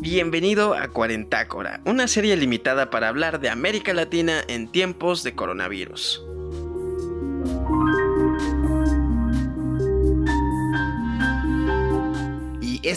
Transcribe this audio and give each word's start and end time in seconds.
Bienvenido 0.00 0.74
a 0.74 0.88
Cuarentácora, 0.88 1.80
una 1.86 2.06
serie 2.06 2.36
limitada 2.36 2.90
para 2.90 3.08
hablar 3.08 3.40
de 3.40 3.48
América 3.48 3.94
Latina 3.94 4.42
en 4.46 4.68
tiempos 4.68 5.22
de 5.22 5.34
coronavirus. 5.34 6.22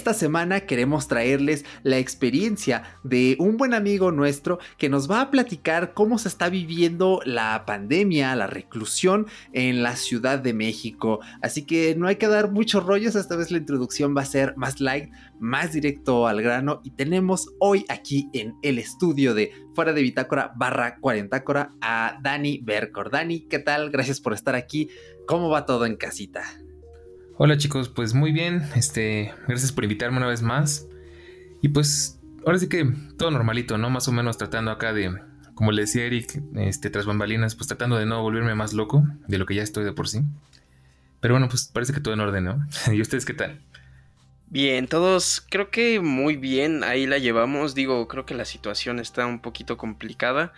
Esta 0.08 0.20
semana 0.20 0.62
queremos 0.62 1.10
traerles 1.10 1.66
la 1.84 1.98
experiencia 1.98 2.98
de 3.04 3.36
un 3.40 3.58
buen 3.58 3.74
amigo 3.74 4.14
nuestro 4.14 4.58
que 4.78 4.88
nos 4.88 5.12
va 5.12 5.20
a 5.20 5.32
platicar 5.32 5.94
cómo 5.94 6.18
se 6.18 6.30
está 6.30 6.48
viviendo 6.48 7.20
la 7.26 7.66
pandemia, 7.66 8.34
la 8.38 8.48
reclusión 8.48 9.28
en 9.52 9.84
la 9.84 9.98
Ciudad 9.98 10.40
de 10.40 10.54
México. 10.54 11.20
Así 11.42 11.66
que 11.66 11.94
no 11.98 12.08
hay 12.08 12.16
que 12.16 12.30
dar 12.30 12.52
muchos 12.52 12.86
rollos, 12.86 13.16
esta 13.16 13.36
vez 13.36 13.52
la 13.52 13.58
introducción 13.58 14.16
va 14.16 14.22
a 14.22 14.26
ser 14.26 14.56
más 14.56 14.80
light, 14.80 15.12
más 15.42 15.74
directo 15.74 16.26
al 16.26 16.42
grano 16.42 16.80
y 16.86 16.92
tenemos 16.92 17.50
hoy 17.60 17.84
aquí 17.90 18.30
en 18.32 18.56
el 18.62 18.80
estudio 18.80 19.34
de 19.34 19.52
Fuera 19.76 19.92
de 19.92 20.04
Bitácora 20.04 20.54
barra 20.56 21.00
Cuarentácora 21.02 21.74
a 21.82 22.18
Dani 22.24 22.62
Bercor. 22.64 23.12
Dani, 23.12 23.42
¿qué 23.42 23.60
tal? 23.60 23.90
Gracias 23.90 24.22
por 24.22 24.32
estar 24.32 24.56
aquí. 24.56 24.88
¿Cómo 25.28 25.50
va 25.50 25.66
todo 25.66 25.86
en 25.86 25.98
casita? 25.98 26.46
Hola 27.40 27.56
chicos, 27.56 27.88
pues 27.88 28.16
muy 28.16 28.32
bien, 28.32 28.68
este, 28.76 29.32
gracias 29.48 29.72
por 29.72 29.84
invitarme 29.84 30.18
una 30.18 30.26
vez 30.26 30.42
más. 30.42 30.88
Y 31.62 31.70
pues 31.70 32.20
ahora 32.44 32.58
sí 32.58 32.68
que 32.68 32.84
todo 33.16 33.30
normalito, 33.30 33.78
¿no? 33.78 33.92
Más 33.92 34.08
o 34.08 34.12
menos 34.12 34.40
tratando 34.40 34.72
acá 34.72 34.92
de, 34.92 35.16
como 35.54 35.72
le 35.72 35.84
decía 35.84 36.06
Eric, 36.06 36.42
este, 36.56 36.90
tras 36.90 37.06
bambalinas, 37.06 37.54
pues 37.54 37.68
tratando 37.68 37.96
de 37.96 38.08
no 38.08 38.24
volverme 38.24 38.56
más 38.56 38.74
loco 38.74 39.04
de 39.28 39.38
lo 39.38 39.46
que 39.46 39.54
ya 39.54 39.62
estoy 39.62 39.84
de 39.84 39.94
por 39.94 40.10
sí. 40.10 40.22
Pero 41.20 41.36
bueno, 41.36 41.48
pues 41.48 41.70
parece 41.72 41.94
que 41.94 42.00
todo 42.00 42.16
en 42.16 42.22
orden, 42.22 42.44
¿no? 42.44 42.68
¿Y 42.92 43.00
ustedes 43.02 43.24
qué 43.24 43.36
tal? 43.36 43.62
Bien, 44.48 44.88
todos 44.88 45.46
creo 45.48 45.70
que 45.70 46.00
muy 46.00 46.38
bien, 46.38 46.84
ahí 46.84 47.06
la 47.06 47.20
llevamos. 47.20 47.76
Digo, 47.76 48.08
creo 48.08 48.26
que 48.26 48.34
la 48.34 48.46
situación 48.46 48.98
está 48.98 49.28
un 49.28 49.42
poquito 49.42 49.78
complicada, 49.78 50.54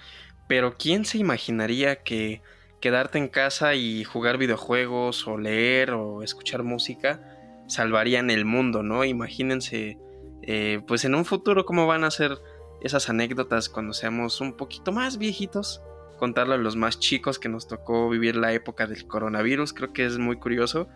pero 0.48 0.78
¿quién 0.78 1.04
se 1.04 1.18
imaginaría 1.18 2.04
que 2.04 2.42
quedarte 2.80 3.18
en 3.18 3.28
casa 3.28 3.76
y 3.76 4.04
jugar 4.04 4.38
videojuegos 4.38 5.28
o 5.28 5.38
leer 5.38 5.92
o 5.92 6.24
escuchar 6.24 6.64
música 6.64 7.22
salvarían 7.68 8.32
el 8.32 8.46
mundo, 8.46 8.84
¿no? 8.84 9.06
Imagínense, 9.06 9.98
eh, 10.42 10.82
pues 10.88 11.06
en 11.06 11.16
un 11.16 11.24
futuro 11.24 11.66
cómo 11.66 11.86
van 11.86 12.04
a 12.04 12.12
ser 12.12 12.40
esas 12.82 13.10
anécdotas 13.10 13.70
cuando 13.70 13.94
seamos 13.94 14.42
un 14.42 14.54
poquito 14.54 14.92
más 14.92 15.18
viejitos, 15.18 15.82
contarlo 16.18 16.56
a 16.56 16.58
los 16.58 16.76
más 16.76 17.00
chicos 17.00 17.38
que 17.38 17.48
nos 17.48 17.68
tocó 17.68 18.10
vivir 18.10 18.36
la 18.36 18.54
época 18.54 18.88
del 18.88 19.06
coronavirus, 19.08 19.74
creo 19.74 19.94
que 19.94 20.06
es 20.06 20.18
muy 20.18 20.38
curioso. 20.38 20.88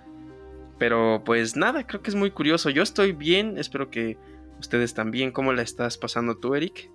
Pero 0.79 1.21
pues 1.23 1.55
nada, 1.55 1.85
creo 1.85 2.01
que 2.01 2.09
es 2.09 2.15
muy 2.15 2.31
curioso. 2.31 2.69
Yo 2.69 2.81
estoy 2.81 3.11
bien, 3.11 3.57
espero 3.57 3.89
que 3.91 4.17
ustedes 4.59 4.93
también. 4.93 5.31
¿Cómo 5.31 5.53
la 5.53 5.61
estás 5.61 5.97
pasando 5.97 6.37
tú, 6.37 6.55
Eric? 6.55 6.91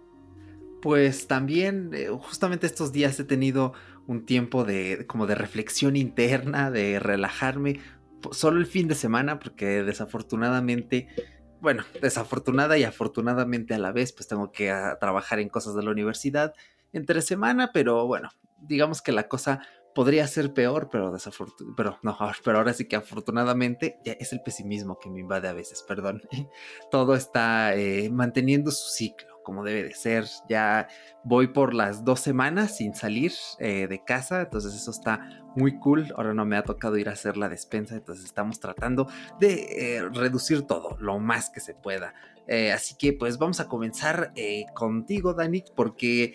Pues 0.82 1.26
también, 1.26 1.90
eh, 1.94 2.08
justamente 2.10 2.66
estos 2.66 2.92
días 2.92 3.18
he 3.18 3.24
tenido 3.24 3.72
un 4.08 4.24
tiempo 4.24 4.64
de 4.64 5.06
como 5.06 5.26
de 5.26 5.34
reflexión 5.34 5.94
interna, 5.94 6.70
de 6.70 6.98
relajarme, 6.98 7.78
solo 8.32 8.58
el 8.58 8.66
fin 8.66 8.88
de 8.88 8.94
semana, 8.94 9.38
porque 9.38 9.84
desafortunadamente, 9.84 11.08
bueno, 11.60 11.84
desafortunada 12.00 12.78
y 12.78 12.84
afortunadamente 12.84 13.74
a 13.74 13.78
la 13.78 13.92
vez, 13.92 14.12
pues 14.12 14.26
tengo 14.26 14.50
que 14.50 14.70
ah, 14.70 14.96
trabajar 14.98 15.40
en 15.40 15.50
cosas 15.50 15.74
de 15.74 15.82
la 15.82 15.90
universidad 15.90 16.54
entre 16.94 17.20
semana, 17.20 17.70
pero 17.72 18.06
bueno, 18.06 18.30
digamos 18.62 19.02
que 19.02 19.12
la 19.12 19.28
cosa 19.28 19.60
podría 19.94 20.26
ser 20.26 20.54
peor, 20.54 20.88
pero 20.90 21.12
desafortunadamente, 21.12 21.76
pero 21.76 21.98
no, 22.02 22.16
pero 22.42 22.58
ahora 22.58 22.72
sí 22.72 22.86
que 22.88 22.96
afortunadamente 22.96 23.98
ya 24.06 24.12
es 24.12 24.32
el 24.32 24.40
pesimismo 24.40 24.98
que 24.98 25.10
me 25.10 25.20
invade 25.20 25.48
a 25.48 25.52
veces, 25.52 25.84
perdón. 25.86 26.22
Todo 26.90 27.14
está 27.14 27.76
eh, 27.76 28.08
manteniendo 28.10 28.70
su 28.70 28.88
ciclo 28.88 29.27
como 29.48 29.64
debe 29.64 29.82
de 29.82 29.94
ser. 29.94 30.26
Ya 30.46 30.88
voy 31.24 31.46
por 31.46 31.72
las 31.72 32.04
dos 32.04 32.20
semanas 32.20 32.76
sin 32.76 32.94
salir 32.94 33.32
eh, 33.58 33.86
de 33.88 34.04
casa, 34.04 34.42
entonces 34.42 34.74
eso 34.74 34.90
está 34.90 35.42
muy 35.56 35.78
cool. 35.78 36.12
Ahora 36.16 36.34
no 36.34 36.44
me 36.44 36.58
ha 36.58 36.64
tocado 36.64 36.98
ir 36.98 37.08
a 37.08 37.12
hacer 37.12 37.38
la 37.38 37.48
despensa, 37.48 37.94
entonces 37.94 38.26
estamos 38.26 38.60
tratando 38.60 39.08
de 39.40 39.96
eh, 39.96 40.02
reducir 40.12 40.66
todo 40.66 40.98
lo 41.00 41.18
más 41.18 41.48
que 41.48 41.60
se 41.60 41.72
pueda. 41.72 42.12
Eh, 42.46 42.72
así 42.72 42.94
que 42.98 43.14
pues 43.14 43.38
vamos 43.38 43.58
a 43.60 43.68
comenzar 43.68 44.34
contigo, 44.74 45.32
Dani, 45.32 45.64
porque 45.74 46.34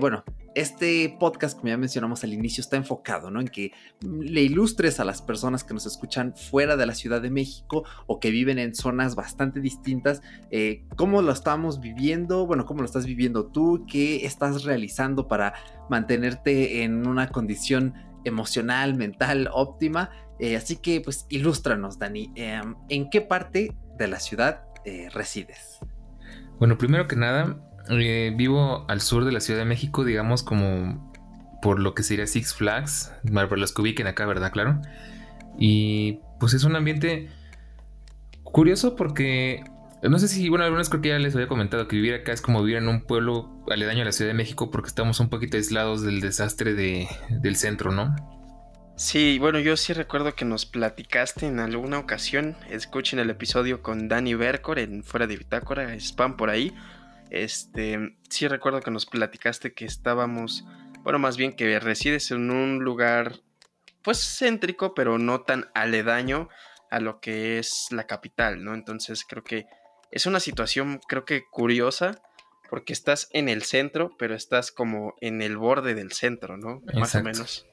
bueno, 0.00 0.24
este 0.56 1.14
podcast, 1.20 1.54
como 1.54 1.68
ya 1.68 1.76
mencionamos 1.76 2.24
al 2.24 2.32
inicio, 2.32 2.62
está 2.62 2.76
enfocado 2.76 3.30
¿no? 3.30 3.40
en 3.40 3.48
que 3.48 3.72
le 4.00 4.40
ilustres 4.40 4.98
a 5.00 5.04
las 5.04 5.20
personas 5.20 5.64
que 5.64 5.74
nos 5.74 5.84
escuchan 5.84 6.34
fuera 6.34 6.76
de 6.78 6.86
la 6.86 6.94
Ciudad 6.94 7.20
de 7.20 7.28
México 7.28 7.84
o 8.06 8.20
que 8.20 8.30
viven 8.30 8.58
en 8.58 8.74
zonas 8.74 9.16
bastante 9.16 9.60
distintas, 9.60 10.22
eh, 10.50 10.86
cómo 10.96 11.20
lo 11.20 11.30
estamos 11.30 11.78
viviendo, 11.78 12.46
bueno, 12.46 12.64
cómo 12.64 12.80
lo 12.80 12.86
estás 12.86 13.04
viviendo 13.04 13.48
tú, 13.48 13.84
qué 13.86 14.24
estás 14.24 14.64
realizando 14.64 15.28
para 15.28 15.52
mantenerte 15.90 16.84
en 16.84 17.06
una 17.06 17.28
condición 17.28 17.92
emocional, 18.24 18.94
mental 18.94 19.50
óptima. 19.52 20.08
Eh, 20.38 20.56
así 20.56 20.76
que, 20.76 21.02
pues, 21.02 21.26
ilústranos, 21.28 21.98
Dani, 21.98 22.32
em, 22.34 22.76
¿en 22.88 23.10
qué 23.10 23.20
parte 23.20 23.76
de 23.98 24.08
la 24.08 24.20
ciudad 24.20 24.62
eh, 24.86 25.10
resides? 25.12 25.80
Bueno, 26.58 26.78
primero 26.78 27.06
que 27.06 27.16
nada, 27.16 27.60
eh, 27.90 28.32
vivo 28.34 28.84
al 28.88 29.00
sur 29.00 29.24
de 29.24 29.32
la 29.32 29.40
Ciudad 29.40 29.60
de 29.60 29.66
México, 29.66 30.04
digamos 30.04 30.42
como 30.42 31.12
por 31.62 31.80
lo 31.80 31.94
que 31.94 32.02
sería 32.02 32.26
Six 32.26 32.54
Flags, 32.54 33.12
para 33.32 33.56
los 33.56 33.72
que 33.72 33.82
ubiquen 33.82 34.06
acá, 34.06 34.26
¿verdad? 34.26 34.52
Claro. 34.52 34.80
Y 35.58 36.20
pues 36.38 36.54
es 36.54 36.64
un 36.64 36.76
ambiente 36.76 37.28
curioso 38.44 38.94
porque 38.94 39.64
no 40.02 40.18
sé 40.18 40.28
si, 40.28 40.48
bueno, 40.48 40.64
algunas 40.64 40.88
creo 40.88 41.00
que 41.00 41.08
ya 41.08 41.18
les 41.18 41.34
había 41.34 41.48
comentado 41.48 41.88
que 41.88 41.96
vivir 41.96 42.14
acá 42.14 42.32
es 42.32 42.42
como 42.42 42.62
vivir 42.62 42.76
en 42.76 42.88
un 42.88 43.00
pueblo 43.02 43.50
aledaño 43.70 44.02
a 44.02 44.04
la 44.04 44.12
Ciudad 44.12 44.30
de 44.30 44.36
México 44.36 44.70
porque 44.70 44.88
estamos 44.88 45.20
un 45.20 45.28
poquito 45.28 45.56
aislados 45.56 46.02
del 46.02 46.20
desastre 46.20 46.74
de, 46.74 47.08
del 47.30 47.56
centro, 47.56 47.92
¿no? 47.92 48.14
Sí, 48.96 49.38
bueno, 49.38 49.58
yo 49.58 49.76
sí 49.76 49.92
recuerdo 49.92 50.34
que 50.34 50.46
nos 50.46 50.64
platicaste 50.64 51.46
en 51.46 51.60
alguna 51.60 51.98
ocasión, 51.98 52.56
escuchen 52.70 53.18
el 53.18 53.28
episodio 53.28 53.82
con 53.82 54.08
Danny 54.08 54.34
Bercor 54.34 54.78
en 54.78 55.04
Fuera 55.04 55.26
de 55.26 55.36
Bitácora, 55.36 55.92
spam 55.94 56.38
por 56.38 56.48
ahí, 56.48 56.72
este, 57.30 58.16
sí 58.28 58.48
recuerdo 58.48 58.80
que 58.80 58.90
nos 58.90 59.06
platicaste 59.06 59.74
que 59.74 59.84
estábamos, 59.84 60.64
bueno, 61.02 61.18
más 61.18 61.36
bien 61.36 61.54
que 61.54 61.78
resides 61.80 62.30
en 62.30 62.50
un 62.50 62.80
lugar, 62.84 63.40
pues 64.02 64.38
céntrico, 64.38 64.94
pero 64.94 65.18
no 65.18 65.42
tan 65.42 65.70
aledaño 65.74 66.48
a 66.90 67.00
lo 67.00 67.20
que 67.20 67.58
es 67.58 67.88
la 67.90 68.06
capital, 68.06 68.62
¿no? 68.64 68.74
Entonces 68.74 69.24
creo 69.28 69.42
que 69.42 69.66
es 70.10 70.26
una 70.26 70.40
situación, 70.40 71.00
creo 71.08 71.24
que 71.24 71.44
curiosa, 71.50 72.22
porque 72.70 72.92
estás 72.92 73.28
en 73.32 73.48
el 73.48 73.62
centro, 73.62 74.10
pero 74.18 74.34
estás 74.34 74.72
como 74.72 75.14
en 75.20 75.42
el 75.42 75.56
borde 75.56 75.94
del 75.94 76.12
centro, 76.12 76.56
¿no? 76.56 76.82
Más 76.94 77.14
o 77.14 77.22
menos. 77.22 77.66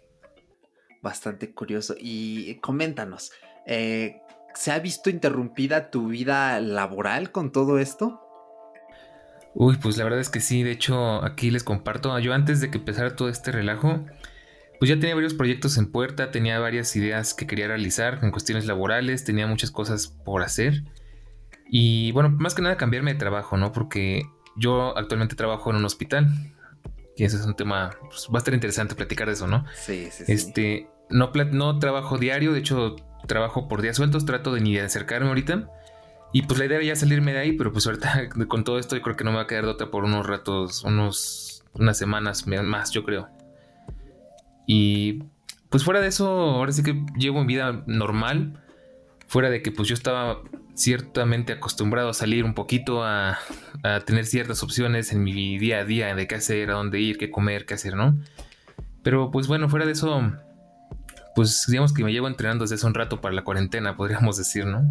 Bastante 1.01 1.53
curioso. 1.53 1.95
Y 1.99 2.55
coméntanos, 2.55 3.31
eh, 3.65 4.21
¿se 4.55 4.71
ha 4.71 4.79
visto 4.79 5.09
interrumpida 5.09 5.89
tu 5.89 6.07
vida 6.07 6.59
laboral 6.59 7.31
con 7.31 7.51
todo 7.51 7.79
esto? 7.79 8.22
Uy, 9.55 9.77
pues 9.77 9.97
la 9.97 10.03
verdad 10.03 10.19
es 10.19 10.29
que 10.29 10.39
sí, 10.39 10.63
de 10.63 10.71
hecho 10.71 11.23
aquí 11.23 11.51
les 11.51 11.63
comparto, 11.63 12.17
yo 12.19 12.33
antes 12.33 12.59
de 12.59 12.71
que 12.71 12.79
empezara 12.79 13.15
todo 13.15 13.29
este 13.29 13.51
relajo, 13.51 14.03
pues 14.79 14.89
ya 14.89 14.99
tenía 14.99 15.15
varios 15.15 15.33
proyectos 15.33 15.77
en 15.77 15.91
puerta, 15.91 16.31
tenía 16.31 16.59
varias 16.59 16.95
ideas 16.95 17.33
que 17.33 17.47
quería 17.47 17.67
realizar 17.67 18.19
en 18.23 18.31
cuestiones 18.31 18.65
laborales, 18.65 19.23
tenía 19.23 19.47
muchas 19.47 19.71
cosas 19.71 20.07
por 20.07 20.41
hacer. 20.41 20.83
Y 21.69 22.11
bueno, 22.11 22.29
más 22.29 22.55
que 22.55 22.61
nada 22.61 22.77
cambiarme 22.77 23.13
de 23.13 23.19
trabajo, 23.19 23.57
¿no? 23.57 23.71
Porque 23.71 24.23
yo 24.57 24.97
actualmente 24.97 25.35
trabajo 25.35 25.69
en 25.69 25.77
un 25.77 25.85
hospital. 25.85 26.27
Y 27.15 27.23
ese 27.23 27.37
es 27.37 27.45
un 27.45 27.55
tema, 27.55 27.91
pues, 28.09 28.27
va 28.27 28.35
a 28.35 28.37
estar 28.39 28.53
interesante 28.53 28.95
platicar 28.95 29.27
de 29.27 29.33
eso, 29.33 29.47
¿no? 29.47 29.65
Sí, 29.75 30.09
sí, 30.11 30.23
este, 30.27 30.87
No, 31.09 31.31
no 31.51 31.79
trabajo 31.79 32.17
diario, 32.17 32.53
de 32.53 32.59
hecho 32.59 32.95
trabajo 33.27 33.67
por 33.67 33.81
días 33.81 33.95
sueltos, 33.95 34.25
trato 34.25 34.53
de 34.53 34.61
ni 34.61 34.73
de 34.73 34.81
acercarme 34.81 35.29
ahorita. 35.29 35.69
Y 36.33 36.41
pues 36.41 36.57
la 36.59 36.65
idea 36.65 36.77
era 36.77 36.87
ya 36.87 36.95
salirme 36.95 37.31
de 37.31 37.39
ahí, 37.39 37.51
pero 37.53 37.71
pues 37.71 37.85
ahorita 37.85 38.29
con 38.47 38.63
todo 38.63 38.79
esto 38.79 38.95
yo 38.95 39.01
creo 39.03 39.15
que 39.15 39.23
no 39.23 39.31
me 39.31 39.37
va 39.37 39.43
a 39.43 39.47
quedar 39.47 39.65
de 39.65 39.71
otra 39.71 39.91
por 39.91 40.03
unos 40.03 40.25
ratos, 40.25 40.83
unos, 40.83 41.63
unas 41.73 41.97
semanas 41.97 42.47
más, 42.47 42.91
yo 42.91 43.03
creo. 43.03 43.29
Y 44.65 45.23
pues 45.69 45.83
fuera 45.83 46.01
de 46.01 46.07
eso, 46.07 46.27
ahora 46.27 46.71
sí 46.71 46.83
que 46.83 47.05
llevo 47.17 47.39
en 47.39 47.47
vida 47.47 47.83
normal. 47.85 48.59
Fuera 49.27 49.49
de 49.49 49.61
que 49.61 49.71
pues 49.71 49.87
yo 49.87 49.93
estaba 49.93 50.41
ciertamente 50.75 51.53
acostumbrado 51.53 52.09
a 52.09 52.13
salir 52.13 52.43
un 52.43 52.55
poquito, 52.55 53.03
a, 53.03 53.37
a 53.83 53.99
tener 54.01 54.25
ciertas 54.25 54.63
opciones 54.63 55.11
en 55.11 55.23
mi 55.23 55.57
día 55.59 55.79
a 55.79 55.85
día 55.85 56.15
de 56.15 56.27
qué 56.27 56.35
hacer, 56.35 56.71
a 56.71 56.73
dónde 56.73 56.99
ir, 56.99 57.17
qué 57.17 57.29
comer, 57.29 57.65
qué 57.65 57.75
hacer, 57.75 57.95
¿no? 57.95 58.17
Pero 59.03 59.29
pues 59.31 59.47
bueno, 59.47 59.69
fuera 59.69 59.85
de 59.85 59.91
eso, 59.91 60.21
pues 61.35 61.65
digamos 61.67 61.93
que 61.93 62.03
me 62.03 62.11
llevo 62.11 62.27
entrenando 62.27 62.63
desde 62.63 62.75
hace 62.75 62.87
un 62.87 62.93
rato 62.93 63.21
para 63.21 63.35
la 63.35 63.43
cuarentena, 63.43 63.95
podríamos 63.95 64.37
decir, 64.37 64.65
¿no? 64.65 64.83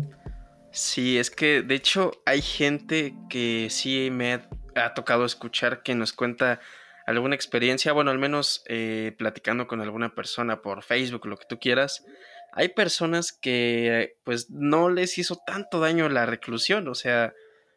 Sí, 0.72 1.18
es 1.18 1.30
que 1.30 1.60
de 1.60 1.74
hecho 1.74 2.12
hay 2.24 2.40
gente 2.40 3.14
que 3.28 3.68
sí 3.70 4.10
me 4.10 4.42
ha, 4.74 4.94
tocado 4.94 5.26
escuchar 5.26 5.82
que 5.82 5.94
nos 5.94 6.14
cuenta 6.14 6.60
alguna 7.06 7.34
experiencia, 7.34 7.92
bueno, 7.92 8.10
al 8.10 8.18
menos 8.18 8.64
eh, 8.66 9.14
platicando 9.18 9.66
con 9.66 9.82
alguna 9.82 10.14
persona 10.14 10.62
por 10.62 10.82
Facebook, 10.82 11.26
lo 11.26 11.36
que 11.36 11.44
tú 11.46 11.58
quieras, 11.58 12.06
hay 12.54 12.70
personas 12.70 13.32
que 13.32 14.16
pues 14.24 14.48
no 14.50 14.88
les 14.88 15.18
hizo 15.18 15.36
tanto 15.46 15.78
daño 15.78 16.08
la 16.08 16.24
reclusión, 16.24 16.88
o 16.88 16.94
sea, 16.94 17.34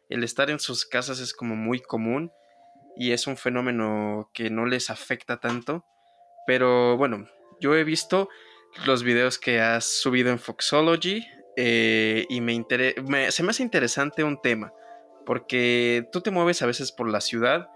el 0.08 0.24
estar 0.24 0.48
en 0.48 0.58
sus 0.58 0.86
casas 0.86 1.20
es 1.20 1.34
como 1.34 1.54
muy 1.54 1.80
común 1.80 2.32
y 2.96 3.12
es 3.12 3.26
un 3.26 3.36
fenómeno 3.36 4.30
que 4.32 4.48
no 4.48 4.64
les 4.64 4.88
afecta 4.88 5.38
tanto, 5.38 5.84
pero 6.46 6.96
bueno, 6.96 7.28
yo 7.60 7.76
he 7.76 7.84
visto 7.84 8.30
los 8.86 9.02
videos 9.02 9.38
que 9.38 9.60
has 9.60 9.84
subido 9.84 10.30
en 10.30 10.38
Foxology 10.38 11.26
eh, 11.56 12.26
y 12.28 12.40
me, 12.40 12.64
se 13.30 13.42
me 13.42 13.50
hace 13.50 13.62
interesante 13.62 14.22
un 14.22 14.40
tema, 14.40 14.72
porque 15.24 16.08
tú 16.12 16.20
te 16.20 16.30
mueves 16.30 16.62
a 16.62 16.66
veces 16.66 16.92
por 16.92 17.08
la 17.08 17.20
ciudad 17.20 17.68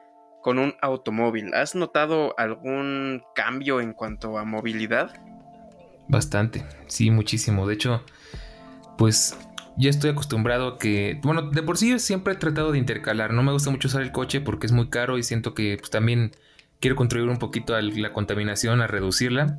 con 0.43 0.59
un 0.59 0.75
automóvil. 0.81 1.55
¿Has 1.55 1.75
notado 1.75 2.35
algún 2.39 3.23
cambio 3.35 3.81
en 3.81 3.93
cuanto 3.93 4.39
a 4.39 4.45
movilidad? 4.45 5.13
Bastante, 6.09 6.65
sí, 6.87 7.11
muchísimo. 7.11 7.67
De 7.67 7.75
hecho, 7.75 8.03
pues 8.99 9.37
ya 9.77 9.91
estoy 9.91 10.11
acostumbrado 10.11 10.69
a 10.69 10.79
que, 10.79 11.19
bueno, 11.23 11.51
de 11.51 11.63
por 11.63 11.79
sí 11.79 11.99
siempre 11.99 12.35
he 12.35 12.37
tratado 12.37 12.73
de 12.73 12.79
intercalar. 12.79 13.33
No 13.33 13.43
me 13.43 13.53
gusta 13.53 13.71
mucho 13.71 13.89
usar 13.89 14.03
el 14.03 14.13
coche 14.13 14.41
porque 14.41 14.67
es 14.67 14.73
muy 14.73 14.91
caro 14.91 15.19
y 15.19 15.23
siento 15.23 15.55
que 15.55 15.77
pues, 15.79 15.91
también 15.91 16.33
quiero 16.81 16.97
contribuir 16.97 17.31
un 17.31 17.39
poquito 17.39 17.75
a 17.75 17.83
la 17.83 18.13
contaminación, 18.13 18.81
a 18.81 18.87
reducirla. 18.87 19.57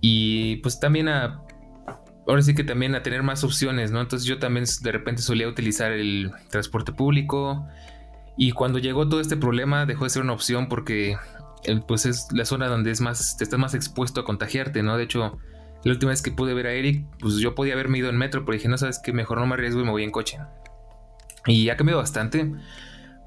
Y 0.00 0.56
pues 0.56 0.80
también 0.80 1.08
a, 1.08 1.42
ahora 2.26 2.42
sí 2.42 2.54
que 2.54 2.64
también 2.64 2.94
a 2.94 3.02
tener 3.02 3.22
más 3.22 3.44
opciones, 3.44 3.90
¿no? 3.90 4.00
Entonces 4.00 4.26
yo 4.26 4.38
también 4.38 4.64
de 4.82 4.92
repente 4.92 5.22
solía 5.22 5.48
utilizar 5.48 5.92
el 5.92 6.32
transporte 6.50 6.92
público 6.92 7.66
y 8.36 8.52
cuando 8.52 8.78
llegó 8.78 9.08
todo 9.08 9.20
este 9.20 9.36
problema 9.36 9.86
dejó 9.86 10.04
de 10.04 10.10
ser 10.10 10.22
una 10.22 10.32
opción 10.32 10.68
porque 10.68 11.16
pues 11.86 12.06
es 12.06 12.28
la 12.32 12.44
zona 12.44 12.66
donde 12.66 12.90
es 12.90 13.00
más, 13.00 13.36
te 13.36 13.44
estás 13.44 13.58
más 13.58 13.74
expuesto 13.74 14.20
a 14.20 14.24
contagiarte, 14.24 14.82
¿no? 14.82 14.96
De 14.96 15.04
hecho, 15.04 15.38
la 15.84 15.92
última 15.92 16.10
vez 16.10 16.22
que 16.22 16.32
pude 16.32 16.54
ver 16.54 16.66
a 16.66 16.72
Eric, 16.72 17.04
pues 17.20 17.36
yo 17.36 17.54
podía 17.54 17.74
haberme 17.74 17.98
ido 17.98 18.08
en 18.08 18.16
metro, 18.16 18.44
pero 18.44 18.54
dije, 18.54 18.68
no 18.68 18.78
sabes 18.78 19.00
qué, 19.02 19.12
mejor 19.12 19.38
no 19.38 19.46
me 19.46 19.54
arriesgo 19.54 19.80
y 19.80 19.84
me 19.84 19.90
voy 19.90 20.04
en 20.04 20.10
coche. 20.10 20.38
Y 21.46 21.68
ha 21.70 21.76
cambiado 21.76 22.00
bastante, 22.00 22.52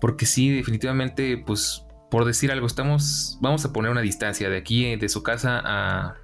porque 0.02 0.26
sí, 0.26 0.50
definitivamente, 0.50 1.38
pues 1.38 1.86
por 2.12 2.26
decir 2.26 2.52
algo, 2.52 2.68
estamos, 2.68 3.38
vamos 3.42 3.66
a 3.66 3.74
poner 3.74 3.92
una 3.92 4.02
distancia 4.02 4.50
de 4.50 4.58
aquí, 4.58 4.96
de 4.96 5.10
su 5.10 5.24
casa 5.24 5.62
a, 5.64 6.16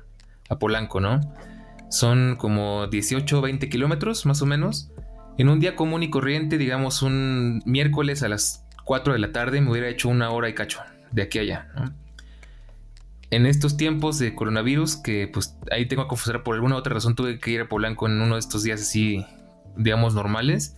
a 0.49 0.59
Polanco, 0.59 0.99
¿no? 1.01 1.19
Son 1.91 2.37
como 2.37 2.87
18 2.87 3.37
o 3.37 3.41
20 3.41 3.69
kilómetros, 3.69 4.25
más 4.25 4.41
o 4.41 4.45
menos. 4.45 4.91
En 5.37 5.49
un 5.49 5.59
día 5.59 5.75
común 5.75 6.03
y 6.03 6.09
corriente, 6.09 6.57
digamos 6.57 7.01
un 7.01 7.61
miércoles 7.65 8.23
a 8.23 8.29
las 8.29 8.65
4 8.85 9.13
de 9.13 9.19
la 9.19 9.33
tarde, 9.33 9.59
me 9.59 9.69
hubiera 9.69 9.89
hecho 9.89 10.07
una 10.07 10.29
hora 10.31 10.47
y 10.47 10.53
cacho 10.53 10.79
de 11.11 11.21
aquí 11.21 11.39
a 11.39 11.41
allá. 11.41 11.67
En 13.29 13.45
estos 13.45 13.75
tiempos 13.75 14.19
de 14.19 14.33
coronavirus, 14.33 14.97
que 14.97 15.27
pues 15.27 15.57
ahí 15.69 15.85
tengo 15.85 16.03
que 16.03 16.09
confesar, 16.09 16.43
por 16.43 16.55
alguna 16.55 16.77
otra 16.77 16.93
razón 16.93 17.15
tuve 17.15 17.39
que 17.39 17.51
ir 17.51 17.61
a 17.61 17.67
Polanco 17.67 18.07
en 18.07 18.21
uno 18.21 18.35
de 18.35 18.39
estos 18.39 18.63
días 18.63 18.81
así, 18.81 19.25
digamos, 19.75 20.13
normales. 20.15 20.77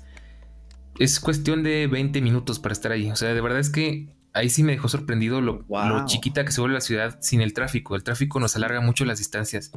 Es 0.98 1.20
cuestión 1.20 1.62
de 1.62 1.86
20 1.86 2.22
minutos 2.22 2.60
para 2.60 2.74
estar 2.74 2.92
ahí. 2.92 3.12
O 3.12 3.16
sea, 3.16 3.34
de 3.36 3.42
verdad 3.42 3.60
es 3.60 3.70
que 3.70 4.16
ahí 4.34 4.50
sí 4.50 4.64
me 4.64 4.72
dejó 4.72 4.90
sorprendido 4.90 5.42
lo, 5.42 5.64
lo, 5.70 6.06
chiquita 6.06 6.44
que 6.44 6.52
se 6.52 6.60
vuelve 6.60 6.74
la 6.74 6.82
ciudad 6.82 7.18
sin 7.22 7.42
el 7.42 7.54
tráfico. 7.54 7.96
El 7.96 8.04
tráfico 8.04 8.40
nos 8.40 8.56
alarga 8.56 8.82
mucho 8.82 9.06
las 9.06 9.20
distancias. 9.20 9.72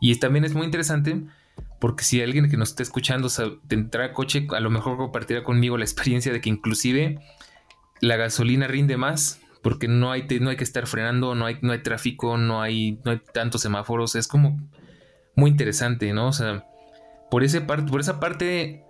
Y 0.00 0.14
también 0.16 0.44
es 0.44 0.54
muy 0.54 0.64
interesante 0.64 1.22
porque 1.80 2.04
si 2.04 2.20
alguien 2.22 2.50
que 2.50 2.56
nos 2.56 2.70
esté 2.70 2.82
escuchando 2.82 3.28
tendrá 3.66 4.12
coche, 4.12 4.46
a 4.50 4.60
lo 4.60 4.70
mejor 4.70 4.96
compartirá 4.96 5.42
conmigo 5.42 5.76
la 5.76 5.84
experiencia 5.84 6.32
de 6.32 6.40
que 6.40 6.48
inclusive 6.48 7.18
la 8.00 8.16
gasolina 8.16 8.66
rinde 8.66 8.96
más 8.96 9.40
porque 9.62 9.88
no 9.88 10.12
hay, 10.12 10.26
no 10.40 10.50
hay 10.50 10.56
que 10.56 10.64
estar 10.64 10.86
frenando, 10.86 11.34
no 11.34 11.46
hay, 11.46 11.56
no 11.62 11.72
hay 11.72 11.82
tráfico, 11.82 12.36
no 12.36 12.60
hay, 12.60 13.00
no 13.04 13.12
hay 13.12 13.20
tantos 13.32 13.62
semáforos. 13.62 14.14
Es 14.14 14.28
como 14.28 14.60
muy 15.36 15.50
interesante, 15.50 16.12
¿no? 16.12 16.28
O 16.28 16.32
sea, 16.32 16.66
por, 17.30 17.42
ese 17.42 17.62
por 17.62 17.98
esa 17.98 18.20
parte 18.20 18.84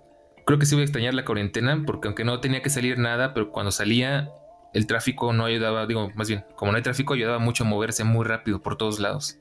creo 0.45 0.59
que 0.59 0.67
sí 0.67 0.75
voy 0.75 0.83
a 0.83 0.85
extrañar 0.85 1.15
la 1.15 1.25
cuarentena 1.25 1.83
porque 1.87 2.09
aunque 2.09 2.25
no 2.25 2.41
tenía 2.41 2.61
que 2.61 2.71
salir 2.71 2.99
nada, 2.99 3.35
pero 3.35 3.51
cuando 3.51 3.71
salía 3.71 4.31
el 4.73 4.87
tráfico 4.89 5.33
no 5.33 5.45
ayudaba, 5.45 5.87
digo, 5.87 6.11
más 6.17 6.29
bien, 6.29 6.45
como 6.57 6.73
no 6.73 6.77
hay 6.77 6.83
tráfico 6.83 7.15
ayudaba 7.15 7.39
mucho 7.39 7.65
a 7.65 7.69
moverse 7.69 8.03
muy 8.03 8.25
rápido 8.25 8.61
por 8.61 8.77
todos 8.77 8.99
lados. 8.99 9.39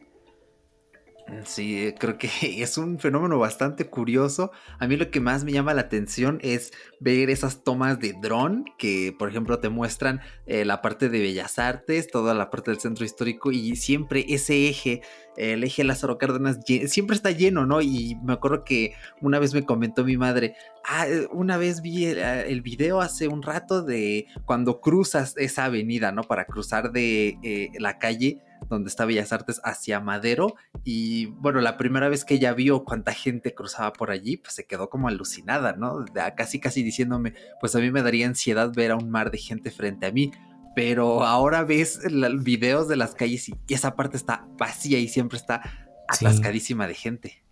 Sí, 1.46 1.94
creo 2.00 2.18
que 2.18 2.30
es 2.62 2.78
un 2.78 3.00
fenómeno 3.00 3.40
bastante 3.40 3.90
curioso. 3.90 4.52
A 4.80 4.88
mí 4.88 4.98
lo 4.98 5.10
que 5.10 5.20
más 5.20 5.44
me 5.44 5.52
llama 5.52 5.74
la 5.74 5.82
atención 5.82 6.40
es 6.42 6.72
ver 7.00 7.30
esas 7.30 7.64
tomas 7.64 8.00
de 8.00 8.14
dron 8.22 8.66
que, 8.78 9.16
por 9.18 9.30
ejemplo, 9.30 9.60
te 9.60 9.70
muestran 9.70 10.22
eh, 10.46 10.66
la 10.66 10.82
parte 10.82 11.10
de 11.10 11.20
Bellas 11.20 11.60
Artes, 11.60 12.08
toda 12.08 12.34
la 12.34 12.50
parte 12.50 12.72
del 12.72 12.80
centro 12.80 13.06
histórico 13.06 13.52
y 13.52 13.76
siempre 13.76 14.26
ese 14.30 14.68
eje, 14.68 15.02
el 15.38 15.64
eje 15.64 15.84
Lázaro 15.84 16.18
Cárdenas, 16.18 16.60
siempre 16.88 17.16
está 17.16 17.32
lleno, 17.32 17.66
¿no? 17.66 17.82
Y 17.82 18.18
me 18.24 18.34
acuerdo 18.34 18.64
que 18.64 18.94
una 19.22 19.40
vez 19.40 19.54
me 19.54 19.64
comentó 19.64 20.04
mi 20.04 20.18
madre, 20.18 20.56
ah, 20.86 21.08
eh, 21.08 21.28
una 21.32 21.58
vez 21.58 21.82
vi 21.82 22.06
el, 22.06 22.24
ah, 22.24 22.42
el 22.42 22.62
video 22.62 23.02
hace 23.02 23.28
un 23.28 23.42
rato 23.42 23.82
de 23.82 24.28
cuando 24.46 24.82
cruzas 24.82 25.36
esa 25.38 25.66
avenida, 25.66 26.12
¿no? 26.12 26.24
Para 26.24 26.46
cruzar 26.46 26.92
de 26.92 27.38
eh, 27.44 27.70
la 27.80 27.98
calle 27.98 28.40
donde 28.70 28.90
está 28.90 29.06
Bellas 29.06 29.34
Artes 29.34 29.62
hacia 29.64 30.00
Madero 30.00 30.56
y 30.84 31.28
bueno, 31.28 31.62
la 31.62 31.78
primera 31.78 32.10
vez 32.10 32.26
que 32.26 32.36
ella 32.36 32.54
vio 32.54 32.84
cuánta 32.84 33.14
gente 33.14 33.54
cruzaba 33.54 33.94
por 33.94 34.12
allí, 34.12 34.38
pues 34.38 34.54
se 34.54 34.66
quedó 34.66 34.90
como 34.90 35.08
alucinada, 35.08 35.74
¿no? 35.74 36.06
Casi 36.36 36.60
casi 36.60 36.84
diciéndome, 36.84 37.34
pues 37.60 37.76
a 37.76 37.80
mí 37.80 37.92
me 37.92 38.02
daría 38.02 38.28
ansiedad 38.28 38.72
ver 38.74 38.92
a 38.92 38.96
un 38.96 39.10
mar 39.10 39.32
de 39.32 39.38
gente 39.38 39.72
frente 39.72 40.06
a 40.06 40.12
mí, 40.12 40.32
pero 40.76 41.24
ahora 41.24 41.64
ves 41.64 42.00
videos 42.40 42.88
de 42.88 42.96
las 42.96 43.16
calles 43.16 43.50
y 43.50 43.56
esa 43.70 43.96
parte 43.96 44.18
está 44.18 44.46
vacía 44.58 45.00
y 45.00 45.08
siempre 45.08 45.38
está 45.38 45.62
atascadísima 46.08 46.88
de 46.88 46.96
gente. 46.96 47.44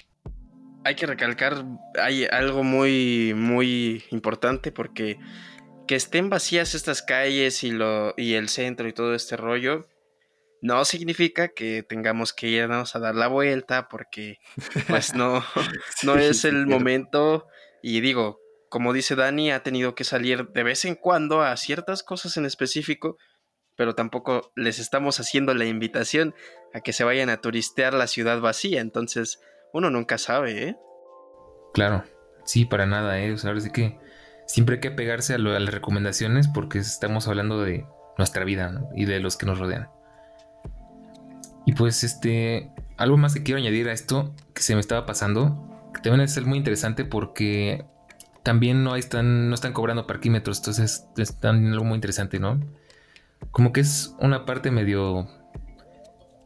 Hay 0.83 0.95
que 0.95 1.05
recalcar, 1.05 1.63
hay 1.99 2.25
algo 2.25 2.63
muy, 2.63 3.33
muy 3.35 4.03
importante 4.09 4.71
porque 4.71 5.19
que 5.87 5.95
estén 5.95 6.29
vacías 6.29 6.73
estas 6.73 7.01
calles 7.01 7.63
y, 7.63 7.71
lo, 7.71 8.13
y 8.17 8.33
el 8.33 8.49
centro 8.49 8.87
y 8.87 8.93
todo 8.93 9.13
este 9.13 9.37
rollo, 9.37 9.87
no 10.61 10.85
significa 10.85 11.49
que 11.49 11.83
tengamos 11.83 12.33
que 12.33 12.47
irnos 12.47 12.95
a 12.95 12.99
dar 12.99 13.15
la 13.15 13.27
vuelta 13.27 13.89
porque 13.89 14.37
pues 14.87 15.15
no, 15.15 15.43
no 16.03 16.15
es 16.15 16.45
el 16.45 16.67
momento 16.67 17.47
y 17.81 17.99
digo, 18.01 18.39
como 18.69 18.93
dice 18.93 19.15
Dani, 19.15 19.51
ha 19.51 19.63
tenido 19.63 19.95
que 19.95 20.03
salir 20.03 20.47
de 20.49 20.63
vez 20.63 20.85
en 20.85 20.95
cuando 20.95 21.41
a 21.41 21.57
ciertas 21.57 22.03
cosas 22.03 22.37
en 22.37 22.45
específico, 22.45 23.17
pero 23.75 23.95
tampoco 23.95 24.53
les 24.55 24.79
estamos 24.79 25.19
haciendo 25.19 25.53
la 25.53 25.65
invitación 25.65 26.35
a 26.73 26.81
que 26.81 26.93
se 26.93 27.03
vayan 27.03 27.29
a 27.29 27.41
turistear 27.41 27.93
la 27.93 28.07
ciudad 28.07 28.39
vacía, 28.39 28.79
entonces 28.79 29.41
uno 29.73 29.89
nunca 29.89 30.17
sabe, 30.17 30.69
¿eh? 30.69 30.77
Claro, 31.73 32.03
sí, 32.45 32.65
para 32.65 32.85
nada, 32.85 33.19
¿eh? 33.19 33.33
O 33.33 33.37
sea, 33.37 33.49
ahora 33.49 33.61
sí 33.61 33.71
que 33.71 33.97
siempre 34.45 34.75
hay 34.75 34.81
que 34.81 34.91
pegarse 34.91 35.33
a, 35.33 35.37
las 35.37 35.73
recomendaciones 35.73 36.47
porque 36.47 36.77
estamos 36.77 37.27
hablando 37.27 37.61
de 37.61 37.85
nuestra 38.17 38.43
vida 38.43 38.83
y 38.95 39.05
de 39.05 39.19
los 39.19 39.37
que 39.37 39.45
nos 39.45 39.59
rodean. 39.59 39.89
Y 41.65 41.73
pues 41.73 42.03
este, 42.03 42.71
algo 42.97 43.17
más 43.17 43.33
que 43.33 43.43
quiero 43.43 43.59
añadir 43.59 43.87
a 43.89 43.93
esto 43.93 44.33
que 44.53 44.61
se 44.61 44.75
me 44.75 44.81
estaba 44.81 45.05
pasando, 45.05 45.89
que 45.93 46.01
también 46.01 46.21
es 46.21 46.45
muy 46.45 46.57
interesante 46.57 47.05
porque 47.05 47.85
también 48.43 48.83
no 48.83 48.95
están, 48.95 49.49
no 49.49 49.55
están 49.55 49.73
cobrando 49.73 50.07
parquímetros, 50.07 50.59
entonces 50.59 51.07
están 51.17 51.67
algo 51.67 51.85
muy 51.85 51.95
interesante, 51.95 52.39
¿no? 52.39 52.59
Como 53.51 53.71
que 53.71 53.81
es 53.81 54.15
una 54.19 54.45
parte 54.45 54.71
medio 54.71 55.27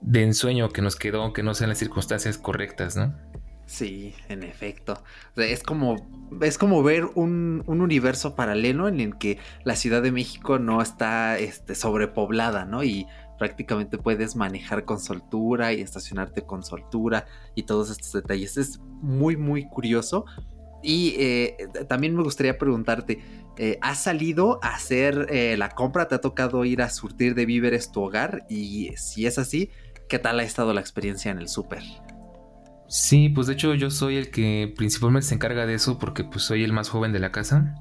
de 0.02 0.24
ensueño 0.24 0.70
que 0.70 0.82
nos 0.82 0.96
quedó, 0.96 1.34
que 1.34 1.44
no 1.44 1.54
sean 1.54 1.70
las 1.70 1.80
circunstancias 1.80 2.38
correctas, 2.38 2.96
¿no? 2.96 3.16
Sí, 3.66 4.14
en 4.30 4.44
efecto. 4.44 5.04
es 5.36 5.64
como, 5.64 5.96
es 6.42 6.58
como 6.58 6.84
ver 6.84 7.06
un, 7.16 7.64
un, 7.66 7.82
universo 7.82 8.36
paralelo 8.36 8.88
en 8.88 9.00
el 9.00 9.18
que 9.18 9.40
la 9.64 9.76
Ciudad 9.76 10.04
de 10.04 10.12
México 10.12 10.60
no 10.60 10.82
está 10.82 11.40
este, 11.40 11.74
sobrepoblada, 11.74 12.66
¿no? 12.66 12.84
Y 12.84 13.08
prácticamente 13.38 13.98
puedes 13.98 14.36
manejar 14.36 14.86
con 14.86 15.00
soltura 15.00 15.74
y 15.74 15.82
estacionarte 15.82 16.42
con 16.44 16.64
soltura 16.64 17.26
y 17.56 17.64
todos 17.64 17.90
estos 17.90 18.14
detalles. 18.14 18.58
Es 18.58 18.80
muy, 19.02 19.38
muy 19.38 19.68
curioso. 19.68 20.26
Y 20.82 21.16
eh, 21.18 21.58
también 21.90 22.16
me 22.16 22.22
gustaría 22.22 22.58
preguntarte, 22.58 23.20
eh, 23.58 23.80
¿has 23.82 24.04
salido 24.04 24.60
a 24.62 24.76
hacer 24.76 25.28
eh, 25.30 25.58
la 25.58 25.70
compra? 25.70 26.08
¿Te 26.08 26.16
ha 26.16 26.22
tocado 26.22 26.64
ir 26.64 26.82
a 26.82 26.90
surtir 26.90 27.34
de 27.34 27.46
víveres 27.46 27.92
tu 27.92 28.04
hogar? 28.04 28.46
Y 28.50 28.92
si 28.96 29.26
es 29.26 29.40
así, 29.40 29.72
¿qué 30.08 30.20
tal 30.20 30.40
ha 30.40 30.44
estado 30.44 30.74
la 30.74 30.82
experiencia 30.82 31.32
en 31.32 31.40
el 31.40 31.48
súper? 31.48 31.82
Sí, 32.88 33.30
pues 33.30 33.48
de 33.48 33.54
hecho 33.54 33.74
yo 33.74 33.90
soy 33.90 34.18
el 34.18 34.30
que 34.30 34.72
principalmente 34.78 35.28
se 35.28 35.36
encarga 35.36 35.66
de 35.66 35.74
eso 35.74 35.98
porque 35.98 36.24
pues 36.24 36.44
soy 36.44 36.64
el 36.64 36.72
más 36.72 36.90
joven 36.90 37.14
de 37.14 37.20
la 37.20 37.32
casa. 37.32 37.74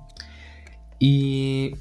Y 0.99 1.75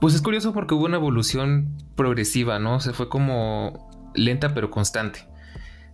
pues 0.00 0.14
es 0.14 0.22
curioso 0.22 0.52
porque 0.52 0.74
hubo 0.74 0.86
una 0.86 0.96
evolución 0.96 1.76
progresiva, 1.96 2.58
¿no? 2.58 2.76
O 2.76 2.80
sea, 2.80 2.92
fue 2.92 3.08
como 3.08 3.90
lenta 4.14 4.54
pero 4.54 4.70
constante. 4.70 5.28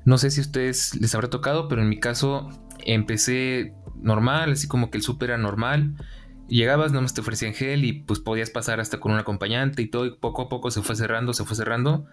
No 0.05 0.19
sé 0.19 0.31
si 0.31 0.41
a 0.41 0.43
ustedes 0.43 0.95
les 1.01 1.15
habrá 1.15 1.31
tocado, 1.31 1.69
pero 1.69 1.83
en 1.83 1.89
mi 1.89 1.99
caso 1.99 2.49
empecé 2.85 3.75
normal, 3.97 4.53
así 4.53 4.69
como 4.69 4.91
que 4.91 4.99
el 4.99 5.03
súper 5.03 5.31
era 5.31 5.39
normal. 5.39 5.95
Llegabas, 6.47 6.93
no 6.93 7.05
te 7.07 7.21
ofrecían 7.23 7.55
gel 7.55 7.85
y 7.85 7.93
pues 8.03 8.21
podías 8.21 8.51
pasar 8.51 8.81
hasta 8.81 9.01
con 9.01 9.13
un 9.13 9.19
acompañante 9.19 9.81
y 9.81 9.89
todo, 9.89 10.05
y 10.05 10.15
poco 10.15 10.43
a 10.43 10.49
poco 10.51 10.71
se 10.71 10.83
fue 10.83 10.95
cerrando, 10.95 11.33
se 11.33 11.45
fue 11.45 11.57
cerrando. 11.57 12.07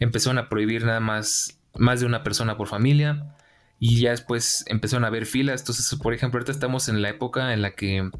Empezaron 0.00 0.38
a 0.38 0.48
prohibir 0.48 0.84
nada 0.84 1.00
más, 1.00 1.60
más 1.74 2.00
de 2.00 2.06
una 2.06 2.22
persona 2.22 2.56
por 2.56 2.68
familia 2.68 3.34
y 3.78 4.00
ya 4.00 4.10
después 4.10 4.64
empezaron 4.68 5.04
a 5.04 5.08
haber 5.08 5.26
filas. 5.26 5.60
Entonces, 5.60 5.98
por 5.98 6.14
ejemplo, 6.14 6.38
ahorita 6.38 6.52
estamos 6.52 6.88
en 6.88 7.02
la 7.02 7.10
época 7.10 7.52
en 7.52 7.60
la 7.60 7.72
que 7.72 8.10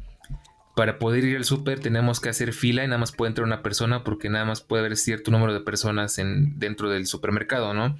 para 0.79 0.97
poder 0.97 1.25
ir 1.25 1.35
al 1.35 1.43
súper 1.43 1.81
tenemos 1.81 2.21
que 2.21 2.29
hacer 2.29 2.53
fila 2.53 2.85
y 2.85 2.87
nada 2.87 2.99
más 2.99 3.11
puede 3.11 3.27
entrar 3.31 3.45
una 3.45 3.61
persona 3.61 4.05
porque 4.05 4.29
nada 4.29 4.45
más 4.45 4.61
puede 4.61 4.79
haber 4.79 4.95
cierto 4.95 5.29
número 5.29 5.53
de 5.53 5.59
personas 5.59 6.17
en, 6.19 6.57
dentro 6.57 6.89
del 6.89 7.05
supermercado, 7.05 7.73
¿no? 7.73 7.97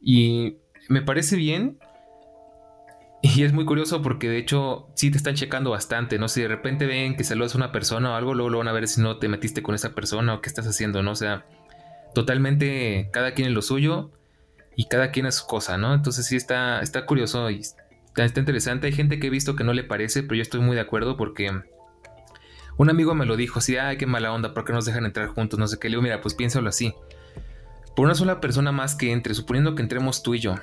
Y 0.00 0.56
me 0.88 1.00
parece 1.00 1.36
bien 1.36 1.78
y 3.22 3.44
es 3.44 3.52
muy 3.52 3.64
curioso 3.64 4.02
porque 4.02 4.28
de 4.28 4.38
hecho 4.38 4.88
sí 4.96 5.12
te 5.12 5.16
están 5.16 5.36
checando 5.36 5.70
bastante, 5.70 6.18
¿no? 6.18 6.26
Si 6.26 6.42
de 6.42 6.48
repente 6.48 6.86
ven 6.86 7.16
que 7.16 7.22
saludas 7.22 7.54
a 7.54 7.58
una 7.58 7.70
persona 7.70 8.10
o 8.10 8.14
algo, 8.16 8.34
luego 8.34 8.50
lo 8.50 8.58
van 8.58 8.66
a 8.66 8.72
ver 8.72 8.88
si 8.88 9.00
no 9.00 9.18
te 9.18 9.28
metiste 9.28 9.62
con 9.62 9.76
esa 9.76 9.94
persona 9.94 10.34
o 10.34 10.40
qué 10.40 10.48
estás 10.48 10.66
haciendo, 10.66 11.04
¿no? 11.04 11.12
O 11.12 11.14
sea, 11.14 11.46
totalmente 12.16 13.10
cada 13.12 13.32
quien 13.32 13.46
es 13.46 13.54
lo 13.54 13.62
suyo 13.62 14.10
y 14.74 14.86
cada 14.86 15.12
quien 15.12 15.26
es 15.26 15.36
su 15.36 15.46
cosa, 15.46 15.78
¿no? 15.78 15.94
Entonces 15.94 16.26
sí 16.26 16.34
está, 16.34 16.80
está 16.80 17.06
curioso 17.06 17.48
y 17.48 17.60
está, 17.60 18.40
interesante. 18.40 18.88
Hay 18.88 18.92
gente 18.92 19.20
que 19.20 19.28
he 19.28 19.30
visto 19.30 19.54
que 19.54 19.62
no 19.62 19.72
le 19.72 19.84
parece, 19.84 20.24
pero 20.24 20.34
yo 20.34 20.42
estoy 20.42 20.62
muy 20.62 20.74
de 20.74 20.82
acuerdo 20.82 21.16
porque 21.16 21.48
un 22.78 22.90
amigo 22.90 23.14
me 23.14 23.26
lo 23.26 23.36
dijo 23.36 23.58
así, 23.58 23.76
ay, 23.76 23.96
qué 23.96 24.06
mala 24.06 24.32
onda, 24.32 24.54
¿por 24.54 24.64
qué 24.64 24.72
nos 24.72 24.84
dejan 24.84 25.04
entrar 25.04 25.28
juntos? 25.28 25.58
No 25.58 25.66
sé 25.66 25.78
qué. 25.78 25.88
Le 25.88 25.92
digo, 25.92 26.02
mira, 26.02 26.20
pues 26.20 26.34
piénsalo 26.34 26.68
así. 26.68 26.94
Por 27.94 28.06
una 28.06 28.14
sola 28.14 28.40
persona 28.40 28.72
más 28.72 28.94
que 28.94 29.12
entre, 29.12 29.34
suponiendo 29.34 29.74
que 29.74 29.82
entremos 29.82 30.22
tú 30.22 30.34
y 30.34 30.38
yo, 30.38 30.54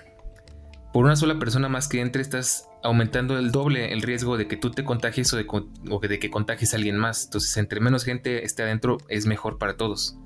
por 0.92 1.06
una 1.06 1.16
sola 1.16 1.38
persona 1.38 1.70
más 1.70 1.88
que 1.88 2.01
entre 2.01 2.22
estás 2.22 2.68
aumentando 2.84 3.38
el 3.38 3.51
doble 3.51 3.94
el 3.94 4.01
riesgo 4.01 4.38
de 4.38 4.48
que 4.48 4.58
tú 4.58 4.72
te 4.72 4.84
contagies 4.84 5.32
o 5.34 5.38
de, 5.38 6.20
que 6.20 6.30
contagies 6.32 6.74
a 6.74 6.78
alguien 6.78 6.98
más. 6.98 7.25
Entonces, 7.25 7.56
entre 7.58 7.80
menos 7.80 8.04
gente 8.04 8.44
esté 8.44 8.63
adentro, 8.63 8.98
es 9.08 9.25
mejor 9.25 9.58
para 9.60 9.78
todos. 9.78 10.18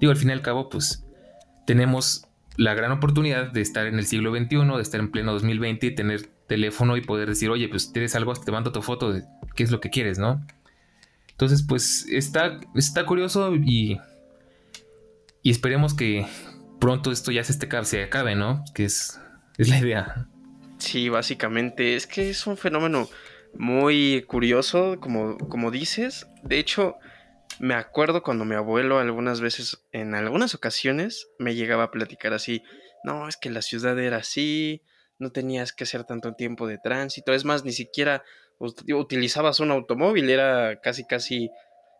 Digo, 0.00 0.12
al 0.12 0.18
fin 0.18 0.30
y 0.30 0.32
al 0.32 0.42
cabo, 0.42 0.70
pues 0.70 1.04
tenemos 1.66 2.26
la 2.56 2.72
gran 2.72 2.92
oportunidad 2.92 3.52
de 3.52 3.60
estar 3.60 3.86
en 3.86 3.98
el 3.98 4.06
siglo 4.06 4.34
XXI, 4.34 4.56
de 4.76 4.82
estar 4.82 5.00
en 5.00 5.10
pleno 5.10 5.32
2020 5.32 5.86
y 5.86 5.94
tener 5.94 6.26
teléfono 6.46 6.96
y 6.96 7.02
poder 7.02 7.28
decir, 7.28 7.50
oye, 7.50 7.68
pues 7.68 7.92
tienes 7.92 8.14
algo, 8.14 8.32
te 8.32 8.52
mando 8.52 8.72
tu 8.72 8.80
foto 8.80 9.14
qué 9.54 9.62
es 9.62 9.70
lo 9.70 9.80
que 9.80 9.90
quieres, 9.90 10.18
¿no? 10.18 10.46
Entonces, 11.36 11.62
pues 11.62 12.06
está, 12.08 12.60
está 12.74 13.04
curioso 13.04 13.54
y, 13.54 14.00
y 15.42 15.50
esperemos 15.50 15.92
que 15.94 16.26
pronto 16.80 17.12
esto 17.12 17.30
ya 17.30 17.44
se, 17.44 17.52
este, 17.52 17.68
se 17.84 18.02
acabe, 18.02 18.34
¿no? 18.34 18.64
Que 18.74 18.84
es 18.84 19.20
es 19.58 19.68
la 19.68 19.78
idea. 19.78 20.28
Sí, 20.78 21.08
básicamente. 21.08 21.96
Es 21.96 22.06
que 22.06 22.30
es 22.30 22.46
un 22.46 22.56
fenómeno 22.56 23.08
muy 23.54 24.24
curioso, 24.26 24.98
como, 25.00 25.38
como 25.38 25.70
dices. 25.70 26.26
De 26.42 26.58
hecho, 26.58 26.96
me 27.58 27.74
acuerdo 27.74 28.22
cuando 28.22 28.44
mi 28.44 28.54
abuelo 28.54 28.98
algunas 28.98 29.40
veces, 29.40 29.86
en 29.92 30.14
algunas 30.14 30.54
ocasiones, 30.54 31.28
me 31.38 31.54
llegaba 31.54 31.84
a 31.84 31.90
platicar 31.90 32.32
así. 32.32 32.62
No, 33.04 33.28
es 33.28 33.36
que 33.36 33.50
la 33.50 33.62
ciudad 33.62 33.98
era 33.98 34.18
así, 34.18 34.82
no 35.18 35.30
tenías 35.30 35.72
que 35.72 35.84
hacer 35.84 36.04
tanto 36.04 36.34
tiempo 36.34 36.66
de 36.66 36.78
tránsito. 36.78 37.32
Es 37.32 37.44
más, 37.44 37.64
ni 37.64 37.72
siquiera 37.72 38.22
utilizabas 38.58 39.60
un 39.60 39.70
automóvil, 39.70 40.30
era 40.30 40.80
casi 40.80 41.04
casi, 41.04 41.50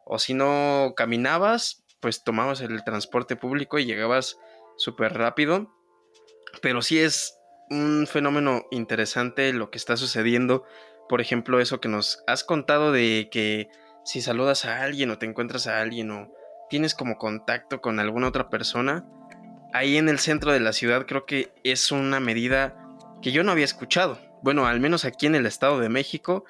o 0.04 0.18
si 0.18 0.34
no 0.34 0.94
caminabas, 0.96 1.84
pues 2.00 2.24
tomabas 2.24 2.60
el 2.60 2.84
transporte 2.84 3.36
público 3.36 3.78
y 3.78 3.84
llegabas 3.84 4.38
súper 4.76 5.14
rápido. 5.14 5.72
Pero 6.62 6.82
sí 6.82 6.98
es 6.98 7.38
un 7.70 8.06
fenómeno 8.06 8.66
interesante 8.70 9.52
lo 9.52 9.70
que 9.70 9.78
está 9.78 9.96
sucediendo. 9.96 10.64
Por 11.08 11.20
ejemplo, 11.20 11.60
eso 11.60 11.80
que 11.80 11.88
nos 11.88 12.22
has 12.26 12.44
contado 12.44 12.92
de 12.92 13.28
que 13.30 13.68
si 14.04 14.20
saludas 14.20 14.64
a 14.64 14.82
alguien 14.82 15.10
o 15.10 15.18
te 15.18 15.26
encuentras 15.26 15.66
a 15.66 15.80
alguien 15.80 16.10
o 16.10 16.32
tienes 16.70 16.94
como 16.94 17.18
contacto 17.18 17.80
con 17.80 18.00
alguna 18.00 18.28
otra 18.28 18.48
persona, 18.48 19.04
ahí 19.72 19.96
en 19.96 20.08
el 20.08 20.18
centro 20.18 20.52
de 20.52 20.60
la 20.60 20.72
ciudad 20.72 21.06
creo 21.06 21.26
que 21.26 21.52
es 21.64 21.92
una 21.92 22.20
medida 22.20 22.76
que 23.22 23.32
yo 23.32 23.42
no 23.42 23.52
había 23.52 23.64
escuchado. 23.64 24.18
Bueno, 24.46 24.66
al 24.66 24.78
menos 24.78 25.04
aquí 25.04 25.26
en 25.26 25.34
el 25.34 25.44
Estado 25.44 25.80
de 25.80 25.88
México, 25.88 26.44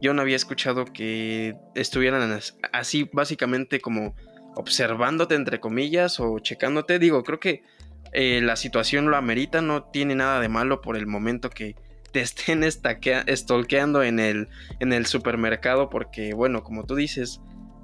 yo 0.00 0.14
no 0.14 0.22
había 0.22 0.36
escuchado 0.36 0.84
que 0.84 1.56
estuvieran 1.74 2.38
así 2.72 3.10
básicamente 3.12 3.80
como 3.80 4.14
observándote 4.54 5.34
entre 5.34 5.58
comillas 5.58 6.20
o 6.20 6.38
checándote. 6.38 7.00
Digo, 7.00 7.24
creo 7.24 7.40
que 7.40 7.64
eh, 8.12 8.40
la 8.40 8.54
situación 8.54 9.10
lo 9.10 9.16
amerita, 9.16 9.62
no 9.62 9.82
tiene 9.82 10.14
nada 10.14 10.38
de 10.38 10.48
malo 10.48 10.80
por 10.80 10.96
el 10.96 11.08
momento 11.08 11.50
que 11.50 11.74
te 12.12 12.20
estén 12.20 12.62
estolqueando 12.62 14.04
en 14.04 14.20
el, 14.20 14.46
en 14.78 14.92
el 14.92 15.06
supermercado, 15.06 15.90
porque 15.90 16.34
bueno, 16.34 16.62
como 16.62 16.86
tú 16.86 16.94
dices, 16.94 17.40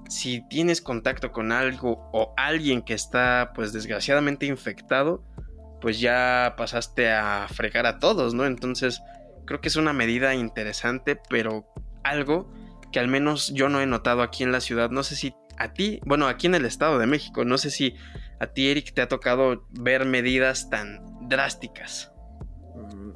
si 0.09 0.47
tienes 0.49 0.81
contacto 0.81 1.33
con 1.33 1.51
algo 1.51 2.09
o 2.13 2.33
alguien 2.37 2.83
que 2.83 2.95
está 2.95 3.51
pues 3.53 3.73
desgraciadamente 3.73 4.47
infectado, 4.47 5.25
pues 5.81 5.99
ya 5.99 6.55
pasaste 6.57 7.11
a 7.11 7.49
fregar 7.53 7.87
a 7.87 7.99
todos, 7.99 8.33
¿no? 8.33 8.47
Entonces 8.47 9.03
creo 9.47 9.61
que 9.61 9.69
es 9.69 9.77
una 9.77 9.93
medida 9.93 10.35
interesante, 10.35 11.19
pero 11.29 11.67
algo 12.05 12.53
que 12.93 13.01
al 13.01 13.09
menos 13.09 13.53
yo 13.55 13.69
no 13.69 13.81
he 13.81 13.87
notado 13.87 14.23
aquí 14.23 14.43
en 14.43 14.53
la 14.53 14.61
ciudad, 14.61 14.91
no 14.91 15.03
sé 15.03 15.17
si 15.17 15.35
a 15.59 15.73
ti, 15.73 16.01
bueno, 16.05 16.29
aquí 16.29 16.47
en 16.47 16.55
el 16.55 16.67
Estado 16.67 16.99
de 16.99 17.07
México, 17.07 17.45
no 17.45 17.59
sé 17.59 17.71
si 17.71 17.97
a 18.39 18.49
ti, 18.49 18.69
Eric, 18.69 18.93
te 18.93 19.01
ha 19.01 19.09
tocado 19.09 19.67
ver 19.71 20.05
medidas 20.05 20.69
tan 20.69 21.01
drásticas. 21.29 22.13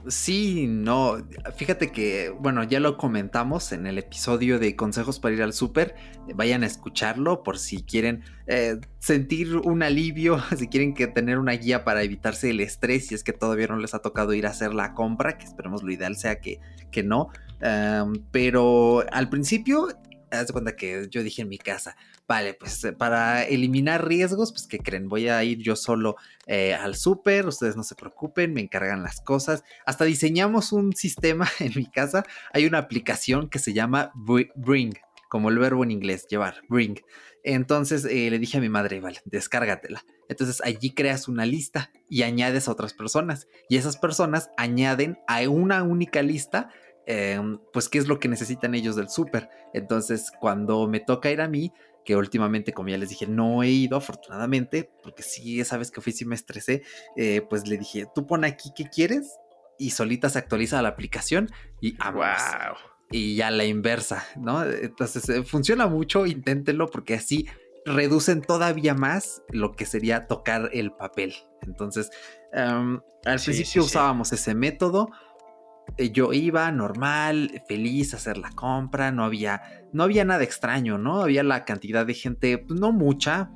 Sí, 0.06 0.66
no. 0.66 1.18
Fíjate 1.56 1.92
que, 1.92 2.30
bueno, 2.30 2.64
ya 2.64 2.80
lo 2.80 2.96
comentamos 2.96 3.72
en 3.72 3.86
el 3.86 3.98
episodio 3.98 4.58
de 4.58 4.74
consejos 4.74 5.20
para 5.20 5.34
ir 5.34 5.42
al 5.42 5.52
súper. 5.52 5.94
Vayan 6.34 6.62
a 6.62 6.66
escucharlo 6.66 7.42
por 7.42 7.58
si 7.58 7.82
quieren 7.82 8.24
eh, 8.46 8.78
sentir 8.98 9.56
un 9.56 9.82
alivio, 9.82 10.42
si 10.56 10.68
quieren 10.68 10.94
que 10.94 11.06
tener 11.06 11.38
una 11.38 11.52
guía 11.52 11.84
para 11.84 12.02
evitarse 12.02 12.50
el 12.50 12.60
estrés, 12.60 13.08
si 13.08 13.14
es 13.14 13.24
que 13.24 13.32
todavía 13.32 13.66
no 13.66 13.76
les 13.76 13.94
ha 13.94 13.98
tocado 13.98 14.32
ir 14.32 14.46
a 14.46 14.50
hacer 14.50 14.72
la 14.72 14.94
compra, 14.94 15.36
que 15.36 15.44
esperemos 15.44 15.82
lo 15.82 15.92
ideal 15.92 16.16
sea 16.16 16.40
que, 16.40 16.60
que 16.90 17.02
no. 17.02 17.28
pero 18.30 19.04
al 19.12 19.28
principio, 19.28 19.88
haz 20.30 20.46
de 20.46 20.52
cuenta 20.52 20.76
que 20.76 21.08
yo 21.10 21.22
dije 21.22 21.42
en 21.42 21.48
mi 21.48 21.58
casa, 21.58 21.96
Vale, 22.30 22.54
pues 22.54 22.84
eh, 22.84 22.92
para 22.92 23.42
eliminar 23.42 24.06
riesgos, 24.06 24.52
pues 24.52 24.68
que 24.68 24.78
creen, 24.78 25.08
voy 25.08 25.26
a 25.26 25.42
ir 25.42 25.58
yo 25.58 25.74
solo 25.74 26.14
eh, 26.46 26.74
al 26.74 26.94
súper, 26.94 27.44
ustedes 27.48 27.76
no 27.76 27.82
se 27.82 27.96
preocupen, 27.96 28.54
me 28.54 28.60
encargan 28.60 29.02
las 29.02 29.20
cosas. 29.20 29.64
Hasta 29.84 30.04
diseñamos 30.04 30.70
un 30.70 30.94
sistema 30.94 31.48
en 31.58 31.72
mi 31.74 31.86
casa, 31.86 32.22
hay 32.52 32.66
una 32.66 32.78
aplicación 32.78 33.50
que 33.50 33.58
se 33.58 33.72
llama 33.72 34.12
Bring, 34.14 34.94
como 35.28 35.48
el 35.48 35.58
verbo 35.58 35.82
en 35.82 35.90
inglés, 35.90 36.28
llevar, 36.28 36.62
Bring. 36.68 37.00
Entonces 37.42 38.04
eh, 38.04 38.30
le 38.30 38.38
dije 38.38 38.58
a 38.58 38.60
mi 38.60 38.68
madre, 38.68 39.00
vale, 39.00 39.18
descárgatela. 39.24 40.04
Entonces 40.28 40.60
allí 40.62 40.94
creas 40.94 41.26
una 41.26 41.46
lista 41.46 41.90
y 42.08 42.22
añades 42.22 42.68
a 42.68 42.72
otras 42.72 42.94
personas. 42.94 43.48
Y 43.68 43.76
esas 43.76 43.96
personas 43.96 44.50
añaden 44.56 45.18
a 45.26 45.40
una 45.48 45.82
única 45.82 46.22
lista 46.22 46.70
em, 47.10 47.58
pues 47.72 47.88
qué 47.88 47.98
es 47.98 48.06
lo 48.06 48.20
que 48.20 48.28
necesitan 48.28 48.74
ellos 48.74 48.94
del 48.94 49.08
súper. 49.08 49.48
Entonces, 49.74 50.30
cuando 50.40 50.86
me 50.86 51.00
toca 51.00 51.30
ir 51.30 51.40
a 51.40 51.48
mí, 51.48 51.72
que 52.04 52.16
últimamente, 52.16 52.72
como 52.72 52.88
ya 52.88 52.98
les 52.98 53.08
dije, 53.08 53.26
no 53.26 53.62
he 53.62 53.68
ido 53.68 53.96
afortunadamente, 53.96 54.90
porque 55.02 55.22
sí, 55.22 55.60
esa 55.60 55.76
vez 55.76 55.90
que 55.90 56.00
fui 56.00 56.12
sí 56.12 56.24
me 56.24 56.34
estresé, 56.34 56.82
eh, 57.16 57.42
pues 57.48 57.66
le 57.66 57.76
dije, 57.78 58.06
tú 58.14 58.26
pon 58.26 58.44
aquí 58.44 58.70
qué 58.76 58.88
quieres 58.88 59.38
y 59.76 59.90
solita 59.90 60.28
se 60.28 60.38
actualiza 60.38 60.80
la 60.82 60.90
aplicación 60.90 61.50
y 61.80 61.96
wow. 61.96 62.76
Y 63.10 63.34
ya 63.34 63.50
la 63.50 63.64
inversa, 63.64 64.24
¿no? 64.36 64.64
Entonces 64.64 65.28
eh, 65.28 65.42
funciona 65.42 65.88
mucho, 65.88 66.26
inténtenlo 66.26 66.88
porque 66.88 67.14
así 67.14 67.48
reducen 67.84 68.40
todavía 68.42 68.94
más 68.94 69.42
lo 69.48 69.72
que 69.72 69.84
sería 69.84 70.28
tocar 70.28 70.70
el 70.72 70.92
papel. 70.92 71.34
Entonces, 71.62 72.10
al 72.52 73.02
principio 73.44 73.82
usábamos 73.82 74.32
ese 74.32 74.54
método 74.54 75.10
yo 76.08 76.32
iba 76.32 76.72
normal, 76.72 77.62
feliz 77.68 78.14
a 78.14 78.16
hacer 78.16 78.38
la 78.38 78.50
compra, 78.50 79.12
no 79.12 79.24
había, 79.24 79.62
no 79.92 80.04
había 80.04 80.24
nada 80.24 80.42
extraño, 80.42 80.96
¿no? 80.96 81.20
Había 81.20 81.42
la 81.42 81.64
cantidad 81.66 82.06
de 82.06 82.14
gente, 82.14 82.58
pues, 82.58 82.80
no 82.80 82.92
mucha, 82.92 83.50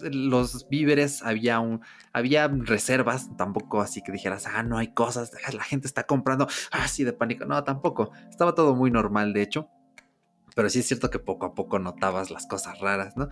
los 0.00 0.66
víveres, 0.70 1.22
había 1.22 1.60
un, 1.60 1.82
había 2.14 2.48
reservas, 2.48 3.28
tampoco 3.36 3.82
así 3.82 4.02
que 4.02 4.12
dijeras, 4.12 4.46
ah, 4.46 4.62
no 4.62 4.78
hay 4.78 4.94
cosas, 4.94 5.30
la 5.52 5.62
gente 5.62 5.86
está 5.86 6.04
comprando, 6.04 6.48
así 6.70 7.02
ah, 7.02 7.06
de 7.06 7.12
pánico, 7.12 7.44
no, 7.44 7.62
tampoco, 7.64 8.12
estaba 8.30 8.54
todo 8.54 8.74
muy 8.74 8.90
normal, 8.90 9.34
de 9.34 9.42
hecho, 9.42 9.68
pero 10.56 10.70
sí 10.70 10.78
es 10.78 10.86
cierto 10.86 11.10
que 11.10 11.18
poco 11.18 11.46
a 11.46 11.54
poco 11.54 11.78
notabas 11.78 12.30
las 12.30 12.46
cosas 12.46 12.78
raras, 12.80 13.14
¿no? 13.16 13.28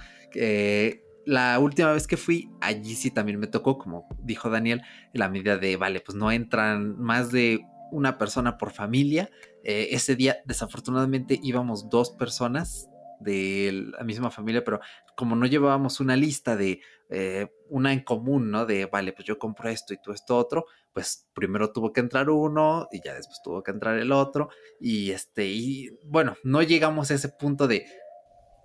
la 1.25 1.59
última 1.59 1.93
vez 1.93 2.07
que 2.07 2.17
fui, 2.17 2.51
allí 2.63 2.95
sí 2.95 3.11
también 3.11 3.39
me 3.39 3.49
tocó, 3.49 3.77
como 3.77 4.09
dijo 4.23 4.49
Daniel, 4.49 4.81
la 5.13 5.29
medida 5.29 5.59
de, 5.59 5.77
vale, 5.77 6.01
pues 6.01 6.17
no 6.17 6.33
entran 6.33 6.99
más 6.99 7.31
de 7.31 7.61
una 7.91 8.19
persona 8.19 8.59
por 8.59 8.73
familia. 8.73 9.31
Eh, 9.65 9.89
ese 9.93 10.17
día, 10.17 10.39
desafortunadamente, 10.45 11.39
íbamos 11.43 11.89
dos 11.89 12.11
personas 12.11 12.89
de 13.21 13.87
la 13.99 14.05
misma 14.05 14.31
familia, 14.31 14.65
pero 14.65 14.81
como 15.17 15.35
no 15.35 15.47
llevábamos 15.47 16.01
una 16.01 16.17
lista 16.17 16.57
de 16.57 16.81
eh, 17.09 17.49
una 17.69 17.93
en 17.93 18.01
común, 18.01 18.51
¿no? 18.51 18.67
De, 18.67 18.87
vale, 18.87 19.13
pues 19.13 19.27
yo 19.27 19.39
compro 19.39 19.69
esto 19.69 19.93
y 19.93 19.99
tú 20.01 20.13
esto 20.13 20.37
otro, 20.37 20.67
pues 20.93 21.27
primero 21.33 21.73
tuvo 21.73 21.93
que 21.93 22.01
entrar 22.01 22.31
uno 22.31 22.89
y 22.93 23.01
ya 23.03 23.15
después 23.15 23.41
tuvo 23.43 23.63
que 23.63 23.71
entrar 23.71 23.99
el 23.99 24.13
otro 24.13 24.51
y 24.81 25.11
este 25.11 25.47
y 25.47 25.99
bueno, 26.05 26.37
no 26.45 26.63
llegamos 26.63 27.11
a 27.11 27.15
ese 27.15 27.29
punto 27.29 27.67
de 27.67 27.87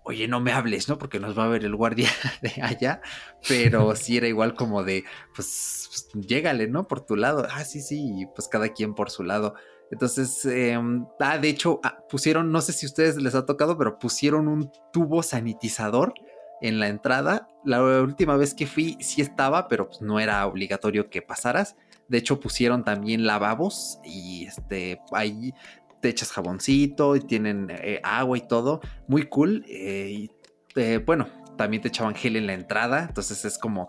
oye, 0.04 0.28
no 0.28 0.40
me 0.40 0.52
hables, 0.52 0.90
¿no? 0.90 0.98
Porque 0.98 1.20
nos 1.20 1.38
va 1.38 1.46
a 1.46 1.50
ver 1.50 1.66
el 1.66 1.76
guardia 1.76 2.10
de 2.42 2.62
allá, 2.62 3.02
pero 3.48 3.96
sí 3.96 4.18
era 4.18 4.28
igual 4.28 4.54
como 4.56 4.84
de, 4.84 5.04
pues, 5.36 5.90
pues 5.90 6.26
llégale, 6.28 6.68
¿no? 6.68 6.88
Por 6.88 7.06
tu 7.06 7.16
lado. 7.16 7.48
Ah, 7.52 7.64
sí, 7.64 7.82
sí, 7.82 8.28
pues 8.36 8.48
cada 8.48 8.70
quien 8.70 8.94
por 8.94 9.10
su 9.10 9.24
lado. 9.24 9.56
Entonces, 9.92 10.46
em, 10.46 11.06
ah, 11.20 11.38
de 11.38 11.50
hecho, 11.50 11.80
ah, 11.84 12.00
pusieron, 12.10 12.52
no 12.52 12.62
sé 12.62 12.74
si 12.74 12.86
a 12.86 12.90
ustedes 12.90 13.18
les 13.18 13.36
ha 13.36 13.46
tocado, 13.46 13.78
pero 13.78 14.00
pusieron 14.00 14.48
un 14.48 14.72
tubo 14.92 15.22
sanitizador 15.24 16.14
en 16.62 16.80
la 16.80 16.88
entrada. 16.88 17.48
La 17.64 17.84
última 17.84 18.36
vez 18.38 18.56
que 18.56 18.66
fui 18.66 18.98
sí 19.02 19.22
estaba, 19.22 19.68
pero 19.68 19.88
pues, 19.88 20.02
no 20.02 20.20
era 20.20 20.46
obligatorio 20.48 21.10
que 21.10 21.22
pasaras. 21.22 21.76
De 22.08 22.18
hecho, 22.18 22.40
pusieron 22.40 22.84
también 22.84 23.26
lavabos 23.26 24.00
y 24.04 24.46
este, 24.46 25.00
ahí 25.12 25.54
te 26.04 26.10
echas 26.10 26.34
jaboncito 26.34 27.16
y 27.16 27.22
tienen 27.22 27.70
eh, 27.72 28.02
agua 28.04 28.38
y 28.38 28.46
todo. 28.46 28.82
Muy 29.08 29.24
cool. 29.24 29.64
Eh, 29.70 30.10
y, 30.12 30.32
eh, 30.76 30.98
bueno, 30.98 31.30
también 31.58 31.82
te 31.82 31.88
echaban 31.88 32.14
gel 32.14 32.36
en 32.36 32.46
la 32.46 32.54
entrada. 32.54 33.06
Entonces 33.08 33.46
es 33.46 33.58
como 33.58 33.88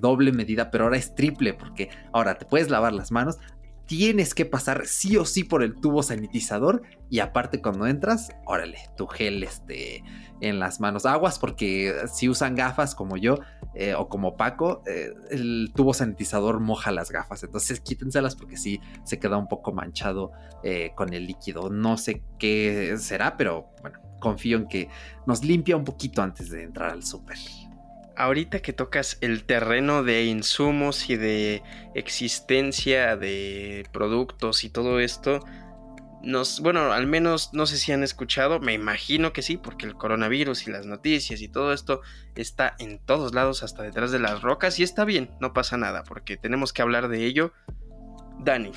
doble 0.00 0.30
medida, 0.30 0.70
pero 0.70 0.84
ahora 0.84 0.96
es 0.96 1.16
triple 1.16 1.54
porque 1.54 1.90
ahora 2.12 2.38
te 2.38 2.46
puedes 2.46 2.70
lavar 2.70 2.92
las 2.92 3.10
manos. 3.10 3.38
Tienes 3.86 4.34
que 4.34 4.44
pasar 4.44 4.86
sí 4.86 5.16
o 5.16 5.24
sí 5.24 5.44
por 5.44 5.62
el 5.62 5.76
tubo 5.76 6.02
sanitizador 6.02 6.82
y 7.08 7.20
aparte 7.20 7.62
cuando 7.62 7.86
entras, 7.86 8.30
órale, 8.44 8.78
tu 8.96 9.06
gel 9.06 9.44
este, 9.44 10.02
en 10.40 10.58
las 10.58 10.80
manos. 10.80 11.06
Aguas 11.06 11.38
porque 11.38 11.94
si 12.12 12.28
usan 12.28 12.56
gafas 12.56 12.94
como 12.94 13.16
yo 13.16 13.38
eh, 13.74 13.94
o 13.94 14.08
como 14.08 14.36
Paco, 14.36 14.82
eh, 14.86 15.12
el 15.30 15.72
tubo 15.74 15.94
sanitizador 15.94 16.58
moja 16.60 16.90
las 16.90 17.10
gafas. 17.10 17.44
Entonces 17.44 17.80
quítenselas 17.80 18.34
porque 18.34 18.56
sí 18.56 18.80
se 19.04 19.18
queda 19.18 19.36
un 19.36 19.48
poco 19.48 19.72
manchado 19.72 20.32
eh, 20.62 20.90
con 20.96 21.12
el 21.12 21.26
líquido. 21.26 21.70
No 21.70 21.96
sé 21.96 22.22
qué 22.38 22.96
será, 22.98 23.36
pero 23.36 23.70
bueno, 23.82 24.00
confío 24.20 24.56
en 24.56 24.66
que 24.66 24.88
nos 25.26 25.44
limpia 25.44 25.76
un 25.76 25.84
poquito 25.84 26.22
antes 26.22 26.50
de 26.50 26.64
entrar 26.64 26.90
al 26.90 27.04
súper. 27.04 27.36
Ahorita 28.16 28.60
que 28.60 28.72
tocas 28.72 29.18
el 29.20 29.44
terreno 29.44 30.02
de 30.02 30.24
insumos 30.24 31.10
y 31.10 31.16
de 31.16 31.62
existencia 31.94 33.16
de 33.16 33.86
productos 33.92 34.64
y 34.64 34.70
todo 34.70 35.00
esto, 35.00 35.40
nos, 36.22 36.60
bueno, 36.60 36.92
al 36.92 37.06
menos 37.06 37.50
no 37.52 37.66
sé 37.66 37.76
si 37.76 37.92
han 37.92 38.02
escuchado, 38.02 38.58
me 38.58 38.72
imagino 38.72 39.32
que 39.32 39.42
sí, 39.42 39.56
porque 39.56 39.86
el 39.86 39.94
coronavirus 39.94 40.66
y 40.66 40.70
las 40.70 40.86
noticias 40.86 41.40
y 41.40 41.48
todo 41.48 41.72
esto 41.72 42.00
está 42.34 42.74
en 42.78 42.98
todos 42.98 43.34
lados, 43.34 43.62
hasta 43.62 43.82
detrás 43.82 44.10
de 44.10 44.18
las 44.18 44.42
rocas, 44.42 44.78
y 44.80 44.82
está 44.82 45.04
bien, 45.04 45.30
no 45.40 45.52
pasa 45.52 45.76
nada, 45.76 46.02
porque 46.02 46.36
tenemos 46.36 46.72
que 46.72 46.82
hablar 46.82 47.08
de 47.08 47.24
ello. 47.24 47.52
Dani, 48.40 48.72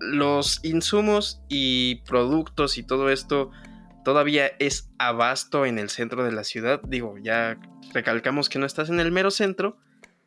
los 0.00 0.64
insumos 0.64 1.42
y 1.48 1.96
productos 2.06 2.78
y 2.78 2.82
todo 2.82 3.10
esto 3.10 3.50
todavía 4.04 4.52
es 4.58 4.90
abasto 4.98 5.66
en 5.66 5.78
el 5.78 5.90
centro 5.90 6.24
de 6.24 6.32
la 6.32 6.44
ciudad. 6.44 6.80
Digo, 6.82 7.16
ya 7.18 7.58
recalcamos 7.92 8.48
que 8.48 8.58
no 8.58 8.66
estás 8.66 8.90
en 8.90 9.00
el 9.00 9.12
mero 9.12 9.30
centro, 9.30 9.76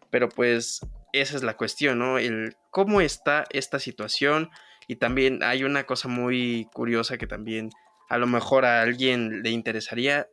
pero 0.09 0.29
pues 0.29 0.81
esa 1.13 1.35
es 1.35 1.43
la 1.43 1.57
cuestión, 1.57 1.99
¿no? 1.99 2.17
El 2.17 2.55
cómo 2.71 3.01
está 3.01 3.45
esta 3.51 3.79
situación 3.79 4.49
y 4.87 4.97
también 4.97 5.43
hay 5.43 5.63
una 5.63 5.85
cosa 5.85 6.07
muy 6.07 6.67
curiosa 6.73 7.17
que 7.17 7.27
también 7.27 7.69
a 8.09 8.17
lo 8.17 8.27
mejor 8.27 8.65
a 8.65 8.81
alguien 8.81 9.41
le 9.43 9.49
interesaría, 9.49 10.27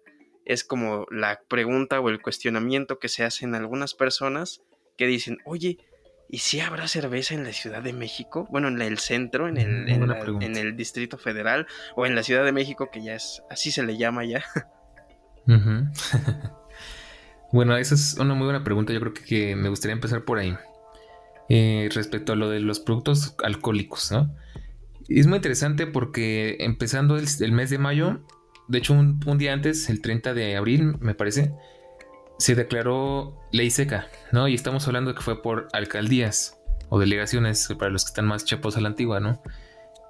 es 0.44 0.64
como 0.64 1.06
la 1.10 1.40
pregunta 1.48 2.00
o 2.00 2.08
el 2.08 2.20
cuestionamiento 2.20 2.98
que 2.98 3.08
se 3.08 3.24
hacen 3.24 3.54
algunas 3.54 3.94
personas 3.94 4.62
que 4.98 5.06
dicen, 5.06 5.38
oye, 5.44 5.78
¿y 6.30 6.38
si 6.38 6.60
habrá 6.60 6.88
cerveza 6.88 7.34
en 7.34 7.44
la 7.44 7.52
Ciudad 7.52 7.82
de 7.82 7.92
México? 7.92 8.46
Bueno, 8.50 8.68
en 8.68 8.80
el 8.80 8.98
centro, 8.98 9.48
en 9.48 9.56
el, 9.56 9.88
en, 9.88 10.56
el 10.56 10.76
Distrito 10.76 11.18
Federal 11.18 11.66
o 11.96 12.06
en 12.06 12.14
la 12.14 12.22
Ciudad 12.22 12.44
de 12.44 12.52
México, 12.52 12.90
que 12.90 13.02
ya 13.02 13.14
es, 13.14 13.42
así 13.50 13.70
se 13.70 13.82
le 13.82 13.96
llama 13.96 14.24
ya. 14.24 14.44
bueno, 17.52 17.76
esa 17.76 17.94
es 17.94 18.16
una 18.18 18.34
muy 18.34 18.44
buena 18.44 18.62
pregunta, 18.62 18.92
yo 18.92 19.00
creo 19.00 19.12
que 19.12 19.56
me 19.56 19.68
gustaría 19.68 19.94
empezar 19.94 20.24
por 20.24 20.38
ahí. 20.38 20.56
Eh, 21.52 21.88
respecto 21.92 22.32
a 22.32 22.36
lo 22.36 22.48
de 22.48 22.60
los 22.60 22.78
productos 22.78 23.34
alcohólicos, 23.42 24.12
¿no? 24.12 24.32
Es 25.08 25.26
muy 25.26 25.36
interesante 25.36 25.88
porque 25.88 26.56
empezando 26.60 27.16
el, 27.16 27.52
mes 27.52 27.70
de 27.70 27.78
mayo, 27.78 28.24
de 28.68 28.78
hecho 28.78 28.92
un, 28.92 29.18
día 29.36 29.52
antes, 29.52 29.90
el 29.90 30.00
30 30.00 30.32
de 30.32 30.56
abril, 30.56 30.94
me 31.00 31.16
parece, 31.16 31.52
se 32.40 32.54
declaró 32.54 33.38
ley 33.52 33.70
seca, 33.70 34.08
¿no? 34.32 34.48
Y 34.48 34.54
estamos 34.54 34.86
hablando 34.86 35.14
que 35.14 35.20
fue 35.20 35.42
por 35.42 35.68
alcaldías 35.74 36.58
o 36.88 36.98
delegaciones, 36.98 37.68
para 37.78 37.90
los 37.90 38.04
que 38.04 38.08
están 38.08 38.26
más 38.26 38.46
chapos 38.46 38.78
a 38.78 38.80
la 38.80 38.88
antigua, 38.88 39.20
¿no? 39.20 39.42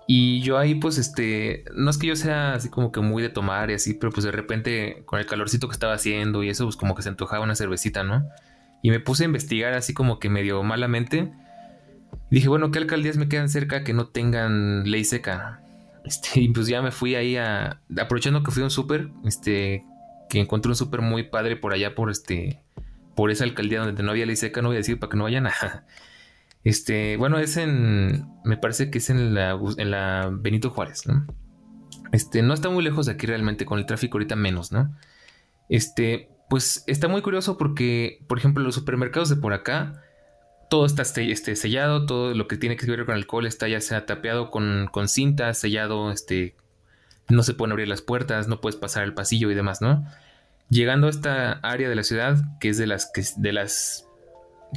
Y 0.06 0.40
yo 0.40 0.56
ahí, 0.56 0.76
pues, 0.76 0.96
este, 0.96 1.64
no 1.74 1.90
es 1.90 1.98
que 1.98 2.06
yo 2.06 2.14
sea 2.14 2.54
así 2.54 2.70
como 2.70 2.92
que 2.92 3.00
muy 3.00 3.20
de 3.20 3.30
tomar 3.30 3.70
y 3.70 3.74
así, 3.74 3.94
pero 3.94 4.12
pues 4.12 4.24
de 4.24 4.30
repente 4.30 5.02
con 5.06 5.18
el 5.18 5.26
calorcito 5.26 5.66
que 5.66 5.72
estaba 5.72 5.94
haciendo 5.94 6.44
y 6.44 6.48
eso, 6.50 6.64
pues 6.64 6.76
como 6.76 6.94
que 6.94 7.02
se 7.02 7.08
antojaba 7.08 7.42
una 7.42 7.56
cervecita, 7.56 8.04
¿no? 8.04 8.24
Y 8.80 8.90
me 8.90 9.00
puse 9.00 9.24
a 9.24 9.26
investigar 9.26 9.74
así 9.74 9.92
como 9.92 10.20
que 10.20 10.28
medio 10.28 10.62
malamente. 10.62 11.32
dije, 12.30 12.48
bueno, 12.48 12.70
¿qué 12.70 12.78
alcaldías 12.78 13.16
me 13.16 13.28
quedan 13.28 13.48
cerca 13.48 13.82
que 13.82 13.92
no 13.92 14.06
tengan 14.06 14.88
ley 14.88 15.04
seca? 15.04 15.62
Este, 16.04 16.40
y 16.40 16.48
pues 16.48 16.68
ya 16.68 16.80
me 16.80 16.92
fui 16.92 17.16
ahí 17.16 17.36
a. 17.36 17.80
Aprovechando 18.00 18.44
que 18.44 18.52
fui 18.52 18.62
a 18.62 18.66
un 18.66 18.70
súper, 18.70 19.08
este. 19.24 19.84
Que 20.30 20.40
encontré 20.40 20.70
un 20.70 20.76
súper 20.76 21.02
muy 21.02 21.24
padre 21.24 21.56
por 21.56 21.74
allá, 21.74 21.94
por 21.94 22.10
este. 22.10 22.62
Por 23.14 23.30
esa 23.30 23.44
alcaldía 23.44 23.80
donde 23.80 24.02
no 24.02 24.12
había 24.12 24.24
ley 24.24 24.36
seca, 24.36 24.62
no 24.62 24.68
voy 24.68 24.76
a 24.76 24.78
decir 24.78 24.98
para 24.98 25.10
que 25.10 25.18
no 25.18 25.24
vayan 25.24 25.46
a. 25.46 25.52
Este, 26.62 27.16
bueno, 27.16 27.38
es 27.38 27.56
en. 27.56 28.26
Me 28.44 28.58
parece 28.58 28.90
que 28.90 28.98
es 28.98 29.08
en 29.08 29.32
la, 29.32 29.58
en 29.78 29.90
la 29.90 30.28
Benito 30.30 30.68
Juárez, 30.68 31.06
¿no? 31.06 31.26
Este, 32.12 32.42
no 32.42 32.52
está 32.52 32.68
muy 32.68 32.84
lejos 32.84 33.06
de 33.06 33.12
aquí 33.12 33.26
realmente, 33.26 33.64
con 33.64 33.78
el 33.78 33.86
tráfico 33.86 34.18
ahorita 34.18 34.36
menos, 34.36 34.70
¿no? 34.70 34.94
Este, 35.70 36.28
pues 36.50 36.84
está 36.86 37.08
muy 37.08 37.22
curioso 37.22 37.56
porque, 37.56 38.24
por 38.28 38.38
ejemplo, 38.38 38.62
los 38.62 38.74
supermercados 38.74 39.28
de 39.28 39.36
por 39.36 39.52
acá, 39.52 40.02
todo 40.68 40.84
está 40.84 41.02
este, 41.02 41.56
sellado, 41.56 42.06
todo 42.06 42.34
lo 42.34 42.48
que 42.48 42.56
tiene 42.56 42.76
que 42.76 42.86
ver 42.86 43.06
con 43.06 43.14
alcohol 43.14 43.46
está 43.46 43.68
ya 43.68 43.80
sea 43.80 44.04
tapeado 44.04 44.50
con, 44.50 44.88
con 44.92 45.08
cinta, 45.08 45.54
sellado, 45.54 46.10
este, 46.10 46.56
no 47.28 47.42
se 47.42 47.54
pueden 47.54 47.72
abrir 47.72 47.88
las 47.88 48.02
puertas, 48.02 48.48
no 48.48 48.60
puedes 48.60 48.78
pasar 48.78 49.04
el 49.04 49.14
pasillo 49.14 49.50
y 49.50 49.54
demás, 49.54 49.80
¿no? 49.80 50.04
Llegando 50.68 51.06
a 51.06 51.10
esta 51.10 51.52
área 51.62 51.88
de 51.88 51.94
la 51.94 52.04
ciudad, 52.04 52.38
que 52.60 52.68
es 52.68 52.78
de 52.78 52.86
las, 52.86 53.10
que, 53.12 53.24
de 53.36 53.52
las, 53.52 54.06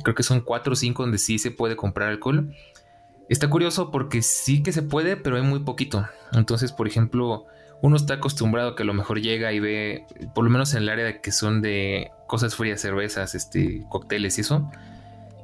creo 0.03 0.15
que 0.15 0.23
son 0.23 0.41
cuatro 0.41 0.73
o 0.73 0.75
cinco 0.75 1.03
donde 1.03 1.17
sí 1.17 1.39
se 1.39 1.51
puede 1.51 1.75
comprar 1.75 2.09
alcohol, 2.09 2.53
está 3.29 3.49
curioso 3.49 3.91
porque 3.91 4.21
sí 4.21 4.63
que 4.63 4.71
se 4.71 4.81
puede, 4.81 5.17
pero 5.17 5.35
hay 5.35 5.43
muy 5.43 5.59
poquito. 5.59 6.07
Entonces, 6.31 6.71
por 6.71 6.87
ejemplo, 6.87 7.45
uno 7.81 7.95
está 7.95 8.15
acostumbrado 8.15 8.69
a 8.69 8.75
que 8.75 8.83
a 8.83 8.85
lo 8.85 8.93
mejor 8.93 9.21
llega 9.21 9.51
y 9.51 9.59
ve, 9.59 10.05
por 10.33 10.43
lo 10.43 10.49
menos 10.49 10.73
en 10.73 10.83
el 10.83 10.89
área 10.89 11.21
que 11.21 11.31
son 11.31 11.61
de 11.61 12.11
cosas 12.27 12.55
frías, 12.55 12.81
cervezas, 12.81 13.35
este, 13.35 13.83
cócteles 13.89 14.37
y 14.37 14.41
eso, 14.41 14.71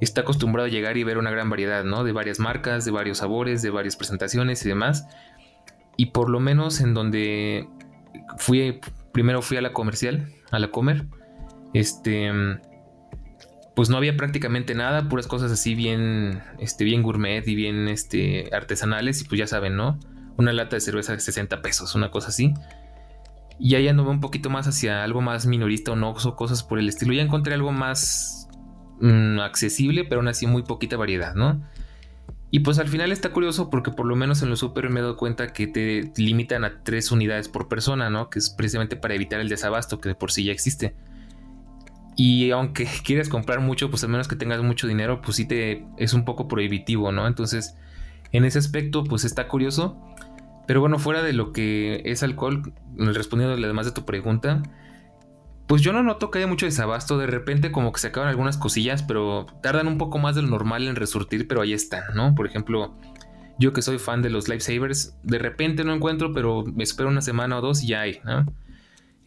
está 0.01 0.21
acostumbrado 0.21 0.67
a 0.67 0.71
llegar 0.71 0.97
y 0.97 1.03
ver 1.03 1.17
una 1.17 1.31
gran 1.31 1.49
variedad, 1.49 1.83
¿no? 1.83 2.03
De 2.03 2.12
varias 2.12 2.39
marcas, 2.39 2.85
de 2.85 2.91
varios 2.91 3.19
sabores, 3.19 3.62
de 3.62 3.69
varias 3.69 3.95
presentaciones 3.95 4.65
y 4.65 4.69
demás. 4.69 5.05
Y 5.99 6.07
por 6.07 6.29
lo 6.29 6.39
menos 6.39 6.79
en 6.79 6.93
donde 6.93 7.67
fui, 8.38 8.79
primero 9.12 9.41
fui 9.41 9.57
a 9.57 9.62
la 9.62 9.73
comercial, 9.73 10.31
a 10.49 10.59
la 10.59 10.71
comer, 10.71 11.07
este, 11.73 12.31
pues 13.75 13.89
no 13.89 13.97
había 13.97 14.15
prácticamente 14.15 14.75
nada, 14.75 15.09
puras 15.09 15.27
cosas 15.27 15.51
así 15.51 15.75
bien, 15.75 16.41
este, 16.57 16.85
bien 16.85 17.03
gourmet 17.03 17.45
y 17.45 17.55
bien, 17.55 17.89
este, 17.89 18.49
artesanales 18.53 19.21
y 19.21 19.25
pues 19.25 19.39
ya 19.39 19.47
saben, 19.47 19.75
¿no? 19.75 19.99
una 20.39 20.53
lata 20.53 20.77
de 20.77 20.79
cerveza 20.79 21.13
de 21.13 21.19
60 21.19 21.62
pesos, 21.62 21.95
una 21.95 22.12
cosa 22.12 22.29
así. 22.29 22.53
Y 23.59 23.75
ahí 23.75 23.89
anduve 23.89 24.09
un 24.09 24.21
poquito 24.21 24.49
más 24.49 24.67
hacia 24.67 25.03
algo 25.03 25.21
más 25.21 25.45
minorista 25.45 25.91
o 25.91 25.95
no, 25.97 26.12
o 26.12 26.35
cosas 26.35 26.63
por 26.63 26.79
el 26.79 26.88
estilo. 26.88 27.13
Ya 27.13 27.21
encontré 27.21 27.53
algo 27.53 27.73
más 27.73 28.47
mm, 29.01 29.39
accesible, 29.39 30.05
pero 30.05 30.21
aún 30.21 30.29
así 30.29 30.47
muy 30.47 30.63
poquita 30.63 30.95
variedad, 30.95 31.35
¿no? 31.35 31.62
Y 32.51 32.59
pues 32.59 32.79
al 32.79 32.88
final 32.88 33.12
está 33.12 33.31
curioso 33.31 33.69
porque 33.69 33.91
por 33.91 34.07
lo 34.07 34.15
menos 34.15 34.41
en 34.41 34.49
los 34.49 34.59
super 34.59 34.89
me 34.89 34.99
he 34.99 35.03
dado 35.03 35.17
cuenta 35.17 35.53
que 35.53 35.67
te 35.67 36.12
limitan 36.17 36.63
a 36.63 36.81
tres 36.83 37.12
unidades 37.12 37.47
por 37.47 37.67
persona, 37.67 38.09
¿no? 38.09 38.29
Que 38.29 38.39
es 38.39 38.49
precisamente 38.49 38.95
para 38.95 39.13
evitar 39.13 39.39
el 39.39 39.49
desabasto 39.49 39.99
que 39.99 40.09
de 40.09 40.15
por 40.15 40.31
sí 40.31 40.43
ya 40.45 40.51
existe. 40.51 40.95
Y 42.15 42.49
aunque 42.51 42.85
quieras 43.05 43.29
comprar 43.29 43.59
mucho, 43.62 43.89
pues 43.89 44.03
al 44.03 44.09
menos 44.09 44.27
que 44.27 44.35
tengas 44.35 44.63
mucho 44.63 44.88
dinero, 44.88 45.21
pues 45.21 45.38
sí 45.38 45.45
te 45.45 45.85
es 45.97 46.13
un 46.13 46.25
poco 46.25 46.47
prohibitivo, 46.47 47.12
¿no? 47.12 47.27
Entonces, 47.27 47.75
en 48.31 48.45
ese 48.45 48.57
aspecto, 48.57 49.03
pues 49.03 49.25
está 49.25 49.47
curioso. 49.47 50.01
Pero 50.65 50.81
bueno, 50.81 50.99
fuera 50.99 51.21
de 51.21 51.33
lo 51.33 51.51
que 51.51 52.01
es 52.05 52.21
alcohol, 52.23 52.73
respondiendo 52.97 53.55
además 53.55 53.85
de 53.85 53.91
tu 53.91 54.05
pregunta, 54.05 54.62
pues 55.69 55.84
yo 55.84 55.93
no 55.93 56.01
noto 56.01 56.32
que 56.32 56.39
haya 56.39 56.47
mucho 56.47 56.65
desabasto. 56.65 57.19
De 57.19 57.27
repente, 57.27 57.71
como 57.71 57.93
que 57.93 57.99
se 57.99 58.08
acaban 58.08 58.27
algunas 58.27 58.58
cosillas, 58.58 59.03
pero 59.03 59.45
tardan 59.62 59.86
un 59.86 59.99
poco 59.99 60.17
más 60.17 60.34
de 60.34 60.41
lo 60.41 60.47
normal 60.47 60.88
en 60.88 60.95
resurtir, 60.95 61.47
pero 61.47 61.62
ahí 61.62 61.73
están, 61.73 62.15
¿no? 62.15 62.34
Por 62.34 62.47
ejemplo, 62.47 62.97
yo 63.60 63.71
que 63.71 63.84
soy 63.84 63.99
fan 63.99 64.23
de 64.23 64.32
los 64.32 64.49
lifesavers, 64.49 65.15
de 65.21 65.38
repente 65.38 65.84
no 65.84 65.93
encuentro, 65.93 66.34
pero 66.34 66.63
me 66.65 66.84
espero 66.84 67.08
una 67.10 67.21
semana 67.21 67.60
o 67.60 67.62
dos 67.62 67.84
y 67.84 67.89
ya 67.89 68.01
hay, 68.01 68.19
¿no? 68.25 68.47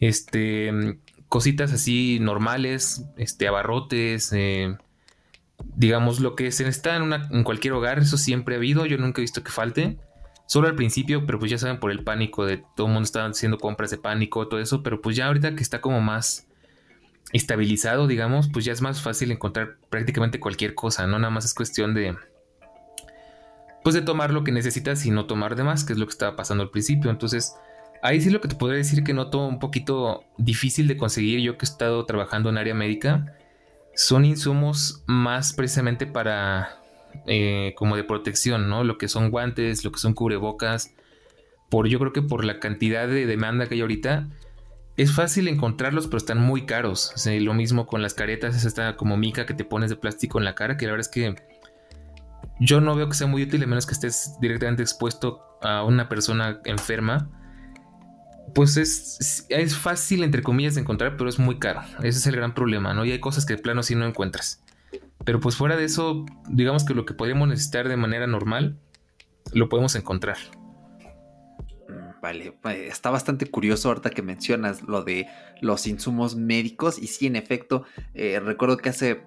Este, 0.01 0.99
cositas 1.29 1.71
así 1.71 2.19
normales, 2.19 3.05
este, 3.15 3.47
abarrotes, 3.47 4.33
eh, 4.33 4.75
digamos, 5.77 6.19
lo 6.19 6.35
que 6.35 6.51
se 6.51 6.65
en, 6.65 7.13
en 7.13 7.43
cualquier 7.45 7.73
hogar, 7.73 7.99
eso 7.99 8.17
siempre 8.17 8.55
ha 8.55 8.57
habido, 8.57 8.85
yo 8.85 8.97
nunca 8.97 9.21
he 9.21 9.23
visto 9.23 9.43
que 9.43 9.51
falte. 9.51 9.97
Solo 10.45 10.67
al 10.67 10.75
principio, 10.75 11.25
pero 11.25 11.39
pues 11.39 11.49
ya 11.49 11.57
saben 11.57 11.79
por 11.79 11.91
el 11.91 12.03
pánico 12.03 12.45
de 12.45 12.63
todo 12.75 12.87
el 12.87 12.93
mundo 12.93 13.05
está 13.05 13.25
haciendo 13.25 13.57
compras 13.57 13.91
de 13.91 13.97
pánico, 13.97 14.47
todo 14.47 14.59
eso, 14.59 14.83
pero 14.83 15.01
pues 15.01 15.15
ya 15.15 15.27
ahorita 15.27 15.55
que 15.55 15.63
está 15.63 15.81
como 15.81 16.01
más 16.01 16.47
estabilizado, 17.31 18.07
digamos, 18.07 18.49
pues 18.51 18.65
ya 18.65 18.73
es 18.73 18.81
más 18.81 19.01
fácil 19.01 19.31
encontrar 19.31 19.77
prácticamente 19.89 20.39
cualquier 20.39 20.75
cosa, 20.75 21.07
no 21.07 21.17
nada 21.17 21.31
más 21.31 21.45
es 21.45 21.53
cuestión 21.53 21.93
de 21.93 22.15
pues 23.83 23.95
de 23.95 24.01
tomar 24.01 24.31
lo 24.31 24.43
que 24.43 24.51
necesitas 24.51 25.05
y 25.05 25.11
no 25.11 25.25
tomar 25.25 25.55
de 25.55 25.63
más, 25.63 25.83
que 25.83 25.93
es 25.93 25.99
lo 25.99 26.05
que 26.05 26.11
estaba 26.11 26.35
pasando 26.35 26.63
al 26.63 26.69
principio. 26.69 27.11
Entonces, 27.11 27.55
ahí 28.01 28.21
sí 28.21 28.29
lo 28.29 28.39
que 28.39 28.47
te 28.47 28.55
podría 28.55 28.77
decir 28.77 29.03
que 29.03 29.13
noto 29.13 29.45
un 29.45 29.59
poquito 29.59 30.23
difícil 30.37 30.87
de 30.87 30.95
conseguir 30.95 31.41
yo 31.41 31.57
que 31.57 31.65
he 31.65 31.69
estado 31.69 32.05
trabajando 32.05 32.49
en 32.49 32.57
área 32.57 32.73
médica 32.73 33.35
son 33.93 34.25
insumos 34.25 35.03
más 35.05 35.53
precisamente 35.53 36.07
para 36.07 36.81
eh, 37.27 37.73
como 37.77 37.95
de 37.95 38.03
protección, 38.03 38.69
¿no? 38.69 38.83
Lo 38.83 38.97
que 38.97 39.07
son 39.07 39.31
guantes, 39.31 39.83
lo 39.83 39.91
que 39.91 39.99
son 39.99 40.13
cubrebocas. 40.13 40.93
Por, 41.69 41.87
yo 41.87 41.99
creo 41.99 42.13
que 42.13 42.21
por 42.21 42.45
la 42.45 42.59
cantidad 42.59 43.07
de 43.07 43.25
demanda 43.25 43.67
que 43.67 43.75
hay 43.75 43.81
ahorita, 43.81 44.27
es 44.95 45.11
fácil 45.11 45.47
encontrarlos, 45.47 46.07
pero 46.07 46.17
están 46.17 46.39
muy 46.39 46.65
caros. 46.65 47.13
lo 47.25 47.53
mismo 47.53 47.87
con 47.87 48.01
las 48.01 48.13
caretas, 48.13 48.55
esa 48.55 48.67
está 48.67 48.95
como 48.95 49.17
mica 49.17 49.45
que 49.45 49.53
te 49.53 49.65
pones 49.65 49.89
de 49.89 49.95
plástico 49.95 50.37
en 50.37 50.45
la 50.45 50.55
cara, 50.55 50.77
que 50.77 50.85
la 50.85 50.91
verdad 50.91 51.07
es 51.07 51.11
que 51.11 51.35
yo 52.59 52.81
no 52.81 52.95
veo 52.95 53.09
que 53.09 53.15
sea 53.15 53.27
muy 53.27 53.43
útil 53.43 53.63
a 53.63 53.67
menos 53.67 53.85
que 53.85 53.93
estés 53.93 54.37
directamente 54.39 54.83
expuesto 54.83 55.41
a 55.61 55.83
una 55.83 56.09
persona 56.09 56.61
enferma. 56.65 57.29
Pues 58.53 58.77
es, 58.77 59.47
es 59.49 59.75
fácil, 59.75 60.23
entre 60.23 60.43
comillas, 60.43 60.75
de 60.75 60.81
encontrar, 60.81 61.17
pero 61.17 61.27
es 61.27 61.39
muy 61.39 61.57
caro. 61.57 61.81
Ese 61.99 62.19
es 62.19 62.27
el 62.27 62.35
gran 62.35 62.53
problema, 62.53 62.93
¿no? 62.93 63.03
Y 63.03 63.11
hay 63.11 63.19
cosas 63.19 63.45
que 63.45 63.55
de 63.55 63.61
plano 63.61 63.81
sí 63.81 63.95
no 63.95 64.05
encuentras. 64.05 64.62
Pero 65.25 65.39
pues 65.39 65.55
fuera 65.55 65.75
de 65.75 65.85
eso, 65.85 66.25
digamos 66.49 66.83
que 66.83 66.93
lo 66.93 67.05
que 67.05 67.13
podríamos 67.13 67.47
necesitar 67.47 67.87
de 67.87 67.97
manera 67.97 68.27
normal, 68.27 68.77
lo 69.53 69.69
podemos 69.69 69.95
encontrar. 69.95 70.37
Mm, 71.87 72.21
vale, 72.21 72.57
está 72.87 73.09
bastante 73.09 73.45
curioso 73.45 73.89
ahorita 73.89 74.09
que 74.09 74.21
mencionas 74.21 74.81
lo 74.83 75.03
de 75.03 75.27
los 75.61 75.87
insumos 75.87 76.35
médicos 76.35 76.99
y 76.99 77.07
sí, 77.07 77.27
en 77.27 77.35
efecto, 77.35 77.85
eh, 78.13 78.39
recuerdo 78.39 78.77
que 78.77 78.89
hace 78.89 79.23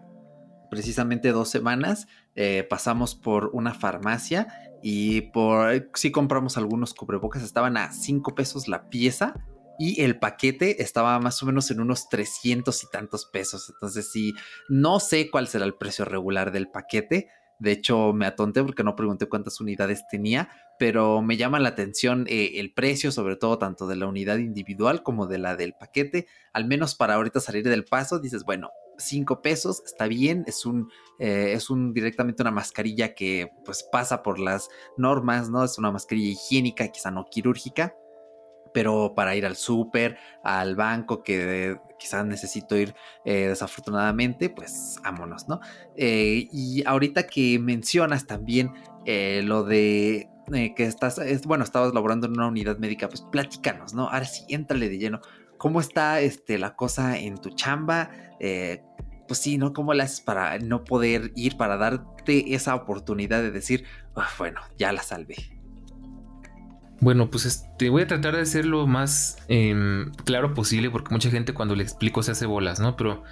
precisamente 0.71 1.33
dos 1.33 1.49
semanas 1.49 2.09
eh, 2.35 2.67
pasamos 2.69 3.15
por 3.15 3.51
una 3.53 3.73
farmacia 3.73 4.49
y 4.83 5.23
por 5.33 5.89
sí 5.95 6.11
compramos 6.11 6.57
algunos 6.57 6.93
cubrebocas, 6.93 7.43
estaban 7.43 7.77
a 7.77 7.93
5 7.93 8.35
pesos 8.35 8.69
la 8.69 8.91
pieza 8.91 9.35
y 9.79 10.03
el 10.03 10.19
paquete 10.19 10.83
estaba 10.83 11.19
más 11.19 11.43
o 11.43 11.47
menos 11.47 11.71
en 11.71 11.81
unos 11.81 12.09
300 12.09 12.85
y 12.85 12.91
tantos 12.91 13.27
pesos. 13.27 13.71
Entonces 13.71 14.11
sí, 14.11 14.35
no 14.69 15.01
sé 15.01 15.31
cuál 15.31 15.49
será 15.49 15.65
el 15.65 15.75
precio 15.75 16.05
regular 16.05 16.53
del 16.53 16.69
paquete. 16.69 17.29
De 17.59 17.73
hecho, 17.73 18.13
me 18.13 18.27
atonté 18.27 18.63
porque 18.63 18.85
no 18.85 18.97
pregunté 18.97 19.27
cuántas 19.27 19.61
unidades 19.61 20.03
tenía, 20.11 20.51
pero 20.79 21.23
me 21.23 21.39
llama 21.39 21.59
la 21.59 21.71
atención 21.71 22.27
eh, 22.29 22.53
el 22.57 22.75
precio, 22.75 23.11
sobre 23.13 23.37
todo 23.37 23.59
tanto 23.59 23.87
de 23.87 23.97
la 23.97 24.07
unidad 24.07 24.37
individual 24.39 25.03
como 25.03 25.27
de 25.27 25.39
la 25.39 25.57
del 25.57 25.73
paquete. 25.73 26.27
Al 26.53 26.67
menos 26.67 26.95
para 26.95 27.15
ahorita 27.15 27.41
salir 27.41 27.65
del 27.65 27.85
paso, 27.85 28.19
dices, 28.19 28.45
bueno, 28.45 28.71
5 28.99 29.43
pesos, 29.43 29.83
está 29.85 30.07
bien, 30.07 30.45
es 30.47 30.67
un, 30.67 30.91
eh, 31.19 31.53
es 31.55 31.71
un 31.71 31.93
directamente 31.93 32.43
una 32.43 32.51
mascarilla 32.51 33.15
que 33.15 33.51
pues 33.65 33.87
pasa 33.91 34.23
por 34.23 34.39
las 34.39 34.69
normas, 34.97 35.51
¿no? 35.51 35.65
Es 35.65 35.79
una 35.79 35.91
mascarilla 35.91 36.31
higiénica, 36.31 36.89
quizá 36.89 37.11
no 37.11 37.27
quirúrgica, 37.31 37.95
pero 38.77 39.15
para 39.15 39.35
ir 39.35 39.47
al 39.47 39.57
súper, 39.57 40.19
al 40.43 40.77
banco, 40.77 41.23
que 41.23 41.79
quizás 41.99 42.27
necesito 42.27 42.77
ir 42.77 42.95
eh, 43.25 43.47
desafortunadamente, 43.49 44.51
pues 44.51 44.97
vámonos, 45.03 45.49
¿no? 45.49 45.61
Eh, 45.97 46.47
y 46.53 46.87
ahorita 46.87 47.27
que 47.27 47.59
mencionas 47.59 48.27
también 48.27 48.75
eh, 49.07 49.41
lo 49.43 49.65
de 49.65 50.29
que 50.77 50.85
estás, 50.85 51.19
bueno, 51.47 51.65
estabas 51.65 51.95
laborando 51.95 52.27
en 52.27 52.35
una 52.35 52.49
unidad 52.49 52.77
médica, 52.77 53.09
pues 53.09 53.23
platícanos, 53.23 53.95
¿no? 53.95 54.11
Ahora 54.11 54.27
sí, 54.27 54.45
éntrale 54.51 54.91
de 54.91 54.99
lleno. 54.99 55.23
¿Cómo 55.57 55.81
está 55.81 56.21
este, 56.21 56.59
la 56.59 56.77
cosa 56.77 57.17
en 57.17 57.39
tu 57.39 57.49
chamba? 57.53 58.11
pues 58.39 59.41
sí, 59.41 59.57
¿no? 59.57 59.73
¿Cómo 59.73 59.95
le 59.95 60.03
haces 60.03 60.21
para 60.21 60.59
no 60.59 60.85
poder 60.85 61.33
ir, 61.35 61.57
para 61.57 61.79
darte 61.79 62.55
esa 62.55 62.75
oportunidad 62.75 63.41
de 63.41 63.53
decir, 63.53 63.85
ah, 64.15 64.29
bueno, 64.37 64.61
ya 64.77 64.93
la 64.93 65.03
salvé? 65.03 65.56
Bueno, 67.01 67.31
pues 67.31 67.45
este, 67.45 67.91
voy 67.91 68.03
a 68.03 68.07
tratar 68.07 68.37
de 68.37 68.47
ser 68.47 68.65
lo 68.65 68.87
más 68.87 69.37
em, 69.49 70.13
claro 70.25 70.55
posible 70.55 70.91
porque 70.91 71.13
mucha 71.13 71.31
gente 71.31 71.53
cuando 71.53 71.75
le 71.75 71.83
explico 71.83 72.23
se 72.23 72.33
hace 72.33 72.47
bolas, 72.47 72.81
¿no? 72.81 72.97
Pero 72.97 73.23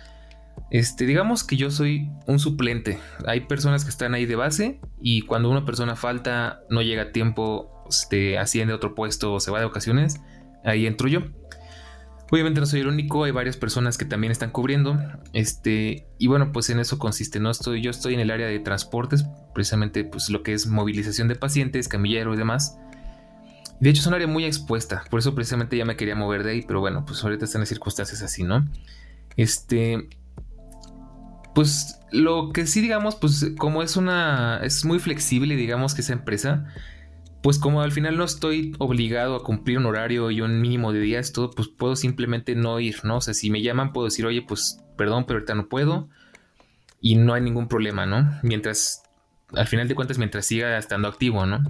este, 0.70 1.07
digamos 1.07 1.44
que 1.44 1.57
yo 1.57 1.70
soy 1.70 2.11
un 2.27 2.38
suplente. 2.38 2.98
Hay 3.27 3.40
personas 3.40 3.85
que 3.85 3.90
están 3.90 4.14
ahí 4.14 4.27
de 4.27 4.37
base 4.37 4.81
y 5.00 5.22
cuando 5.22 5.50
una 5.50 5.64
persona 5.64 5.96
falta, 5.96 6.61
no 6.68 6.83
llega 6.83 7.03
a 7.03 7.12
tiempo, 7.12 7.85
este, 7.88 8.38
asciende 8.38 8.72
a 8.72 8.77
otro 8.77 8.94
puesto 8.94 9.33
o 9.33 9.40
se 9.40 9.50
va 9.50 9.61
de 9.61 9.66
ocasiones, 9.66 10.20
ahí 10.64 10.87
entro 10.87 11.09
yo. 11.09 11.22
Obviamente 12.31 12.59
no 12.59 12.66
soy 12.66 12.81
el 12.81 12.88
único, 12.88 13.24
hay 13.24 13.31
varias 13.31 13.57
personas 13.57 13.96
que 13.96 14.05
también 14.05 14.33
están 14.33 14.50
cubriendo. 14.50 14.98
Este, 15.33 16.09
y 16.18 16.27
bueno, 16.27 16.53
pues 16.53 16.68
en 16.70 16.81
eso 16.81 16.98
consiste, 16.98 17.38
¿no? 17.38 17.50
Estoy, 17.50 17.81
yo 17.81 17.90
estoy 17.90 18.14
en 18.14 18.20
el 18.20 18.31
área 18.31 18.46
de 18.46 18.59
transportes, 18.59 19.24
precisamente 19.55 20.05
pues 20.05 20.31
lo 20.31 20.42
que 20.42 20.53
es 20.53 20.66
movilización 20.66 21.29
de 21.29 21.37
pacientes, 21.37 21.87
camillero 21.87 22.35
y 22.35 22.37
demás. 22.37 22.77
De 23.85 23.90
hecho, 23.90 24.01
es 24.01 24.07
un 24.07 24.14
área 24.14 24.27
muy 24.27 24.47
expuesta, 24.47 25.05
por 25.11 25.20
eso 25.20 25.35
precisamente 25.35 25.77
ya 25.77 25.85
me 25.85 25.94
quería 25.94 26.14
mover 26.14 26.42
de 26.42 26.53
ahí, 26.53 26.62
pero 26.62 26.81
bueno, 26.81 27.05
pues 27.05 27.23
ahorita 27.23 27.44
están 27.44 27.61
las 27.61 27.68
circunstancias 27.68 28.23
así, 28.23 28.42
¿no? 28.42 28.66
Este. 29.37 30.09
Pues 31.55 32.01
lo 32.11 32.51
que 32.55 32.66
sí, 32.66 32.81
digamos, 32.81 33.16
pues 33.16 33.53
como 33.59 33.83
es 33.83 33.99
una. 33.99 34.59
Es 34.62 34.87
muy 34.87 34.99
flexible, 35.01 35.55
digamos, 35.55 35.94
que 35.94 36.01
esa 36.01 36.14
empresa. 36.14 36.64
Pues 37.42 37.59
como 37.59 37.83
al 37.83 37.92
final 37.92 38.16
no 38.16 38.25
estoy 38.25 38.75
obligado 38.79 39.37
a 39.37 39.44
cumplir 39.44 39.77
un 39.77 39.85
horario 39.85 40.31
y 40.31 40.40
un 40.40 40.62
mínimo 40.62 40.94
de 40.94 41.01
días, 41.01 41.33
todo, 41.33 41.51
pues 41.51 41.68
puedo 41.68 41.94
simplemente 41.94 42.55
no 42.55 42.81
ir, 42.81 43.05
¿no? 43.05 43.18
O 43.18 43.20
sea, 43.20 43.35
si 43.35 43.51
me 43.51 43.61
llaman, 43.61 43.92
puedo 43.92 44.07
decir, 44.07 44.25
oye, 44.25 44.40
pues 44.40 44.81
perdón, 44.97 45.27
pero 45.27 45.40
ahorita 45.40 45.55
no 45.57 45.68
puedo. 45.68 46.09
Y 47.03 47.16
no 47.16 47.35
hay 47.35 47.42
ningún 47.42 47.68
problema, 47.68 48.07
¿no? 48.07 48.40
Mientras, 48.42 49.03
al 49.53 49.66
final 49.66 49.88
de 49.88 49.94
cuentas, 49.94 50.16
mientras 50.16 50.47
siga 50.47 50.79
estando 50.79 51.07
activo, 51.07 51.44
¿no? 51.44 51.62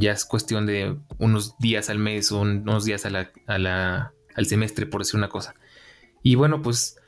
Ya 0.00 0.12
es 0.12 0.24
cuestión 0.24 0.66
de 0.66 0.96
unos 1.18 1.58
días 1.58 1.90
al 1.90 1.98
mes 1.98 2.32
o 2.32 2.40
unos 2.40 2.84
días 2.84 3.04
al 3.06 4.46
semestre, 4.46 4.86
por 4.86 5.02
decir 5.02 5.16
una 5.16 5.28
cosa. 5.28 5.54
Y 6.22 6.34
bueno, 6.34 6.62
pues 6.62 6.98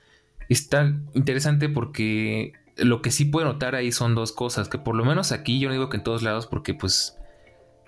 está 0.48 0.92
interesante 1.14 1.68
porque 1.68 2.52
lo 2.76 3.02
que 3.02 3.10
sí 3.10 3.24
puedo 3.24 3.46
notar 3.46 3.74
ahí 3.74 3.92
son 3.92 4.14
dos 4.14 4.32
cosas, 4.32 4.68
que 4.68 4.78
por 4.78 4.94
lo 4.94 5.04
menos 5.04 5.32
aquí, 5.32 5.58
yo 5.60 5.68
no 5.68 5.74
digo 5.74 5.88
que 5.88 5.96
en 5.96 6.04
todos 6.04 6.22
lados, 6.22 6.46
porque 6.46 6.74
pues 6.74 7.16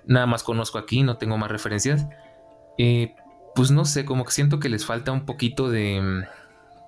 nada 0.06 0.26
más 0.26 0.42
conozco 0.42 0.78
aquí, 0.78 1.02
no 1.02 1.16
tengo 1.16 1.38
más 1.38 1.50
referencias. 1.50 2.06
Eh, 2.78 3.14
pues 3.54 3.70
no 3.70 3.84
sé, 3.84 4.04
como 4.04 4.24
que 4.24 4.32
siento 4.32 4.60
que 4.60 4.68
les 4.68 4.84
falta 4.84 5.12
un 5.12 5.26
poquito 5.26 5.70
de 5.70 6.00
mm, 6.00 6.24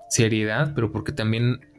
seriedad, 0.08 0.72
pero 0.74 0.92
porque 0.92 1.12
también 1.12 1.71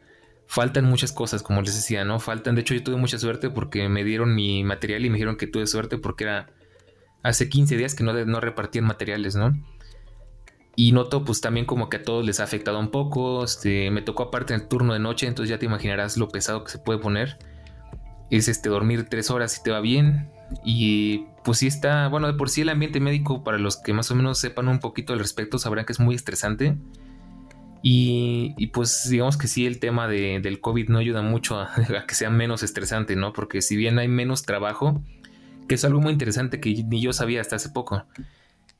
faltan 0.54 0.86
muchas 0.86 1.12
cosas, 1.12 1.42
como 1.42 1.64
les 1.64 1.74
decía, 1.74 2.06
¿no? 2.06 2.20
Faltan, 2.20 2.54
de 2.54 2.62
hecho 2.62 2.76
yo 2.76 2.84
tuve 2.84 2.96
mucha 2.96 3.18
suerte 3.18 3.50
porque 3.50 3.90
me 3.90 4.04
dieron 4.04 4.36
mi 4.36 4.64
material 4.64 5.04
y 5.04 5.10
me 5.10 5.16
dijeron 5.16 5.36
que 5.36 5.48
tuve 5.48 5.66
suerte 5.66 5.98
porque 5.98 6.26
era 6.26 6.52
hace 7.24 7.50
15 7.50 7.76
días 7.76 7.96
que 7.96 8.04
no, 8.04 8.14
no 8.14 8.40
repartían 8.40 8.86
materiales, 8.86 9.36
¿no? 9.36 9.52
Y 10.76 10.92
noto 10.92 11.26
pues 11.26 11.42
también 11.42 11.66
como 11.66 11.90
que 11.90 11.98
a 11.98 12.04
todos 12.04 12.24
les 12.24 12.40
ha 12.40 12.44
afectado 12.44 12.78
un 12.78 12.92
poco, 12.92 13.44
este, 13.44 13.90
me 13.90 14.04
tocó 14.04 14.24
aparte 14.24 14.54
en 14.54 14.62
el 14.62 14.68
turno 14.68 14.94
de 14.94 15.00
noche, 15.00 15.26
entonces 15.26 15.50
ya 15.50 15.58
te 15.58 15.66
imaginarás 15.66 16.18
lo 16.18 16.30
pesado 16.30 16.64
que 16.64 16.70
se 16.70 16.78
puede 16.78 17.00
poner. 17.00 17.40
Es 18.30 18.48
este 18.48 18.70
dormir 18.70 19.08
tres 19.10 19.32
horas 19.32 19.54
si 19.54 19.64
te 19.64 19.72
va 19.72 19.80
bien. 19.80 20.30
Y 20.64 21.26
pues 21.44 21.58
sí 21.58 21.68
está, 21.68 22.10
bueno, 22.10 22.28
de 22.28 22.34
por 22.34 22.52
sí 22.52 22.62
el 22.62 22.70
ambiente 22.70 23.00
médico, 23.00 23.44
para 23.44 23.58
los 23.58 23.78
que 23.78 23.92
más 23.92 24.12
o 24.12 24.16
menos 24.16 24.38
sepan 24.38 24.68
un 24.68 24.78
poquito 24.78 25.14
al 25.14 25.20
respecto, 25.20 25.58
sabrán 25.58 25.86
que 25.86 25.94
es 25.94 26.00
muy 26.00 26.14
estresante 26.14 26.78
y, 27.86 28.68
pues 28.68 29.10
digamos 29.10 29.36
que 29.36 29.50
sí, 29.50 29.66
el 29.66 29.80
tema 29.80 30.08
de, 30.08 30.40
del 30.42 30.62
COVID 30.62 30.88
no 30.88 31.00
ayuda 31.00 31.22
mucho 31.22 31.60
a, 31.60 31.70
que 32.08 32.16
sea 32.16 32.30
menos 32.30 32.64
estresante, 32.64 33.18
¿no? 33.18 33.34
Porque 33.34 33.62
si 33.62 33.76
bien 33.76 34.00
hay 34.00 34.08
menos 34.08 34.44
trabajo, 34.44 35.04
que 35.68 35.76
es 35.76 35.84
algo 35.84 36.00
muy 36.00 36.14
interesante 36.14 36.62
que 36.62 36.70
ni 36.86 37.02
yo 37.02 37.12
sabía 37.12 37.42
hasta 37.42 37.58
hace 37.58 37.70
poco, 37.70 38.06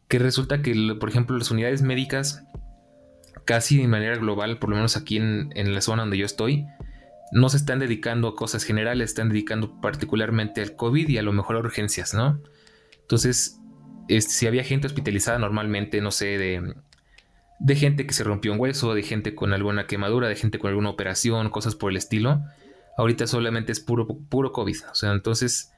que 0.08 0.20
resulta 0.20 0.62
que, 0.62 0.96
por 0.98 1.10
ejemplo, 1.10 1.38
las 1.38 1.52
unidades 1.52 1.82
médicas, 1.82 2.46
casi 3.44 3.78
de 3.78 3.90
manera 3.90 4.16
global, 4.16 4.58
por 4.58 4.70
lo 4.70 4.78
menos 4.78 4.96
aquí 4.96 5.18
en, 5.18 5.50
en 5.54 5.74
la 5.74 5.82
zona 5.82 6.04
donde 6.04 6.18
yo 6.18 6.26
estoy, 6.26 6.66
no 7.34 7.50
se 7.50 7.58
están 7.58 7.80
dedicando 7.80 8.30
a 8.30 8.36
cosas 8.38 8.64
generales, 8.64 9.10
están 9.10 9.28
dedicando 9.28 9.82
particularmente 9.82 10.62
al 10.62 10.78
COVID 10.78 11.10
y 11.10 11.18
a 11.18 11.24
lo 11.24 11.34
mejor 11.34 11.58
a 11.58 11.60
urgencias, 11.60 12.14
¿no? 12.14 12.40
Entonces, 13.02 13.60
este, 14.08 14.32
si 14.32 14.48
había 14.48 14.64
gente 14.64 14.88
hospitalizada 14.88 15.40
normalmente, 15.40 16.00
no 16.00 16.12
sé, 16.12 16.38
de 16.38 16.74
de 17.64 17.76
gente 17.78 18.06
que 18.06 18.14
se 18.14 18.26
rompió 18.26 18.52
un 18.52 18.60
hueso, 18.60 18.94
de 18.94 19.04
gente 19.04 19.36
con 19.36 19.54
alguna 19.54 19.88
quemadura, 19.88 20.28
de 20.28 20.36
gente 20.36 20.60
con 20.60 20.70
alguna 20.70 20.90
operación, 20.90 21.50
cosas 21.50 21.76
por 21.76 21.92
el 21.92 21.98
estilo. 21.98 22.42
Ahorita 22.98 23.26
solamente 23.26 23.72
es 23.72 23.80
puro, 23.80 24.06
puro 24.06 24.52
COVID. 24.52 24.76
O 24.92 24.96
sea, 24.96 25.14
entonces 25.14 25.72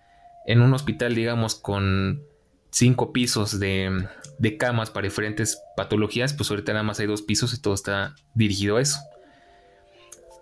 en 0.48 0.62
un 0.62 0.74
hospital, 0.74 1.14
digamos, 1.14 1.54
con 1.54 2.24
cinco 2.72 3.14
pisos 3.14 3.60
de, 3.60 4.08
de 4.40 4.58
camas 4.58 4.90
para 4.90 5.06
diferentes 5.06 5.62
patologías, 5.78 6.34
pues 6.34 6.50
ahorita 6.50 6.74
nada 6.74 6.84
más 6.84 7.00
hay 7.00 7.06
dos 7.06 7.22
pisos 7.22 7.54
y 7.54 7.62
todo 7.62 7.76
está 7.76 8.16
dirigido 8.34 8.78
a 8.78 8.82
eso. 8.82 9.00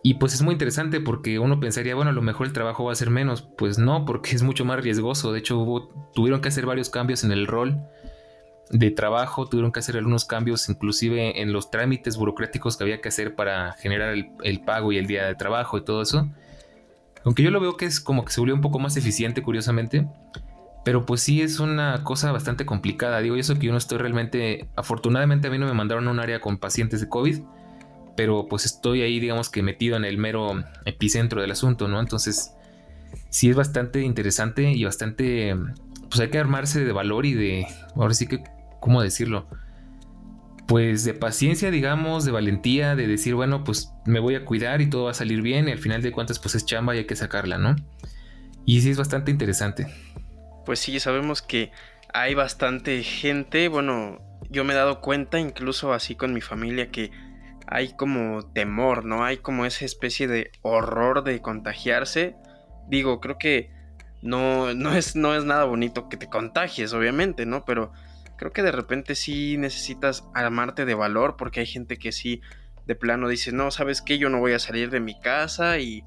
Y 0.02 0.14
pues 0.16 0.34
es 0.34 0.42
muy 0.42 0.54
interesante 0.54 1.02
porque 1.02 1.40
uno 1.40 1.60
pensaría, 1.60 1.94
bueno, 1.94 2.12
a 2.12 2.14
lo 2.14 2.22
mejor 2.22 2.48
el 2.48 2.54
trabajo 2.54 2.86
va 2.86 2.94
a 2.94 2.96
ser 2.96 3.10
menos. 3.10 3.42
Pues 3.42 3.78
no, 3.78 4.06
porque 4.06 4.32
es 4.34 4.44
mucho 4.44 4.64
más 4.64 4.82
riesgoso. 4.82 5.34
De 5.34 5.40
hecho, 5.40 5.90
tuvieron 6.14 6.40
que 6.40 6.48
hacer 6.48 6.66
varios 6.66 6.90
cambios 6.90 7.26
en 7.26 7.34
el 7.34 7.48
rol 7.48 7.82
de 8.74 8.90
trabajo, 8.90 9.48
tuvieron 9.48 9.72
que 9.72 9.80
hacer 9.80 9.98
algunos 9.98 10.26
cambios 10.26 10.68
inclusive 10.68 11.42
en 11.42 11.54
los 11.54 11.70
trámites 11.70 12.18
burocráticos 12.18 12.76
que 12.76 12.84
había 12.84 13.02
que 13.02 13.10
hacer 13.10 13.36
para 13.36 13.74
generar 13.74 14.16
el, 14.16 14.62
pago 14.62 14.92
y 14.92 14.98
el 14.98 15.06
día 15.06 15.28
de 15.28 15.36
trabajo 15.36 15.78
y 15.78 15.86
todo 15.86 16.02
eso. 16.02 16.28
Aunque 17.24 17.44
yo 17.44 17.52
lo 17.52 17.62
veo 17.62 17.78
que 17.78 17.86
es 17.86 18.00
como 18.00 18.26
que 18.26 18.34
se 18.34 18.42
volvió 18.42 18.56
un 18.56 18.62
poco 18.62 18.80
más 18.80 18.98
eficiente, 18.98 19.44
curiosamente. 19.44 20.08
Pero 20.84 21.06
pues 21.06 21.22
sí 21.22 21.42
es 21.42 21.60
una 21.60 22.04
cosa 22.04 22.32
bastante 22.32 22.66
complicada. 22.66 23.20
Digo, 23.20 23.36
eso 23.36 23.58
que 23.58 23.68
yo 23.68 23.72
no 23.72 23.78
estoy 23.78 24.00
realmente... 24.00 24.68
Afortunadamente 24.76 25.48
a 25.48 25.52
mí 25.52 25.58
no 25.60 25.68
me 25.68 25.74
mandaron 25.74 26.08
a 26.08 26.12
un 26.12 26.20
área 26.20 26.42
con 26.42 26.58
pacientes 26.58 27.00
de 27.00 27.08
COVID. 27.08 27.42
Pero 28.18 28.48
pues 28.50 28.66
estoy 28.66 29.04
ahí, 29.04 29.20
digamos 29.20 29.50
que 29.50 29.62
metido 29.62 29.96
en 29.96 30.04
el 30.04 30.18
mero 30.18 30.64
epicentro 30.86 31.42
del 31.42 31.52
asunto, 31.52 31.88
¿no? 31.88 32.00
Entonces 32.00 32.54
sí 33.30 33.50
es 33.50 33.56
bastante 33.56 34.02
interesante 34.02 34.72
y 34.72 34.84
bastante... 34.84 35.56
Pues 36.10 36.20
hay 36.20 36.30
que 36.30 36.40
armarse 36.40 36.84
de 36.84 36.92
valor 36.92 37.26
y 37.26 37.34
de... 37.36 37.68
Ahora 37.96 38.14
sí 38.14 38.28
que 38.28 38.44
¿cómo 38.84 39.02
decirlo? 39.02 39.48
Pues 40.68 41.06
de 41.06 41.14
paciencia, 41.14 41.72
digamos, 41.72 42.26
de 42.26 42.34
valentía, 42.34 42.98
de 42.98 43.08
decir, 43.08 43.34
bueno, 43.34 43.64
pues 43.64 43.94
me 44.06 44.20
voy 44.20 44.36
a 44.36 44.44
cuidar 44.44 44.82
y 44.82 44.90
todo 44.90 45.06
va 45.06 45.12
a 45.12 45.14
salir 45.14 45.42
bien 45.42 45.70
y 45.70 45.72
al 45.72 45.78
final 45.78 46.02
de 46.02 46.12
cuentas 46.12 46.38
pues 46.38 46.56
es 46.56 46.66
chamba 46.66 46.94
y 46.94 46.98
hay 46.98 47.06
que 47.06 47.16
sacarla, 47.16 47.58
¿no? 47.58 47.78
Y 48.66 48.82
sí 48.82 48.90
es 48.90 48.98
bastante 48.98 49.32
interesante. 49.32 49.88
Pues 50.66 50.80
sí, 50.80 51.00
sabemos 51.00 51.42
que 51.42 51.72
hay 52.14 52.34
bastante 52.34 53.02
gente, 53.04 53.70
bueno, 53.70 54.20
yo 54.50 54.66
me 54.66 54.74
he 54.74 54.76
dado 54.76 55.00
cuenta 55.00 55.40
incluso 55.40 55.94
así 55.94 56.16
con 56.16 56.34
mi 56.34 56.42
familia 56.42 56.92
que 56.92 57.10
hay 57.68 57.94
como 57.94 58.52
temor, 58.52 59.06
¿no? 59.06 59.24
Hay 59.24 59.38
como 59.38 59.66
esa 59.66 59.86
especie 59.86 60.28
de 60.28 60.52
horror 60.62 61.24
de 61.24 61.42
contagiarse. 61.42 62.36
Digo, 62.90 63.22
creo 63.22 63.38
que 63.38 63.72
no, 64.22 64.74
no, 64.74 64.94
es, 64.94 65.16
no 65.16 65.34
es 65.36 65.46
nada 65.46 65.64
bonito 65.64 66.10
que 66.10 66.18
te 66.18 66.28
contagies, 66.28 66.92
obviamente, 66.92 67.46
¿no? 67.46 67.64
Pero 67.64 67.94
creo 68.44 68.52
que 68.52 68.62
de 68.62 68.74
repente 68.74 69.16
sí 69.16 69.56
necesitas 69.58 70.26
armarte 70.34 70.84
de 70.84 70.96
valor 70.96 71.38
porque 71.38 71.62
hay 71.62 71.66
gente 71.66 71.96
que 71.96 72.12
sí 72.12 72.42
de 72.86 72.94
plano 72.94 73.30
dice, 73.30 73.54
no, 73.54 73.72
sabes 73.72 74.02
qué, 74.02 74.18
yo 74.18 74.28
no 74.28 74.40
voy 74.40 74.52
a 74.52 74.60
salir 74.60 74.90
de 74.90 75.00
mi 75.00 75.18
casa 75.18 75.80
y 75.80 76.04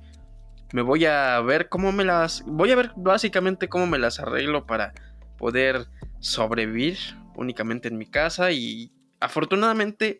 me 0.74 0.82
voy 0.82 1.06
a 1.06 1.40
ver 1.40 1.70
cómo 1.70 1.92
me 1.92 2.04
las, 2.04 2.42
voy 2.44 2.72
a 2.72 2.76
ver 2.76 2.92
básicamente 2.94 3.70
cómo 3.70 3.86
me 3.86 3.98
las 3.98 4.20
arreglo 4.20 4.66
para 4.66 4.92
poder 5.38 5.86
sobrevivir 6.20 6.98
únicamente 7.36 7.88
en 7.88 7.96
mi 7.96 8.04
casa 8.04 8.52
y 8.52 8.92
afortunadamente 9.18 10.18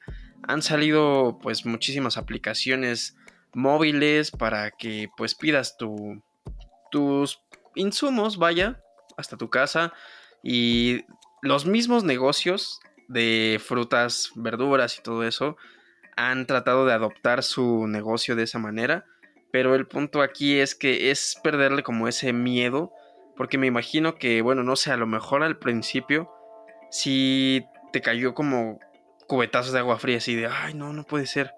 han 0.49 0.63
salido 0.63 1.39
pues 1.43 1.67
muchísimas 1.67 2.17
aplicaciones 2.17 3.15
móviles 3.53 4.31
para 4.31 4.71
que 4.71 5.11
pues 5.19 5.35
pidas 5.35 5.77
tu, 5.77 6.23
tus 6.91 7.43
insumos, 7.75 8.39
vaya, 8.39 8.81
hasta 9.19 9.37
tu 9.37 9.51
casa. 9.51 9.93
Y 10.43 11.05
los 11.43 11.67
mismos 11.67 12.05
negocios 12.05 12.81
de 13.09 13.61
frutas, 13.65 14.33
verduras 14.35 14.99
y 14.99 15.03
todo 15.03 15.25
eso 15.25 15.57
han 16.17 16.47
tratado 16.47 16.87
de 16.87 16.95
adoptar 16.95 17.43
su 17.43 17.87
negocio 17.87 18.37
de 18.37 18.45
esa 18.45 18.59
manera, 18.59 19.05
pero 19.53 19.75
el 19.75 19.87
punto 19.87 20.23
aquí 20.23 20.59
es 20.59 20.75
que 20.75 21.11
es 21.11 21.39
perderle 21.43 21.83
como 21.83 22.09
ese 22.09 22.33
miedo, 22.33 22.93
porque 23.37 23.59
me 23.59 23.67
imagino 23.67 24.17
que, 24.17 24.41
bueno, 24.43 24.63
no 24.63 24.77
sé, 24.77 24.93
a 24.93 24.97
lo 24.97 25.07
mejor 25.07 25.43
al 25.43 25.59
principio 25.59 26.31
si 26.91 27.67
te 27.93 28.01
cayó 28.01 28.35
como 28.35 28.79
cubetazos 29.27 29.73
de 29.73 29.81
agua 29.81 29.99
fría 29.99 30.19
así 30.19 30.35
de, 30.35 30.47
ay, 30.47 30.75
no, 30.75 30.93
no 30.93 31.05
puede 31.05 31.27
ser. 31.27 31.53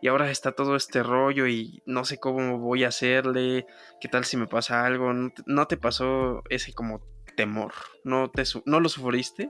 Y 0.00 0.06
ahora 0.06 0.30
está 0.30 0.52
todo 0.52 0.76
este 0.76 1.02
rollo 1.02 1.48
y 1.48 1.82
no 1.84 2.04
sé 2.04 2.20
cómo 2.20 2.58
voy 2.58 2.84
a 2.84 2.88
hacerle, 2.88 3.66
qué 4.00 4.06
tal 4.08 4.24
si 4.24 4.36
me 4.36 4.46
pasa 4.46 4.86
algo, 4.86 5.12
no 5.12 5.32
no 5.46 5.66
te 5.66 5.76
pasó 5.76 6.44
ese 6.50 6.72
como 6.72 7.00
temor? 7.38 7.72
¿No, 8.02 8.28
te, 8.30 8.42
¿No 8.66 8.80
lo 8.80 8.88
sufriste? 8.88 9.48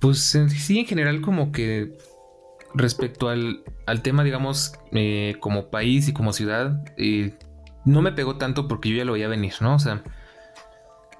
Pues 0.00 0.34
sí, 0.48 0.78
en 0.78 0.86
general 0.86 1.20
como 1.20 1.52
que 1.52 1.92
respecto 2.74 3.28
al, 3.28 3.62
tema, 4.02 4.24
digamos, 4.24 4.72
eh, 4.92 5.36
como 5.40 5.68
país 5.68 6.08
y 6.08 6.14
como 6.14 6.32
ciudad, 6.32 6.82
eh, 6.96 7.34
no 7.84 8.00
me 8.00 8.12
pegó 8.12 8.38
tanto 8.38 8.66
porque 8.66 8.88
yo 8.88 8.96
ya 8.96 9.04
lo 9.04 9.12
veía 9.12 9.28
venir, 9.28 9.52
¿no? 9.60 9.74
O 9.74 9.78
sea, 9.78 10.02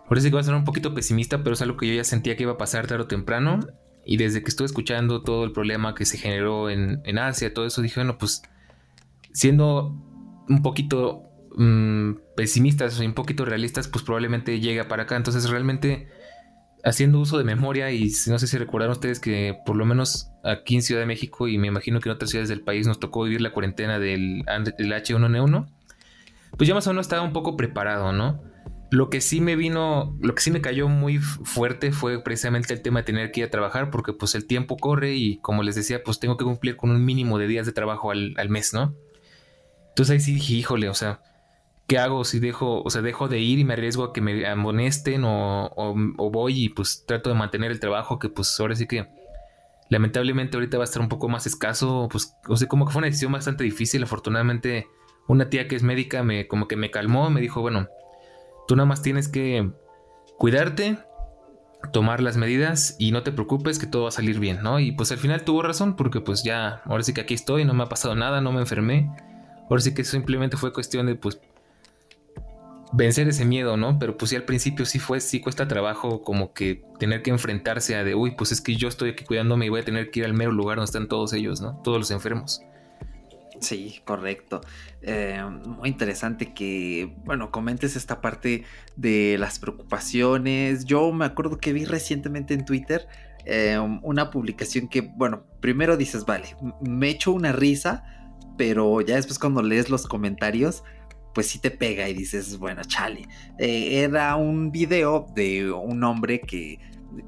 por 0.08 0.16
eso 0.16 0.28
que 0.28 0.34
va 0.34 0.40
a 0.40 0.44
ser 0.44 0.54
un 0.54 0.64
poquito 0.64 0.94
pesimista, 0.94 1.42
pero 1.42 1.52
es 1.52 1.60
algo 1.60 1.76
que 1.76 1.88
yo 1.88 1.94
ya 1.94 2.04
sentía 2.04 2.34
que 2.34 2.44
iba 2.44 2.52
a 2.52 2.58
pasar 2.58 2.86
tarde 2.86 3.04
o 3.04 3.06
temprano. 3.06 3.60
Y 4.06 4.16
desde 4.16 4.42
que 4.42 4.48
estuve 4.48 4.66
escuchando 4.66 5.22
todo 5.22 5.44
el 5.44 5.52
problema 5.52 5.94
que 5.94 6.06
se 6.06 6.16
generó 6.16 6.70
en, 6.70 7.02
en 7.04 7.18
Asia, 7.18 7.52
todo 7.52 7.66
eso, 7.66 7.82
dije, 7.82 8.00
bueno, 8.00 8.16
pues 8.16 8.42
siendo 9.32 9.94
un 10.48 10.62
poquito 10.62 11.31
Mm, 11.54 12.12
pesimistas 12.34 12.98
o 12.98 13.04
un 13.04 13.14
poquito 13.14 13.44
realistas, 13.44 13.88
pues 13.88 14.04
probablemente 14.04 14.60
llega 14.60 14.88
para 14.88 15.04
acá. 15.04 15.16
Entonces 15.16 15.48
realmente 15.50 16.08
haciendo 16.84 17.20
uso 17.20 17.38
de 17.38 17.44
memoria 17.44 17.90
y 17.92 18.10
no 18.26 18.38
sé 18.38 18.46
si 18.46 18.58
recuerdan 18.58 18.90
ustedes 18.90 19.20
que 19.20 19.56
por 19.64 19.76
lo 19.76 19.84
menos 19.84 20.30
aquí 20.42 20.74
en 20.74 20.82
Ciudad 20.82 21.00
de 21.00 21.06
México 21.06 21.46
y 21.46 21.56
me 21.58 21.68
imagino 21.68 22.00
que 22.00 22.08
en 22.08 22.16
otras 22.16 22.30
ciudades 22.30 22.48
del 22.48 22.62
país 22.62 22.86
nos 22.86 22.98
tocó 22.98 23.22
vivir 23.24 23.40
la 23.40 23.52
cuarentena 23.52 23.98
del, 23.98 24.44
H1N1, 24.46 25.68
pues 26.56 26.68
ya 26.68 26.74
más 26.74 26.86
o 26.86 26.90
menos 26.90 27.06
estaba 27.06 27.22
un 27.22 27.32
poco 27.32 27.56
preparado, 27.56 28.12
¿no? 28.12 28.42
Lo 28.90 29.08
que 29.08 29.20
sí 29.20 29.40
me 29.40 29.56
vino, 29.56 30.18
lo 30.20 30.34
que 30.34 30.42
sí 30.42 30.50
me 30.50 30.60
cayó 30.60 30.88
muy 30.88 31.18
fuerte 31.18 31.92
fue 31.92 32.22
precisamente 32.22 32.74
el 32.74 32.82
tema 32.82 33.00
de 33.00 33.04
tener 33.04 33.30
que 33.30 33.40
ir 33.40 33.46
a 33.46 33.50
trabajar 33.50 33.90
porque 33.90 34.12
pues 34.12 34.34
el 34.34 34.46
tiempo 34.46 34.76
corre 34.76 35.14
y 35.14 35.38
como 35.38 35.62
les 35.62 35.76
decía, 35.76 36.02
pues 36.02 36.18
tengo 36.18 36.36
que 36.36 36.44
cumplir 36.44 36.76
con 36.76 36.90
un 36.90 37.04
mínimo 37.04 37.38
de 37.38 37.46
días 37.46 37.64
de 37.64 37.72
trabajo 37.72 38.10
al, 38.10 38.34
al 38.36 38.48
mes, 38.48 38.74
¿no? 38.74 38.94
Entonces 39.90 40.12
ahí 40.12 40.20
sí 40.20 40.34
dije, 40.34 40.54
híjole, 40.54 40.88
o 40.88 40.94
sea, 40.94 41.20
¿qué 41.86 41.98
hago 41.98 42.24
si 42.24 42.38
dejo, 42.38 42.82
o 42.82 42.90
sea, 42.90 43.02
dejo 43.02 43.28
de 43.28 43.38
ir 43.40 43.58
y 43.58 43.64
me 43.64 43.74
arriesgo 43.74 44.04
a 44.04 44.12
que 44.12 44.20
me 44.20 44.46
amonesten 44.46 45.22
o, 45.24 45.94
voy 46.16 46.64
y 46.64 46.68
pues 46.68 47.04
trato 47.06 47.30
de 47.30 47.36
mantener 47.36 47.70
el 47.70 47.80
trabajo 47.80 48.18
que 48.18 48.28
pues 48.28 48.58
ahora 48.60 48.74
sí 48.74 48.86
que 48.86 49.08
lamentablemente 49.90 50.56
ahorita 50.56 50.78
va 50.78 50.84
a 50.84 50.86
estar 50.86 51.02
un 51.02 51.08
poco 51.08 51.28
más 51.28 51.46
escaso, 51.46 52.08
pues, 52.10 52.34
o 52.48 52.56
sea, 52.56 52.66
como 52.66 52.86
que 52.86 52.92
fue 52.92 53.00
una 53.00 53.08
decisión 53.08 53.32
bastante 53.32 53.64
difícil, 53.64 54.02
afortunadamente 54.02 54.86
una 55.28 55.50
tía 55.50 55.68
que 55.68 55.76
es 55.76 55.82
médica 55.82 56.22
me 56.22 56.48
como 56.48 56.66
que 56.66 56.76
me 56.76 56.90
calmó, 56.90 57.28
me 57.30 57.40
dijo, 57.40 57.60
bueno, 57.60 57.88
tú 58.66 58.74
nada 58.74 58.86
más 58.86 59.02
tienes 59.02 59.28
que 59.28 59.70
cuidarte, 60.38 60.98
tomar 61.92 62.22
las 62.22 62.36
medidas 62.36 62.96
y 62.98 63.12
no 63.12 63.22
te 63.22 63.32
preocupes 63.32 63.78
que 63.78 63.86
todo 63.86 64.04
va 64.04 64.08
a 64.08 64.12
salir 64.12 64.38
bien, 64.38 64.62
¿no? 64.62 64.78
Y 64.78 64.92
pues 64.92 65.10
al 65.12 65.18
final 65.18 65.44
tuvo 65.44 65.62
razón 65.62 65.96
porque 65.96 66.20
pues 66.20 66.42
ya, 66.44 66.82
ahora 66.84 67.02
sí 67.02 67.12
que 67.12 67.20
aquí 67.20 67.34
estoy, 67.34 67.64
no 67.64 67.74
me 67.74 67.82
ha 67.82 67.88
pasado 67.88 68.14
nada, 68.14 68.40
no 68.40 68.52
me 68.52 68.60
enfermé. 68.60 69.10
Ahora 69.68 69.82
sí 69.82 69.94
que 69.94 70.04
simplemente 70.04 70.56
fue 70.56 70.72
cuestión 70.72 71.06
de 71.06 71.16
pues 71.16 71.40
vencer 72.92 73.28
ese 73.28 73.44
miedo, 73.44 73.76
¿no? 73.76 73.98
Pero 73.98 74.16
pues 74.16 74.30
sí 74.30 74.36
al 74.36 74.44
principio 74.44 74.84
sí 74.84 74.98
fue, 74.98 75.20
sí 75.20 75.40
cuesta 75.40 75.66
trabajo 75.66 76.22
como 76.22 76.52
que 76.52 76.84
tener 76.98 77.22
que 77.22 77.30
enfrentarse 77.30 77.96
a 77.96 78.04
de, 78.04 78.14
uy, 78.14 78.32
pues 78.32 78.52
es 78.52 78.60
que 78.60 78.76
yo 78.76 78.88
estoy 78.88 79.10
aquí 79.10 79.24
cuidándome 79.24 79.66
y 79.66 79.68
voy 79.68 79.80
a 79.80 79.84
tener 79.84 80.10
que 80.10 80.20
ir 80.20 80.26
al 80.26 80.34
mero 80.34 80.52
lugar 80.52 80.76
donde 80.76 80.86
están 80.86 81.08
todos 81.08 81.32
ellos, 81.32 81.60
¿no? 81.60 81.80
Todos 81.82 81.98
los 81.98 82.10
enfermos. 82.10 82.62
Sí, 83.60 84.00
correcto. 84.04 84.60
Eh, 85.02 85.40
muy 85.66 85.88
interesante 85.88 86.52
que, 86.52 87.14
bueno, 87.24 87.50
comentes 87.50 87.94
esta 87.94 88.20
parte 88.20 88.64
de 88.96 89.36
las 89.38 89.58
preocupaciones. 89.60 90.84
Yo 90.84 91.12
me 91.12 91.24
acuerdo 91.24 91.58
que 91.58 91.72
vi 91.72 91.84
recientemente 91.84 92.54
en 92.54 92.64
Twitter 92.64 93.06
eh, 93.44 93.78
una 94.02 94.30
publicación 94.30 94.88
que, 94.88 95.00
bueno, 95.00 95.44
primero 95.60 95.96
dices, 95.96 96.24
vale, 96.24 96.56
me 96.80 97.10
echo 97.10 97.32
una 97.32 97.52
risa, 97.52 98.04
pero 98.58 99.00
ya 99.00 99.14
después 99.14 99.38
cuando 99.38 99.62
lees 99.62 99.90
los 99.90 100.06
comentarios, 100.06 100.82
pues 101.34 101.48
sí 101.48 101.58
te 101.58 101.70
pega 101.70 102.08
y 102.08 102.14
dices, 102.14 102.58
bueno, 102.58 102.82
chale. 102.84 103.26
Eh, 103.58 104.02
era 104.02 104.36
un 104.36 104.70
video 104.70 105.26
de 105.34 105.70
un 105.70 106.02
hombre 106.04 106.40
que 106.40 106.78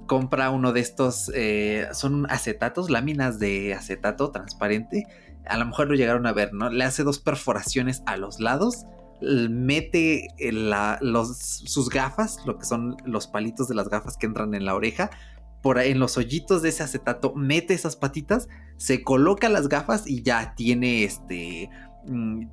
compra 0.06 0.50
uno 0.50 0.72
de 0.72 0.80
estos, 0.80 1.30
eh, 1.34 1.88
son 1.92 2.26
acetatos, 2.30 2.90
láminas 2.90 3.38
de 3.38 3.74
acetato 3.74 4.30
transparente. 4.30 5.06
A 5.46 5.58
lo 5.58 5.66
mejor 5.66 5.88
lo 5.88 5.94
llegaron 5.94 6.26
a 6.26 6.32
ver, 6.32 6.54
¿no? 6.54 6.70
Le 6.70 6.84
hace 6.84 7.02
dos 7.02 7.18
perforaciones 7.18 8.02
a 8.06 8.16
los 8.16 8.40
lados, 8.40 8.86
mete 9.20 10.28
los, 11.00 11.36
sus 11.36 11.88
gafas, 11.88 12.38
lo 12.46 12.58
que 12.58 12.66
son 12.66 12.96
los 13.04 13.26
palitos 13.26 13.68
de 13.68 13.74
las 13.74 13.88
gafas 13.88 14.16
que 14.16 14.26
entran 14.26 14.54
en 14.54 14.64
la 14.64 14.74
oreja, 14.74 15.10
por 15.62 15.78
en 15.78 15.98
los 15.98 16.18
hoyitos 16.18 16.60
de 16.62 16.68
ese 16.68 16.82
acetato, 16.82 17.34
mete 17.34 17.72
esas 17.72 17.96
patitas, 17.96 18.48
se 18.76 19.02
coloca 19.02 19.48
las 19.48 19.68
gafas 19.68 20.06
y 20.06 20.22
ya 20.22 20.54
tiene 20.54 21.04
este 21.04 21.70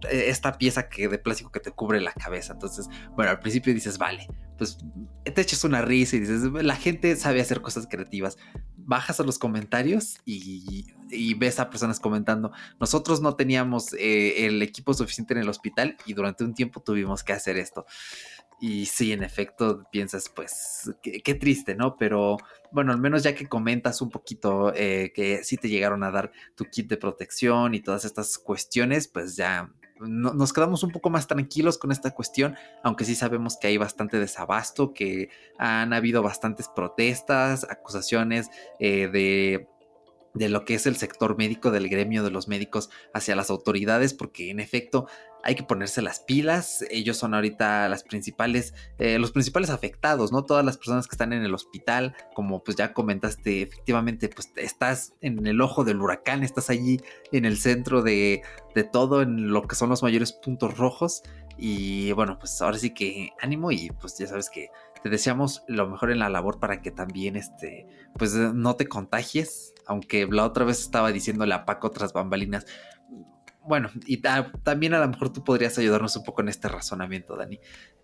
esta 0.09 0.57
pieza 0.57 0.89
que 0.89 1.07
de 1.07 1.17
plástico 1.17 1.51
que 1.51 1.59
te 1.59 1.71
cubre 1.71 2.01
la 2.01 2.13
cabeza. 2.13 2.53
Entonces, 2.53 2.87
bueno, 3.15 3.31
al 3.31 3.39
principio 3.39 3.73
dices, 3.73 3.97
vale, 3.97 4.27
pues 4.57 4.77
te 5.23 5.41
echas 5.41 5.63
una 5.63 5.81
risa 5.81 6.15
y 6.15 6.19
dices, 6.19 6.43
la 6.43 6.75
gente 6.75 7.15
sabe 7.15 7.41
hacer 7.41 7.61
cosas 7.61 7.87
creativas. 7.89 8.37
Bajas 8.77 9.19
a 9.19 9.23
los 9.23 9.39
comentarios 9.39 10.17
y, 10.25 10.85
ves 11.35 11.59
a 11.59 11.69
personas 11.69 11.99
comentando, 11.99 12.51
nosotros 12.79 13.21
no 13.21 13.35
teníamos 13.35 13.93
eh, 13.93 14.45
el 14.45 14.61
equipo 14.61 14.93
suficiente 14.93 15.33
en 15.33 15.39
el 15.39 15.49
hospital 15.49 15.97
y 16.05 16.13
durante 16.13 16.43
un 16.43 16.53
tiempo 16.53 16.81
tuvimos 16.81 17.23
que 17.23 17.33
hacer 17.33 17.57
esto. 17.57 17.85
Y 18.59 18.85
sí, 18.85 19.11
en 19.11 19.23
efecto, 19.23 19.83
piensas, 19.91 20.29
pues, 20.29 20.93
qué, 21.01 21.33
triste, 21.33 21.73
¿no? 21.73 21.97
Pero 21.97 22.37
bueno, 22.71 22.91
al 22.91 22.99
menos 22.99 23.23
ya 23.23 23.33
que 23.33 23.47
comentas 23.47 24.01
un 24.01 24.09
poquito 24.09 24.71
eh, 24.75 25.11
que 25.15 25.43
sí 25.43 25.57
te 25.57 25.69
llegaron 25.69 26.03
a 26.03 26.11
dar 26.11 26.31
tu 26.55 26.65
kit 26.65 26.87
de 26.87 26.97
protección 26.97 27.73
y 27.73 27.81
todas 27.81 28.05
estas 28.05 28.37
cuestiones, 28.37 29.07
pues 29.07 29.35
ya 29.35 29.71
nos 29.99 30.51
quedamos 30.51 30.83
un 30.83 30.91
poco 30.91 31.09
más 31.09 31.27
tranquilos 31.27 31.77
con 31.77 31.91
esta 31.91 32.11
cuestión, 32.11 32.55
aunque 32.83 33.05
sí 33.05 33.15
sabemos 33.15 33.57
que 33.57 33.67
hay 33.67 33.77
bastante 33.77 34.19
desabasto, 34.19 34.93
que 34.93 35.29
han 35.57 35.93
habido 35.93 36.23
bastantes 36.23 36.67
protestas, 36.69 37.67
acusaciones 37.69 38.49
eh, 38.79 39.07
de 39.07 39.67
de 40.33 40.49
lo 40.49 40.65
que 40.65 40.75
es 40.75 40.85
el 40.85 40.95
sector 40.95 41.37
médico, 41.37 41.71
del 41.71 41.89
gremio 41.89 42.23
de 42.23 42.31
los 42.31 42.47
médicos 42.47 42.89
hacia 43.13 43.35
las 43.35 43.49
autoridades, 43.49 44.13
porque 44.13 44.49
en 44.49 44.59
efecto 44.59 45.07
hay 45.43 45.55
que 45.55 45.63
ponerse 45.63 46.01
las 46.01 46.19
pilas. 46.19 46.85
Ellos 46.89 47.17
son 47.17 47.33
ahorita 47.33 47.89
las 47.89 48.03
principales, 48.03 48.73
eh, 48.97 49.19
los 49.19 49.31
principales 49.31 49.69
afectados, 49.69 50.31
¿no? 50.31 50.43
Todas 50.43 50.65
las 50.65 50.77
personas 50.77 51.07
que 51.07 51.15
están 51.15 51.33
en 51.33 51.43
el 51.43 51.53
hospital, 51.53 52.15
como 52.33 52.63
pues 52.63 52.77
ya 52.77 52.93
comentaste, 52.93 53.63
efectivamente, 53.63 54.29
pues 54.29 54.51
estás 54.55 55.13
en 55.21 55.45
el 55.47 55.61
ojo 55.61 55.83
del 55.83 56.01
huracán, 56.01 56.43
estás 56.43 56.69
allí 56.69 56.99
en 57.31 57.45
el 57.45 57.57
centro 57.57 58.01
de, 58.01 58.41
todo, 58.91 59.21
en 59.21 59.51
lo 59.51 59.67
que 59.67 59.75
son 59.75 59.89
los 59.89 60.03
mayores 60.03 60.33
puntos 60.33 60.77
rojos. 60.77 61.23
Y 61.57 62.11
bueno, 62.13 62.39
pues 62.39 62.61
ahora 62.61 62.77
sí 62.77 62.93
que 62.93 63.31
ánimo 63.39 63.71
y 63.71 63.89
pues 63.99 64.17
ya 64.17 64.27
sabes 64.27 64.49
que 64.49 64.69
te 65.03 65.09
deseamos 65.09 65.63
lo 65.67 65.87
mejor 65.87 66.11
en 66.11 66.19
la 66.19 66.29
labor 66.29 66.59
para 66.59 66.81
que 66.81 66.91
también 66.91 67.35
este, 67.35 67.87
pues 68.17 68.33
no 68.33 68.75
te 68.75 68.87
contagies, 68.87 69.73
aunque 69.85 70.27
la 70.27 70.45
otra 70.45 70.65
vez 70.65 70.79
estaba 70.79 71.11
diciéndole 71.11 71.53
a 71.53 71.65
Paco 71.65 71.87
otras 71.87 72.13
bambalinas. 72.13 72.65
Bueno, 73.67 73.89
y 74.05 74.17
también 74.63 74.93
a 74.93 74.99
lo 74.99 75.07
mejor 75.07 75.31
tú 75.31 75.43
podrías 75.43 75.77
ayudarnos 75.77 76.15
un 76.15 76.23
poco 76.23 76.41
en 76.41 76.49
este 76.49 76.67
razonamiento, 76.67 77.35
Dani. 77.35 77.59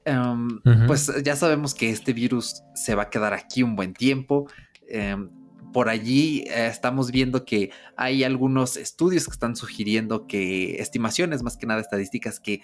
Em, 0.05 0.61
pues 0.85 1.11
ya 1.23 1.35
sabemos 1.35 1.73
que 1.73 1.89
este 1.89 2.13
virus 2.13 2.63
se 2.75 2.95
va 2.95 3.03
a 3.03 3.09
quedar 3.09 3.33
aquí 3.33 3.63
un 3.63 3.75
buen 3.75 3.93
tiempo. 3.93 4.47
Em, 4.87 5.29
por 5.73 5.89
allí 5.89 6.45
eh, 6.47 6.67
estamos 6.67 7.11
viendo 7.11 7.43
que 7.43 7.71
hay 7.95 8.23
algunos 8.23 8.77
estudios 8.77 9.25
que 9.25 9.31
están 9.31 9.55
sugiriendo 9.55 10.27
que 10.27 10.81
estimaciones, 10.81 11.43
más 11.43 11.57
que 11.57 11.65
nada 11.65 11.81
estadísticas, 11.81 12.39
que 12.39 12.61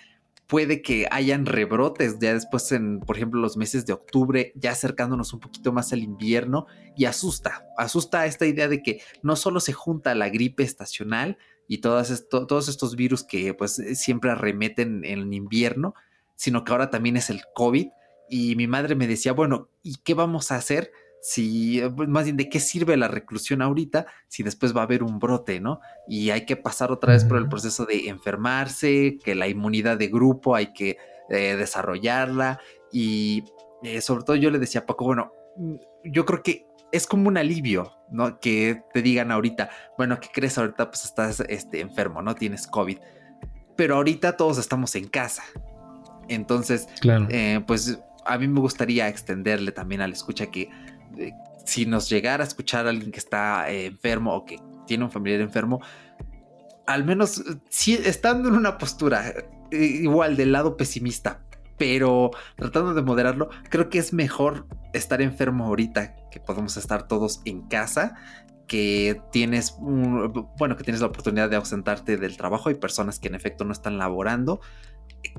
puede 0.48 0.82
que 0.82 1.08
hayan 1.12 1.46
rebrotes 1.46 2.20
ya 2.20 2.34
después 2.34 2.72
en, 2.72 3.00
por 3.00 3.18
ejemplo, 3.18 3.42
los 3.42 3.58
meses 3.58 3.86
de 3.86 3.94
octubre, 3.94 4.54
ya 4.56 4.72
acercándonos 4.72 5.34
un 5.34 5.40
poquito 5.40 5.72
más 5.74 5.94
al 5.94 6.04
invierno 6.04 6.68
y 6.96 7.06
asusta, 7.06 7.66
asusta 7.78 8.26
esta 8.26 8.46
idea 8.46 8.68
de 8.68 8.82
que 8.82 9.02
no 9.22 9.36
solo 9.36 9.60
se 9.60 9.74
junta 9.74 10.16
la 10.16 10.30
gripe 10.30 10.64
estacional 10.64 11.38
y 11.68 11.80
todos 11.80 12.10
estos 12.12 12.96
virus 12.96 13.24
que 13.24 13.54
pues 13.54 13.82
siempre 13.94 14.32
arremeten 14.32 15.04
en 15.06 15.34
invierno, 15.34 15.96
sino 16.36 16.64
que 16.64 16.72
ahora 16.72 16.90
también 16.90 17.18
es 17.18 17.30
el 17.30 17.42
COVID 17.54 17.88
y 18.30 18.56
mi 18.56 18.68
madre 18.68 18.96
me 18.96 19.08
decía, 19.08 19.34
bueno, 19.34 19.70
¿y 19.82 19.96
qué 20.04 20.14
vamos 20.14 20.52
a 20.52 20.56
hacer? 20.56 20.92
si, 21.24 21.80
eh, 21.80 21.90
pues, 21.90 22.10
más 22.10 22.26
bien 22.26 22.36
de 22.36 22.50
qué 22.50 22.60
sirve 22.60 22.98
la 22.98 23.08
reclusión 23.08 23.62
ahorita 23.62 24.06
si 24.28 24.44
después 24.44 24.76
va 24.76 24.82
a 24.82 24.84
haber 24.84 25.04
un 25.04 25.20
brote, 25.20 25.62
¿no? 25.62 25.80
Y 26.06 26.32
hay 26.32 26.46
que 26.46 26.58
pasar 26.58 26.92
otra 26.92 27.14
vez 27.14 27.24
por 27.24 27.38
el 27.38 27.48
proceso 27.48 27.86
de 27.86 28.10
enfermarse, 28.10 29.18
que 29.24 29.34
la 29.34 29.48
inmunidad 29.48 29.98
de 29.98 30.10
grupo 30.10 30.54
hay 30.54 30.74
que 30.74 30.98
eh, 31.30 31.56
desarrollarla 31.56 32.60
y 32.92 33.46
eh, 33.84 34.02
sobre 34.02 34.26
todo 34.26 34.36
yo 34.36 34.52
le 34.52 34.60
decía 34.60 34.82
a 34.82 34.86
Paco, 34.86 35.06
bueno, 35.06 35.32
mm, 35.56 35.76
yo 36.04 36.26
creo 36.26 36.44
que 36.44 36.66
es 36.94 37.08
como 37.08 37.28
un 37.28 37.38
alivio, 37.38 37.92
¿no? 38.12 38.40
Que 38.40 38.84
te 38.94 39.02
digan 39.02 39.32
ahorita, 39.32 39.70
bueno, 39.98 40.20
¿qué 40.20 40.30
crees 40.32 40.58
ahorita? 40.58 40.90
Pues 40.90 41.04
estás 41.04 41.42
este, 41.50 41.82
enfermo, 41.82 42.22
¿no? 42.22 42.36
Tienes 42.36 42.68
COVID. 42.68 43.00
Pero 43.76 43.96
ahorita 43.96 44.38
todos 44.38 44.60
estamos 44.60 44.96
en 44.96 45.08
casa. 45.08 45.44
Entonces, 46.30 46.88
pues 47.68 48.00
a 48.26 48.38
mí 48.38 48.48
me 48.48 48.60
gustaría 48.60 49.10
extenderle 49.10 49.72
también 49.72 50.02
a 50.02 50.08
la 50.08 50.14
escucha 50.14 50.46
que 50.52 50.70
si 51.66 51.86
nos 51.86 52.10
llegara 52.10 52.44
a 52.44 52.48
escuchar 52.48 52.86
a 52.86 52.90
alguien 52.90 53.12
que 53.12 53.20
está 53.20 53.70
eh, 53.72 53.88
enfermo 53.88 54.36
o 54.36 54.46
que 54.46 54.60
tiene 54.86 55.04
un 55.04 55.12
familiar 55.12 55.42
enfermo, 55.42 55.82
al 56.86 57.04
menos 57.04 57.40
eh, 57.40 57.58
si, 57.70 57.94
estando 57.96 58.50
en 58.50 58.56
una 58.56 58.78
postura 58.78 59.34
eh, 59.72 59.78
igual 59.78 60.36
del 60.36 60.52
lado 60.52 60.78
pesimista, 60.78 61.42
pero 61.84 62.32
tratando 62.56 62.94
de 62.94 63.02
moderarlo, 63.02 63.50
creo 63.70 63.90
que 63.90 64.00
es 64.00 64.14
mejor 64.14 64.68
estar 64.94 65.22
enfermo 65.22 65.66
ahorita 65.66 66.16
que 66.32 66.40
podemos 66.40 66.78
estar 66.78 67.10
todos 67.10 67.42
en 67.44 67.64
casa 67.64 68.16
que 68.68 69.22
tienes 69.34 69.76
bueno 69.82 70.78
que 70.78 70.86
tienes 70.86 71.02
la 71.02 71.08
oportunidad 71.08 71.50
de 71.50 71.58
ausentarte 71.58 72.16
del 72.16 72.38
trabajo 72.38 72.70
hay 72.70 72.76
personas 72.76 73.20
que 73.20 73.28
en 73.28 73.36
efecto 73.36 73.66
no 73.66 73.74
están 73.74 73.98
laborando 73.98 74.62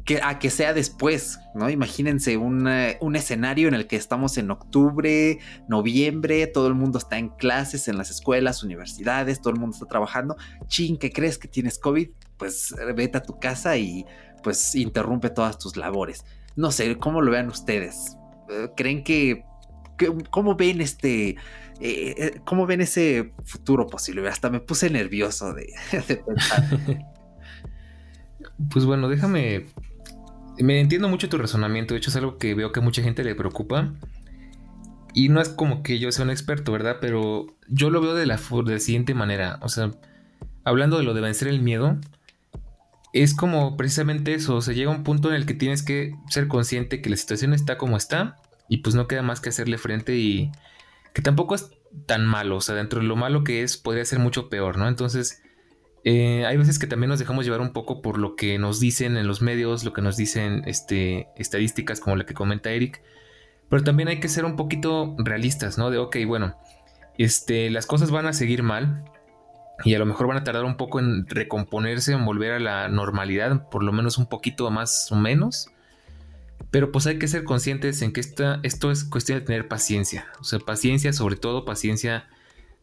que, 0.05 0.21
a 0.23 0.39
que 0.39 0.51
sea 0.51 0.75
después, 0.75 1.39
¿no? 1.55 1.71
Imagínense 1.71 2.37
un, 2.37 2.69
un, 3.01 3.17
escenario 3.17 3.69
en 3.69 3.75
el 3.75 3.87
que 3.87 3.97
estamos 3.97 4.39
en 4.39 4.51
octubre, 4.51 5.39
noviembre, 5.69 6.47
todo 6.47 6.69
el 6.69 6.75
mundo 6.75 6.99
está 6.99 7.19
en 7.19 7.29
clases 7.29 7.87
en 7.89 7.99
las 7.99 8.11
escuelas, 8.11 8.63
universidades, 8.63 9.43
todo 9.43 9.53
el 9.53 9.61
mundo 9.61 9.75
está 9.75 9.87
trabajando. 9.87 10.37
Chin, 10.69 10.97
¿qué 10.97 11.11
crees 11.11 11.37
que 11.37 11.49
tienes 11.49 11.79
COVID? 11.79 12.09
Pues 12.39 12.75
vete 12.97 13.19
a 13.19 13.23
tu 13.23 13.39
casa 13.39 13.77
y 13.77 14.07
pues 14.45 14.75
interrumpe 14.77 15.31
todas 15.31 15.59
tus 15.59 15.77
labores. 15.77 16.25
No 16.55 16.71
sé, 16.71 16.97
¿cómo 16.99 17.21
lo 17.23 17.33
vean 17.33 17.49
ustedes? 17.49 18.17
Eh, 18.49 18.69
¿Creen 18.77 19.03
que, 19.03 19.45
cómo 20.31 20.55
ven 20.55 20.81
este, 20.81 21.31
eh, 21.31 21.37
eh, 21.81 22.41
cómo 22.45 22.67
ven 22.67 22.83
ese 22.83 23.33
futuro 23.45 23.89
posible? 23.89 24.29
Hasta 24.29 24.51
me 24.51 24.61
puse 24.61 24.91
nervioso 24.91 25.53
de, 25.53 25.73
pensar. 26.25 26.65
Pues 28.71 28.85
bueno, 28.85 29.09
déjame. 29.09 29.67
Me 30.59 30.79
entiendo 30.79 31.09
mucho 31.09 31.29
tu 31.29 31.39
razonamiento. 31.39 31.95
De 31.95 31.99
hecho, 31.99 32.11
es 32.11 32.17
algo 32.17 32.39
que 32.39 32.55
veo 32.55 32.71
que 32.71 32.79
a 32.79 32.83
mucha 32.85 33.03
gente 33.03 33.25
le 33.25 33.35
preocupa. 33.35 33.95
Y 35.13 35.29
no 35.29 35.41
es 35.41 35.49
como 35.49 35.83
que 35.83 35.99
yo 35.99 36.13
sea 36.13 36.25
un 36.25 36.31
experto, 36.31 36.71
¿verdad? 36.71 36.99
Pero 37.01 37.47
yo 37.69 37.91
lo 37.91 38.01
veo 38.01 38.15
de 38.15 38.27
la, 38.27 38.37
de 38.37 38.73
la 38.73 38.79
siguiente 38.79 39.13
manera. 39.13 39.59
O 39.61 39.69
sea, 39.69 39.91
hablando 40.63 40.99
de 40.99 41.05
lo 41.05 41.15
de 41.15 41.21
vencer 41.21 41.49
el 41.49 41.63
miedo, 41.63 41.99
es 43.15 43.35
como 43.35 43.77
precisamente 43.77 44.35
eso. 44.35 44.57
O 44.57 44.61
sea, 44.61 44.75
llega 44.75 44.91
un 44.91 45.05
punto 45.05 45.31
en 45.31 45.37
el 45.37 45.47
que 45.47 45.55
tienes 45.55 45.83
que 45.83 46.15
ser 46.29 46.49
consciente 46.49 47.01
que 47.01 47.09
la 47.09 47.17
situación 47.17 47.55
está 47.55 47.79
como 47.79 47.97
está. 47.97 48.43
Y 48.69 48.79
pues 48.79 48.95
no 48.95 49.07
queda 49.07 49.23
más 49.23 49.41
que 49.41 49.51
hacerle 49.51 49.79
frente 49.79 50.17
y 50.17 50.51
que 51.13 51.23
tampoco 51.23 51.55
es 51.55 51.71
tan 52.07 52.27
malo. 52.27 52.57
O 52.57 52.61
sea, 52.61 52.75
dentro 52.75 53.01
de 53.01 53.07
lo 53.07 53.15
malo 53.15 53.45
que 53.45 53.63
es, 53.63 53.77
podría 53.77 54.05
ser 54.05 54.19
mucho 54.19 54.49
peor, 54.49 54.79
¿no? 54.79 54.89
Entonces, 54.89 55.43
eh, 56.03 56.45
hay 56.45 56.57
veces 56.57 56.81
que 56.81 56.89
también 56.89 57.09
nos 57.09 57.21
dejamos 57.21 57.45
llevar 57.45 57.61
un 57.61 57.73
poco 57.73 58.03
por 58.03 58.19
lo 58.19 58.35
que 58.35 58.59
nos 58.59 58.81
dicen 58.81 59.17
en 59.17 59.29
los 59.29 59.43
medios, 59.43 59.85
lo 59.85 59.93
que 59.93 60.03
nos 60.03 60.17
dicen 60.17 60.63
este, 60.67 61.29
estadísticas 61.37 62.01
como 62.01 62.17
la 62.17 62.27
que 62.27 62.35
comenta 62.35 62.71
Eric. 62.73 63.01
Pero 63.69 63.85
también 63.85 64.09
hay 64.09 64.19
que 64.19 64.29
ser 64.29 64.45
un 64.45 64.57
poquito 64.57 65.15
realistas, 65.19 65.79
¿no? 65.79 65.91
De, 65.91 65.99
ok, 65.99 66.17
bueno, 66.27 66.59
este, 67.17 67.71
las 67.71 67.87
cosas 67.87 68.11
van 68.11 68.27
a 68.27 68.33
seguir 68.33 68.65
mal 68.65 69.05
y 69.83 69.95
a 69.95 69.99
lo 69.99 70.07
mejor 70.07 70.29
van 70.29 70.37
a 70.37 70.45
tardar 70.45 70.65
un 70.65 70.77
poco 70.77 71.01
en 71.01 71.27
recomponerse, 71.27 72.13
en 72.13 72.25
volver 72.25 72.53
a 72.53 72.61
la 72.61 72.89
normalidad, 72.89 73.69
por 73.71 73.83
lo 73.83 73.93
menos 73.93 74.19
un 74.19 74.27
poquito 74.27 74.71
más 74.71 75.11
o 75.11 75.17
menos. 75.17 75.69
Pero 76.71 76.93
pues 76.93 77.07
hay 77.07 77.19
que 77.19 77.29
ser 77.29 77.45
conscientes 77.45 78.03
en 78.03 78.13
que 78.13 78.21
esta, 78.21 78.61
esto 78.63 78.91
es 78.91 79.05
cuestión 79.05 79.39
de 79.41 79.45
tener 79.45 79.69
paciencia. 79.69 80.27
O 80.41 80.45
sea, 80.45 80.59
paciencia, 80.59 81.13
sobre 81.13 81.37
todo 81.37 81.65
paciencia 81.65 82.29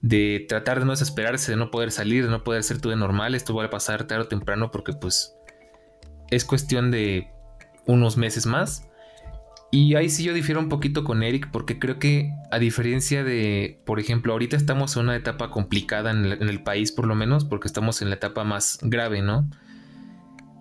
de 0.02 0.46
tratar 0.48 0.80
de 0.80 0.86
no 0.86 0.92
desesperarse, 0.92 1.52
de 1.52 1.58
no 1.58 1.72
poder 1.72 1.92
salir, 1.92 2.26
de 2.26 2.32
no 2.32 2.44
poder 2.44 2.64
ser 2.64 2.80
todo 2.80 2.92
de 2.92 2.98
normal. 2.98 3.36
Esto 3.36 3.54
va 3.56 3.66
a 3.66 3.70
pasar 3.70 4.08
tarde 4.08 4.24
o 4.24 4.28
temprano 4.28 4.72
porque 4.72 4.94
pues 4.94 5.36
es 6.30 6.46
cuestión 6.46 6.92
de 6.92 7.30
unos 7.86 8.18
meses 8.18 8.46
más. 8.46 8.88
Y 9.72 9.96
ahí 9.96 10.10
sí 10.10 10.24
yo 10.24 10.34
difiero 10.34 10.60
un 10.60 10.68
poquito 10.68 11.06
con 11.06 11.24
Eric 11.24 11.50
porque 11.52 11.80
creo 11.80 11.98
que 11.98 12.34
a 12.52 12.60
diferencia 12.60 13.24
de, 13.24 13.82
por 13.86 14.00
ejemplo, 14.00 14.34
ahorita 14.34 14.58
estamos 14.58 14.98
en 14.98 15.04
una 15.04 15.16
etapa 15.16 15.50
complicada 15.50 16.12
en 16.12 16.26
el, 16.26 16.62
país 16.62 16.92
por 16.92 17.08
lo 17.08 17.16
menos 17.16 17.46
porque 17.46 17.68
estamos 17.68 18.02
en 18.02 18.10
la 18.10 18.16
etapa 18.16 18.44
más 18.44 18.80
grave, 18.82 19.22
¿no? 19.22 19.50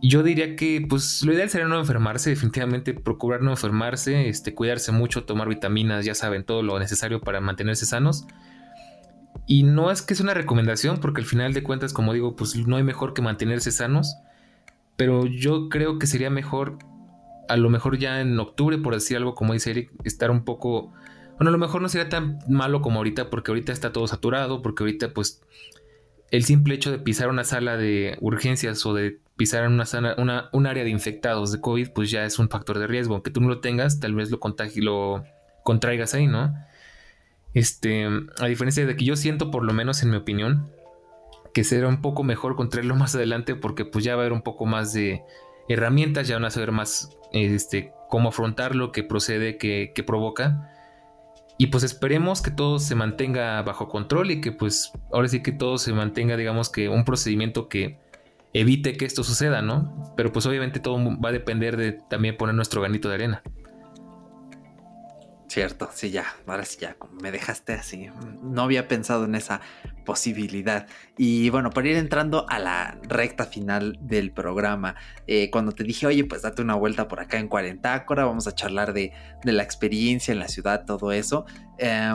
Yo 0.00 0.22
diría 0.22 0.54
que 0.54 0.86
pues 0.88 1.22
lo 1.24 1.32
ideal 1.32 1.50
sería 1.50 1.66
no 1.66 1.78
enfermarse, 1.78 2.30
definitivamente 2.30 2.94
procurar 2.94 3.42
no 3.42 3.50
enfermarse, 3.50 4.28
este, 4.28 4.54
cuidarse 4.54 4.92
mucho, 4.92 5.24
tomar 5.24 5.48
vitaminas, 5.48 6.04
ya 6.04 6.14
saben, 6.14 6.44
todo 6.44 6.62
lo 6.62 6.78
necesario 6.78 7.20
para 7.20 7.40
mantenerse 7.40 7.86
sanos 7.86 8.26
y 9.50 9.64
no 9.64 9.90
es 9.90 10.02
que 10.02 10.14
es 10.14 10.20
una 10.20 10.32
recomendación, 10.32 10.98
porque 10.98 11.20
al 11.20 11.26
final 11.26 11.52
de 11.52 11.64
cuentas, 11.64 11.92
como 11.92 12.12
digo, 12.12 12.36
pues 12.36 12.54
no 12.54 12.76
hay 12.76 12.84
mejor 12.84 13.14
que 13.14 13.20
mantenerse 13.22 13.72
sanos. 13.72 14.16
Pero 14.96 15.26
yo 15.26 15.68
creo 15.68 15.98
que 15.98 16.06
sería 16.06 16.30
mejor, 16.30 16.78
a 17.50 17.56
lo 17.56 17.70
mejor 17.70 17.98
ya 17.98 18.20
en 18.20 18.38
octubre, 18.38 18.78
por 18.78 18.94
decir 18.94 19.16
algo 19.16 19.34
como 19.34 19.52
dice 19.52 19.70
Eric, 19.70 19.90
estar 20.04 20.30
un 20.30 20.44
poco... 20.44 20.92
Bueno, 21.36 21.48
a 21.48 21.52
lo 21.52 21.58
mejor 21.58 21.82
no 21.82 21.88
sería 21.88 22.08
tan 22.08 22.38
malo 22.48 22.82
como 22.82 22.98
ahorita, 22.98 23.30
porque 23.30 23.50
ahorita 23.50 23.72
está 23.72 23.92
todo 23.92 24.06
saturado, 24.06 24.62
porque 24.62 24.82
ahorita 24.82 25.14
pues 25.14 25.42
el 26.30 26.44
simple 26.44 26.74
hecho 26.74 26.92
de 26.92 26.98
pisar 26.98 27.28
una 27.28 27.44
sala 27.44 27.76
de 27.76 28.16
urgencias 28.20 28.84
o 28.86 28.94
de 28.94 29.18
pisar 29.36 29.66
una, 29.66 29.84
una 30.18 30.51
un 30.53 30.66
área 30.66 30.84
de 30.84 30.90
infectados 30.90 31.51
de 31.51 31.61
COVID, 31.61 31.90
pues 31.90 32.11
ya 32.11 32.24
es 32.24 32.38
un 32.38 32.48
factor 32.51 32.78
de 32.78 32.86
riesgo. 32.86 33.14
Aunque 33.14 33.30
tú 33.30 33.40
no 33.40 33.48
lo 33.48 33.61
tengas, 33.61 34.01
tal 34.01 34.14
vez 34.14 34.30
lo 34.30 34.38
lo 34.76 35.24
contraigas 35.64 36.14
ahí, 36.14 36.26
¿no? 36.26 36.55
Este, 37.55 38.07
a 38.38 38.46
diferencia 38.46 38.86
de 38.86 38.96
que 38.96 39.05
yo 39.05 39.16
siento, 39.16 39.51
por 39.51 39.64
lo 39.64 39.72
menos 39.72 40.03
en 40.03 40.11
mi 40.11 40.16
opinión, 40.16 40.70
que 41.53 41.64
será 41.64 41.88
un 41.88 42.01
poco 42.01 42.22
mejor 42.22 42.55
contraerlo 42.55 42.94
más 42.96 43.14
adelante 43.14 43.55
porque 43.55 43.84
pues 43.84 44.05
ya 44.05 44.14
va 44.14 44.22
a 44.22 44.24
haber 44.26 44.32
un 44.32 44.42
poco 44.42 44.66
más 44.66 44.92
de 44.92 45.22
herramientas, 45.68 46.28
ya 46.28 46.36
van 46.36 46.44
a 46.44 46.51
saber 46.51 46.72
más 46.72 47.16
este, 47.33 47.93
cómo 48.09 48.31
afrontarlo, 48.31 48.93
qué 48.93 49.03
procede, 49.03 49.57
qué, 49.57 49.93
qué 49.95 50.03
provoca. 50.03 50.70
Y 51.59 51.66
pues 51.66 51.85
esperemos 51.85 52.41
que 52.41 52.51
todo 52.51 52.78
se 52.78 52.95
mantenga 52.95 53.61
bajo 53.62 53.89
control 53.89 54.31
y 54.31 54.41
que 54.41 54.51
pues 54.51 54.93
ahora 55.12 55.28
sí 55.28 55.43
que 55.43 55.53
todo 55.53 55.76
se 55.76 55.93
mantenga, 55.93 56.37
digamos 56.37 56.70
que 56.70 56.89
un 56.89 57.05
procedimiento 57.05 57.68
que 57.68 57.99
evite 58.53 58.97
que 58.97 59.05
esto 59.05 59.22
suceda, 59.22 59.62
¿no? 59.62 60.14
Pero 60.16 60.33
pues 60.33 60.47
obviamente 60.47 60.81
todo 60.81 60.99
va 61.20 61.28
a 61.28 61.33
depender 61.33 61.76
de 61.76 61.93
también 61.93 62.37
poner 62.37 62.55
nuestro 62.55 62.81
granito 62.81 63.09
de 63.09 63.14
arena. 63.14 63.43
Cierto, 65.51 65.90
sí, 65.92 66.12
ya, 66.12 66.26
ahora 66.46 66.64
sí 66.64 66.78
ya, 66.80 66.96
me 67.20 67.32
dejaste 67.32 67.72
así. 67.72 68.07
No 68.40 68.62
había 68.62 68.86
pensado 68.86 69.24
en 69.24 69.34
esa 69.34 69.61
posibilidad. 70.07 70.86
Y 71.18 71.51
bueno, 71.51 71.70
para 71.70 71.88
ir 71.88 71.96
entrando 71.96 72.46
a 72.48 72.61
la 72.61 73.01
recta 73.03 73.46
final 73.46 73.98
del 74.01 74.30
programa, 74.30 74.94
eh, 75.26 75.51
cuando 75.51 75.72
te 75.72 75.82
dije, 75.82 76.07
oye, 76.07 76.24
pues 76.24 76.42
date 76.42 76.62
una 76.62 76.76
vuelta 76.76 77.09
por 77.09 77.18
acá 77.18 77.38
en 77.38 77.48
Cuarentácora, 77.48 78.26
vamos 78.26 78.46
a 78.46 78.55
charlar 78.55 78.92
de, 78.92 79.12
de 79.42 79.53
la 79.53 79.64
experiencia 79.64 80.30
en 80.30 80.38
la 80.38 80.46
ciudad, 80.46 80.84
todo 80.84 81.11
eso. 81.11 81.46
Eh, 81.78 82.14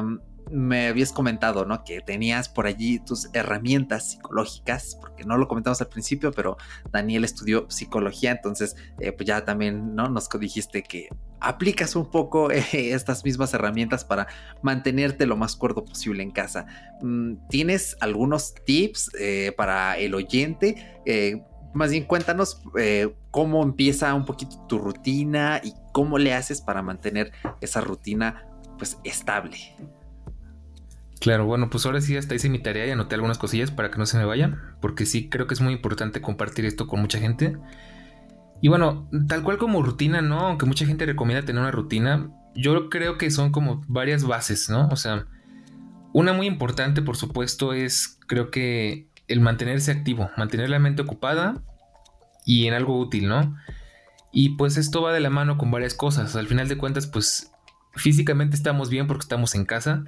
me 0.52 0.88
habías 0.88 1.12
comentado, 1.12 1.66
¿no? 1.66 1.84
Que 1.84 2.02
tenías 2.02 2.50
por 2.50 2.68
allí 2.68 3.00
tus 3.00 3.30
herramientas 3.34 4.12
psicológicas, 4.12 4.98
porque 5.00 5.24
no 5.24 5.38
lo 5.38 5.48
comentamos 5.48 5.82
al 5.82 5.88
principio, 5.88 6.32
pero 6.32 6.58
Daniel 6.92 7.24
estudió 7.24 7.70
psicología, 7.70 8.32
entonces 8.32 8.76
eh, 9.00 9.12
pues 9.12 9.28
ya 9.28 9.44
también, 9.46 9.96
¿no? 9.96 10.10
Nos 10.10 10.30
dijiste 10.40 10.84
que 10.84 11.10
aplicas 11.40 11.96
un 11.96 12.10
poco 12.12 12.52
eh, 12.52 12.64
estas 12.72 13.24
mismas 13.24 13.54
herramientas 13.54 14.06
para 14.06 14.28
mantenerte 14.62 15.26
lo 15.26 15.36
más 15.36 15.56
cuerdo 15.56 15.84
posible 15.86 16.24
en 16.24 16.32
casa. 16.32 16.66
Mm, 17.02 17.48
¿Tienes 17.50 17.98
algunos 18.00 18.54
tips 18.66 19.12
eh, 19.20 19.54
para 19.56 19.98
el 19.98 20.14
oyente? 20.14 21.02
más 21.74 21.92
bien 21.92 22.06
cuéntanos 22.06 22.62
cómo 23.30 23.62
empieza 23.62 24.14
un 24.16 24.26
poquito 24.26 24.66
tu 24.68 24.80
rutina 24.80 25.62
y 25.64 25.74
cómo 25.92 26.18
le 26.18 26.34
haces 26.34 26.62
para 26.62 26.82
mantener 26.82 27.32
esa 27.62 27.82
rutina 27.82 28.48
pues 28.78 28.98
estable. 29.04 29.58
Claro, 31.26 31.48
bueno, 31.48 31.72
pues 31.72 31.84
ahora 31.88 32.02
sí 32.02 32.16
hasta 32.16 32.36
hice 32.36 32.50
mi 32.50 32.60
tarea 32.60 32.86
y 32.86 32.92
anoté 32.92 33.16
algunas 33.16 33.40
cosillas 33.40 33.72
para 33.72 33.90
que 33.90 33.98
no 33.98 34.06
se 34.06 34.16
me 34.16 34.26
vayan, 34.26 34.62
porque 34.80 35.08
sí 35.08 35.28
creo 35.28 35.48
que 35.48 35.56
es 35.56 35.60
muy 35.60 35.74
importante 35.74 36.22
compartir 36.22 36.66
esto 36.66 36.86
con 36.86 37.02
mucha 37.02 37.18
gente. 37.18 37.58
Y 38.62 38.68
bueno, 38.68 39.10
tal 39.28 39.42
cual 39.42 39.58
como 39.58 39.82
rutina, 39.82 40.22
¿no? 40.22 40.42
Aunque 40.42 40.68
mucha 40.68 40.86
gente 40.86 41.04
recomienda 41.04 41.44
tener 41.44 41.64
una 41.64 41.72
rutina, 41.72 42.30
yo 42.54 42.90
creo 42.90 43.18
que 43.18 43.32
son 43.32 43.52
como 43.52 43.84
varias 43.88 44.24
bases, 44.24 44.70
¿no? 44.70 44.88
O 44.90 44.98
sea, 44.98 45.26
una 46.14 46.32
muy 46.32 46.46
importante, 46.46 47.02
por 47.02 47.18
supuesto, 47.18 47.74
es 47.74 48.20
creo 48.28 48.52
que 48.52 49.10
el 49.28 49.42
mantenerse 49.42 49.92
activo, 49.92 50.30
mantener 50.38 50.70
la 50.70 50.78
mente 50.78 51.02
ocupada 51.02 51.64
y 52.46 52.68
en 52.68 52.76
algo 52.76 53.00
útil, 53.00 53.28
¿no? 53.28 53.58
Y 54.32 54.50
pues 54.58 54.78
esto 54.78 55.02
va 55.02 55.12
de 55.12 55.22
la 55.22 55.32
mano 55.32 55.58
con 55.58 55.72
varias 55.72 55.96
cosas. 55.96 56.36
Al 56.36 56.46
final 56.46 56.68
de 56.68 56.78
cuentas, 56.78 57.08
pues 57.08 57.52
físicamente 57.96 58.56
estamos 58.56 58.92
bien 58.92 59.08
porque 59.08 59.24
estamos 59.24 59.56
en 59.56 59.66
casa 59.66 60.06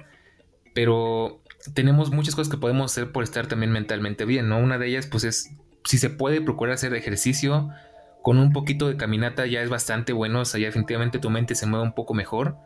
pero 0.78 1.42
tenemos 1.74 2.12
muchas 2.12 2.36
cosas 2.36 2.48
que 2.48 2.56
podemos 2.56 2.92
hacer 2.92 3.10
por 3.10 3.24
estar 3.24 3.48
también 3.48 3.72
mentalmente 3.72 4.24
bien, 4.24 4.48
¿no? 4.48 4.58
Una 4.58 4.78
de 4.78 4.86
ellas, 4.86 5.08
pues 5.08 5.24
es, 5.24 5.50
si 5.82 5.98
se 5.98 6.08
puede 6.08 6.40
procurar 6.40 6.74
hacer 6.74 6.94
ejercicio, 6.94 7.70
con 8.22 8.38
un 8.38 8.52
poquito 8.52 8.86
de 8.86 8.96
caminata 8.96 9.44
ya 9.46 9.60
es 9.60 9.70
bastante 9.70 10.12
bueno, 10.12 10.42
o 10.42 10.44
sea, 10.44 10.60
ya 10.60 10.66
definitivamente 10.66 11.18
tu 11.18 11.30
mente 11.30 11.56
se 11.56 11.66
mueve 11.66 11.84
un 11.84 11.94
poco 11.96 12.14
mejor. 12.14 12.58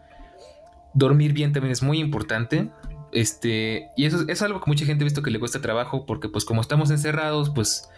Dormir 0.92 1.32
bien 1.32 1.54
también 1.54 1.72
es 1.72 1.82
muy 1.82 2.00
importante. 2.00 2.68
Este, 3.12 3.88
y 3.96 4.04
eso 4.04 4.28
es 4.28 4.42
algo 4.42 4.60
que 4.60 4.70
mucha 4.70 4.84
gente 4.84 5.04
ha 5.04 5.06
visto 5.06 5.22
que 5.22 5.30
le 5.30 5.40
cuesta 5.40 5.62
trabajo 5.62 6.04
porque 6.04 6.28
pues 6.28 6.44
como 6.44 6.60
estamos 6.60 6.90
encerrados, 6.90 7.48
pues 7.48 7.88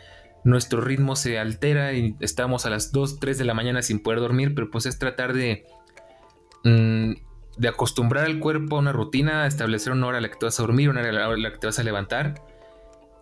nuestro 0.45 0.81
ritmo 0.81 1.17
se 1.17 1.41
altera 1.41 1.93
y 1.93 2.15
estamos 2.21 2.67
a 2.67 2.71
las 2.71 2.93
2, 2.93 3.19
3 3.19 3.37
de 3.37 3.45
la 3.45 3.55
mañana 3.55 3.83
sin 3.83 4.01
poder 4.01 4.21
dormir, 4.21 4.55
pero 4.55 4.71
pues 4.71 4.87
es 4.87 4.97
tratar 4.97 5.33
de 5.33 5.67
mm, 6.63 7.15
de 7.57 7.69
acostumbrar 7.69 8.25
al 8.25 8.39
cuerpo 8.39 8.77
a 8.77 8.81
una 8.81 8.93
rutina, 8.93 9.47
establecer 9.47 9.93
una 9.93 10.07
hora 10.07 10.19
a 10.19 10.21
la 10.21 10.29
que 10.29 10.37
te 10.37 10.47
vas 10.47 10.59
a 10.59 10.63
dormir, 10.63 10.91
una 10.91 11.01
hora 11.01 11.27
a 11.27 11.37
la 11.37 11.53
que 11.53 11.59
te 11.59 11.67
vas 11.67 11.79
a 11.79 11.83
levantar. 11.83 12.43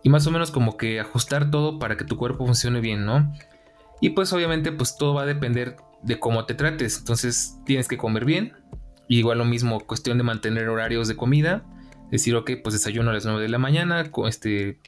Y 0.03 0.09
más 0.09 0.27
o 0.27 0.31
menos 0.31 0.51
como 0.51 0.77
que 0.77 0.99
ajustar 0.99 1.49
todo 1.49 1.79
para 1.79 1.95
que 1.97 2.03
tu 2.03 2.17
cuerpo 2.17 2.45
funcione 2.45 2.81
bien, 2.81 3.05
¿no? 3.05 3.31
Y 4.01 4.09
pues 4.09 4.33
obviamente 4.33 4.71
pues 4.71 4.97
todo 4.97 5.13
va 5.13 5.23
a 5.23 5.25
depender 5.25 5.77
de 6.01 6.19
cómo 6.19 6.45
te 6.45 6.55
trates. 6.55 6.99
Entonces 6.99 7.57
tienes 7.65 7.87
que 7.87 7.97
comer 7.97 8.25
bien. 8.25 8.53
igual 9.07 9.37
lo 9.37 9.45
mismo, 9.45 9.79
cuestión 9.79 10.17
de 10.17 10.23
mantener 10.23 10.67
horarios 10.69 11.07
de 11.07 11.15
comida. 11.15 11.63
Decir, 12.11 12.35
ok, 12.35 12.51
pues 12.63 12.73
desayuno 12.73 13.11
a 13.11 13.13
las 13.13 13.25
9 13.25 13.41
de 13.41 13.49
la 13.49 13.57
mañana, 13.57 14.03
este, 14.27 14.79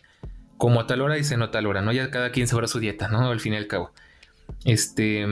como 0.57 0.79
a 0.81 0.87
tal 0.87 1.01
hora 1.01 1.17
y 1.17 1.23
ceno 1.23 1.45
a 1.45 1.51
tal 1.51 1.65
hora, 1.65 1.81
¿no? 1.81 1.91
Ya 1.91 2.11
cada 2.11 2.31
quien 2.31 2.47
sabrá 2.47 2.67
su 2.67 2.79
dieta, 2.79 3.07
¿no? 3.07 3.29
Al 3.29 3.39
fin 3.39 3.53
y 3.53 3.57
al 3.57 3.67
cabo. 3.67 3.91
Este 4.63 5.25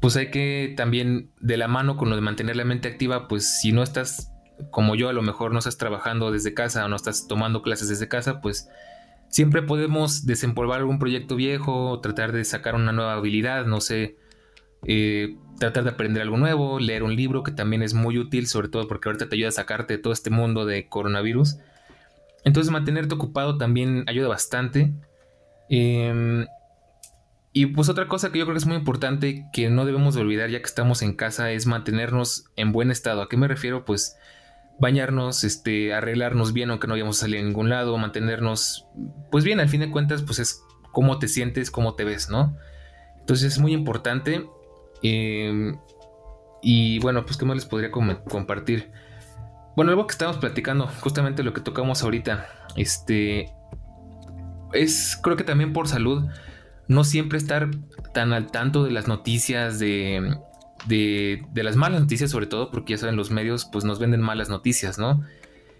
pues 0.00 0.16
hay 0.16 0.30
que 0.30 0.74
también 0.76 1.30
de 1.40 1.56
la 1.56 1.68
mano 1.68 1.96
con 1.96 2.10
lo 2.10 2.16
de 2.16 2.22
mantener 2.22 2.56
la 2.56 2.64
mente 2.64 2.88
activa, 2.88 3.28
pues 3.28 3.60
si 3.60 3.72
no 3.72 3.82
estás 3.82 4.32
como 4.70 4.94
yo, 4.94 5.08
a 5.08 5.12
lo 5.12 5.22
mejor 5.22 5.52
no 5.52 5.58
estás 5.58 5.76
trabajando 5.76 6.30
desde 6.30 6.54
casa 6.54 6.84
o 6.84 6.88
no 6.88 6.96
estás 6.96 7.26
tomando 7.28 7.62
clases 7.62 7.88
desde 7.88 8.08
casa, 8.08 8.40
pues 8.40 8.68
siempre 9.28 9.62
podemos 9.62 10.26
desempolvar 10.26 10.80
algún 10.80 10.98
proyecto 10.98 11.36
viejo, 11.36 12.00
tratar 12.00 12.32
de 12.32 12.44
sacar 12.44 12.74
una 12.74 12.92
nueva 12.92 13.14
habilidad, 13.14 13.66
no 13.66 13.80
sé, 13.80 14.16
eh, 14.86 15.36
tratar 15.58 15.84
de 15.84 15.90
aprender 15.90 16.22
algo 16.22 16.36
nuevo, 16.36 16.78
leer 16.78 17.02
un 17.02 17.16
libro 17.16 17.42
que 17.42 17.52
también 17.52 17.82
es 17.82 17.94
muy 17.94 18.18
útil, 18.18 18.46
sobre 18.46 18.68
todo 18.68 18.88
porque 18.88 19.08
ahorita 19.08 19.28
te 19.28 19.36
ayuda 19.36 19.48
a 19.48 19.52
sacarte 19.52 19.96
de 19.96 20.02
todo 20.02 20.12
este 20.12 20.30
mundo 20.30 20.64
de 20.64 20.88
coronavirus. 20.88 21.58
Entonces 22.44 22.70
mantenerte 22.70 23.14
ocupado 23.14 23.58
también 23.58 24.04
ayuda 24.06 24.28
bastante. 24.28 24.92
Eh, 25.68 26.46
y 27.56 27.64
pues 27.64 27.88
otra 27.88 28.06
cosa 28.06 28.30
que 28.30 28.38
yo 28.38 28.44
creo 28.44 28.52
que 28.52 28.58
es 28.58 28.66
muy 28.66 28.76
importante 28.76 29.46
que 29.50 29.70
no 29.70 29.86
debemos 29.86 30.14
de 30.14 30.20
olvidar 30.20 30.50
ya 30.50 30.58
que 30.58 30.66
estamos 30.66 31.00
en 31.00 31.14
casa 31.14 31.52
es 31.52 31.64
mantenernos 31.64 32.50
en 32.54 32.70
buen 32.70 32.90
estado. 32.90 33.22
¿A 33.22 33.30
qué 33.30 33.38
me 33.38 33.48
refiero? 33.48 33.86
Pues 33.86 34.18
bañarnos, 34.78 35.42
este, 35.42 35.94
arreglarnos 35.94 36.52
bien 36.52 36.68
aunque 36.68 36.86
no 36.86 36.92
vayamos 36.92 37.16
a 37.16 37.20
salir 37.22 37.40
a 37.40 37.42
ningún 37.42 37.70
lado, 37.70 37.96
mantenernos 37.96 38.86
pues 39.30 39.42
bien, 39.42 39.58
al 39.58 39.70
fin 39.70 39.80
de 39.80 39.90
cuentas 39.90 40.20
pues 40.20 40.38
es 40.38 40.62
cómo 40.92 41.18
te 41.18 41.28
sientes, 41.28 41.70
cómo 41.70 41.94
te 41.94 42.04
ves, 42.04 42.28
¿no? 42.28 42.54
Entonces 43.20 43.54
es 43.54 43.58
muy 43.58 43.72
importante. 43.72 44.46
Em, 45.02 45.78
y 46.60 46.98
bueno, 46.98 47.24
pues 47.24 47.38
qué 47.38 47.46
más 47.46 47.56
les 47.56 47.64
podría 47.64 47.90
compartir. 47.90 48.90
Bueno, 49.76 49.92
algo 49.92 50.06
que 50.06 50.12
estamos 50.12 50.36
platicando, 50.36 50.88
justamente 51.00 51.42
lo 51.42 51.54
que 51.54 51.62
tocamos 51.62 52.02
ahorita, 52.02 52.50
este, 52.76 53.50
es 54.74 55.18
creo 55.22 55.38
que 55.38 55.44
también 55.44 55.72
por 55.72 55.88
salud 55.88 56.28
no 56.88 57.04
siempre 57.04 57.38
estar 57.38 57.70
tan 58.14 58.32
al 58.32 58.50
tanto 58.50 58.84
de 58.84 58.90
las 58.90 59.08
noticias, 59.08 59.78
de, 59.78 60.38
de, 60.86 61.62
las 61.62 61.76
malas 61.76 62.00
noticias 62.00 62.30
sobre 62.30 62.46
todo, 62.46 62.70
porque 62.70 62.94
ya 62.94 62.98
saben, 62.98 63.16
los 63.16 63.30
medios 63.30 63.64
pues 63.64 63.84
nos 63.84 63.98
venden 63.98 64.20
malas 64.20 64.48
noticias, 64.48 64.98
¿no? 64.98 65.22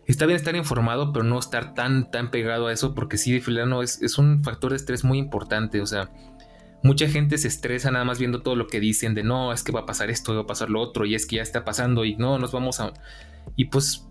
Está 0.06 0.26
bien 0.26 0.36
estar 0.36 0.54
informado, 0.54 1.12
pero 1.12 1.24
no 1.24 1.38
estar 1.38 1.74
tan, 1.74 2.10
tan 2.10 2.30
pegado 2.30 2.68
a 2.68 2.72
eso, 2.72 2.94
porque 2.94 3.18
sí, 3.18 3.40
filano 3.40 3.82
es, 3.82 4.00
es 4.02 4.18
un 4.18 4.44
factor 4.44 4.70
de 4.70 4.76
estrés 4.76 5.04
muy 5.04 5.18
importante, 5.18 5.80
o 5.80 5.86
sea, 5.86 6.10
mucha 6.82 7.08
gente 7.08 7.38
se 7.38 7.48
estresa 7.48 7.90
nada 7.90 8.04
más 8.04 8.18
viendo 8.18 8.42
todo 8.42 8.54
lo 8.54 8.68
que 8.68 8.80
dicen 8.80 9.14
de 9.14 9.24
no, 9.24 9.52
es 9.52 9.62
que 9.62 9.72
va 9.72 9.80
a 9.80 9.86
pasar 9.86 10.10
esto, 10.10 10.34
va 10.34 10.42
a 10.42 10.46
pasar 10.46 10.70
lo 10.70 10.80
otro, 10.80 11.04
y 11.06 11.14
es 11.14 11.26
que 11.26 11.36
ya 11.36 11.42
está 11.42 11.64
pasando, 11.64 12.04
y 12.04 12.16
no, 12.16 12.38
nos 12.38 12.52
vamos 12.52 12.80
a... 12.80 12.92
Y 13.56 13.66
pues 13.66 14.06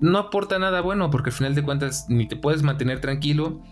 no 0.00 0.18
aporta 0.18 0.58
nada 0.58 0.80
bueno, 0.80 1.10
porque 1.10 1.30
al 1.30 1.36
final 1.36 1.54
de 1.54 1.62
cuentas 1.62 2.06
ni 2.08 2.26
te 2.26 2.36
puedes 2.36 2.62
mantener 2.62 3.00
tranquilo, 3.00 3.62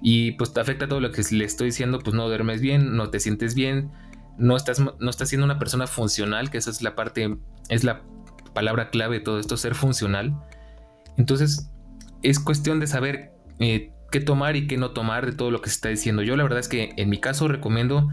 y 0.00 0.32
pues 0.32 0.52
te 0.52 0.60
afecta 0.60 0.88
todo 0.88 1.00
lo 1.00 1.10
que 1.10 1.22
le 1.30 1.44
estoy 1.44 1.66
diciendo, 1.66 1.98
pues 1.98 2.14
no 2.14 2.26
duermes 2.26 2.60
bien, 2.60 2.96
no 2.96 3.10
te 3.10 3.20
sientes 3.20 3.54
bien, 3.54 3.90
no 4.36 4.56
estás, 4.56 4.80
no 4.80 5.10
estás 5.10 5.28
siendo 5.28 5.44
una 5.44 5.58
persona 5.58 5.86
funcional, 5.86 6.50
que 6.50 6.58
esa 6.58 6.70
es 6.70 6.82
la 6.82 6.94
parte, 6.94 7.38
es 7.68 7.84
la 7.84 8.02
palabra 8.54 8.90
clave 8.90 9.18
de 9.18 9.24
todo 9.24 9.38
esto, 9.38 9.56
ser 9.56 9.74
funcional. 9.74 10.34
Entonces 11.16 11.70
es 12.22 12.38
cuestión 12.38 12.80
de 12.80 12.86
saber 12.86 13.32
eh, 13.58 13.92
qué 14.10 14.20
tomar 14.20 14.56
y 14.56 14.66
qué 14.66 14.76
no 14.76 14.90
tomar 14.92 15.26
de 15.26 15.32
todo 15.32 15.50
lo 15.50 15.60
que 15.60 15.70
se 15.70 15.76
está 15.76 15.88
diciendo. 15.88 16.22
Yo 16.22 16.36
la 16.36 16.42
verdad 16.42 16.60
es 16.60 16.68
que 16.68 16.92
en 16.96 17.08
mi 17.08 17.20
caso 17.20 17.48
recomiendo 17.48 18.08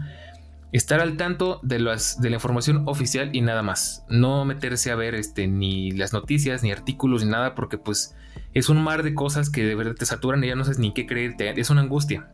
estar 0.72 1.00
al 1.00 1.16
tanto 1.16 1.60
de, 1.62 1.78
las, 1.78 2.20
de 2.20 2.30
la 2.30 2.36
información 2.36 2.84
oficial 2.86 3.30
y 3.32 3.42
nada 3.42 3.62
más. 3.62 4.04
No 4.08 4.44
meterse 4.44 4.90
a 4.90 4.96
ver 4.96 5.14
este, 5.14 5.46
ni 5.46 5.92
las 5.92 6.12
noticias, 6.12 6.62
ni 6.62 6.72
artículos, 6.72 7.24
ni 7.24 7.30
nada, 7.30 7.54
porque 7.54 7.78
pues 7.78 8.16
es 8.54 8.68
un 8.68 8.82
mar 8.82 9.02
de 9.02 9.14
cosas 9.14 9.50
que 9.50 9.64
de 9.64 9.74
verdad 9.74 9.94
te 9.94 10.06
saturan 10.06 10.42
y 10.42 10.48
ya 10.48 10.56
no 10.56 10.64
sabes 10.64 10.78
ni 10.78 10.94
qué 10.94 11.06
creerte. 11.06 11.60
Es 11.60 11.70
una 11.70 11.82
angustia. 11.82 12.30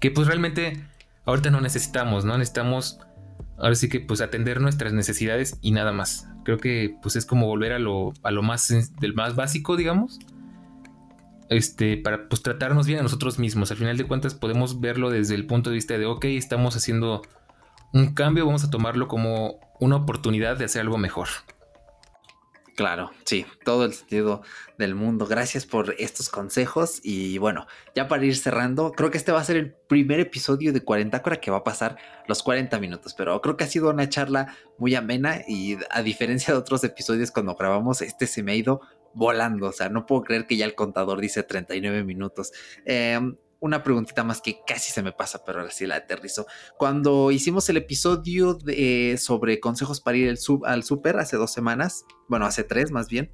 Que 0.00 0.10
pues 0.10 0.26
realmente 0.26 0.84
ahorita 1.24 1.50
no 1.50 1.60
necesitamos, 1.60 2.24
¿no? 2.24 2.36
Necesitamos 2.36 3.00
ahora 3.56 3.74
sí 3.74 3.88
que 3.88 4.00
pues 4.00 4.20
atender 4.20 4.60
nuestras 4.60 4.92
necesidades 4.92 5.58
y 5.62 5.72
nada 5.72 5.92
más. 5.92 6.28
Creo 6.44 6.58
que 6.58 6.96
pues 7.00 7.16
es 7.16 7.24
como 7.24 7.46
volver 7.46 7.72
a 7.72 7.78
lo, 7.78 8.12
a 8.22 8.30
lo 8.30 8.42
más, 8.42 8.68
del 9.00 9.14
más 9.14 9.34
básico, 9.34 9.76
digamos 9.76 10.18
este, 11.50 11.96
para 11.96 12.28
pues, 12.28 12.42
tratarnos 12.42 12.86
bien 12.86 13.00
a 13.00 13.02
nosotros 13.02 13.38
mismos. 13.38 13.70
Al 13.70 13.76
final 13.76 13.96
de 13.96 14.06
cuentas 14.06 14.34
podemos 14.34 14.80
verlo 14.80 15.10
desde 15.10 15.34
el 15.34 15.46
punto 15.46 15.70
de 15.70 15.74
vista 15.74 15.98
de, 15.98 16.06
ok, 16.06 16.24
estamos 16.26 16.76
haciendo 16.76 17.22
un 17.92 18.14
cambio, 18.14 18.46
vamos 18.46 18.64
a 18.64 18.70
tomarlo 18.70 19.08
como 19.08 19.60
una 19.80 19.96
oportunidad 19.96 20.56
de 20.56 20.64
hacer 20.64 20.82
algo 20.82 20.98
mejor. 20.98 21.28
Claro, 22.76 23.12
sí, 23.24 23.46
todo 23.64 23.84
el 23.84 23.92
sentido 23.92 24.42
del 24.78 24.96
mundo. 24.96 25.26
Gracias 25.26 25.64
por 25.64 25.94
estos 25.98 26.28
consejos 26.28 27.00
y 27.04 27.38
bueno, 27.38 27.68
ya 27.94 28.08
para 28.08 28.24
ir 28.24 28.36
cerrando, 28.36 28.90
creo 28.90 29.12
que 29.12 29.18
este 29.18 29.30
va 29.30 29.40
a 29.40 29.44
ser 29.44 29.56
el 29.56 29.72
primer 29.72 30.18
episodio 30.18 30.72
de 30.72 30.80
40 30.82 31.22
Cora 31.22 31.36
que 31.36 31.52
va 31.52 31.58
a 31.58 31.64
pasar 31.64 31.96
los 32.26 32.42
40 32.42 32.80
minutos, 32.80 33.14
pero 33.14 33.40
creo 33.40 33.56
que 33.56 33.62
ha 33.62 33.68
sido 33.68 33.90
una 33.90 34.08
charla 34.08 34.56
muy 34.76 34.96
amena 34.96 35.42
y 35.46 35.76
a 35.88 36.02
diferencia 36.02 36.52
de 36.52 36.58
otros 36.58 36.82
episodios 36.82 37.30
cuando 37.30 37.54
grabamos, 37.54 38.02
este 38.02 38.26
se 38.26 38.42
me 38.42 38.52
ha 38.52 38.56
ido 38.56 38.80
volando, 39.14 39.68
o 39.68 39.72
sea, 39.72 39.88
no 39.88 40.06
puedo 40.06 40.22
creer 40.22 40.46
que 40.46 40.56
ya 40.56 40.64
el 40.66 40.74
contador 40.74 41.20
dice 41.20 41.42
39 41.42 42.04
minutos. 42.04 42.52
Eh, 42.84 43.18
una 43.60 43.82
preguntita 43.82 44.24
más 44.24 44.42
que 44.42 44.58
casi 44.66 44.92
se 44.92 45.02
me 45.02 45.12
pasa, 45.12 45.42
pero 45.44 45.60
ahora 45.60 45.70
sí 45.70 45.86
la 45.86 45.96
aterrizo. 45.96 46.46
Cuando 46.76 47.30
hicimos 47.30 47.66
el 47.70 47.78
episodio 47.78 48.58
sobre 49.16 49.58
consejos 49.58 50.02
para 50.02 50.18
ir 50.18 50.36
al 50.64 50.82
súper 50.82 51.16
hace 51.16 51.36
dos 51.38 51.50
semanas, 51.50 52.04
bueno, 52.28 52.44
hace 52.44 52.62
tres 52.62 52.90
más 52.90 53.08
bien, 53.08 53.30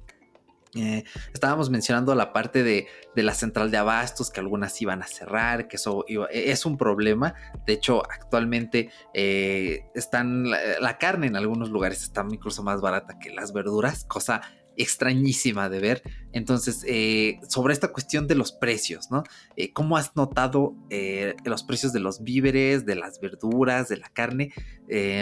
eh, 0.75 1.03
estábamos 1.33 1.69
mencionando 1.69 2.15
la 2.15 2.31
parte 2.31 2.63
de, 2.63 2.87
la 3.15 3.33
central 3.33 3.71
de 3.71 3.77
abastos, 3.77 4.29
que 4.29 4.39
algunas 4.39 4.81
iban 4.81 5.01
a 5.01 5.07
cerrar, 5.07 5.67
que 5.67 5.75
eso 5.75 6.05
e, 6.07 6.51
es 6.51 6.65
un 6.65 6.77
problema. 6.77 7.33
De 7.65 7.73
hecho, 7.73 8.03
actualmente 8.09 8.89
eh, 9.13 9.85
están 9.95 10.49
la, 10.49 10.97
carne 10.97 11.27
en 11.27 11.35
algunos 11.35 11.69
lugares 11.69 12.03
está 12.03 12.25
incluso 12.29 12.63
más 12.63 12.79
barata 12.81 13.19
que 13.19 13.31
las 13.31 13.53
verduras, 13.53 14.05
cosa 14.05 14.41
extrañísima 14.81 15.69
de 15.69 15.79
ver. 15.79 16.03
Entonces, 16.33 16.83
eh, 16.87 17.39
sobre 17.47 17.73
esta 17.73 17.89
cuestión 17.89 18.27
de 18.27 18.35
los 18.35 18.51
precios, 18.51 19.11
¿no? 19.11 19.23
Eh, 19.55 19.73
¿Cómo 19.73 19.97
has 19.97 20.15
notado 20.15 20.75
eh, 20.89 21.35
los 21.45 21.63
precios 21.63 21.93
de 21.93 21.99
los 21.99 22.23
víveres, 22.23 22.85
de 22.85 22.95
las 22.95 23.19
verduras, 23.19 23.89
de 23.89 23.97
la 23.97 24.09
carne? 24.09 24.53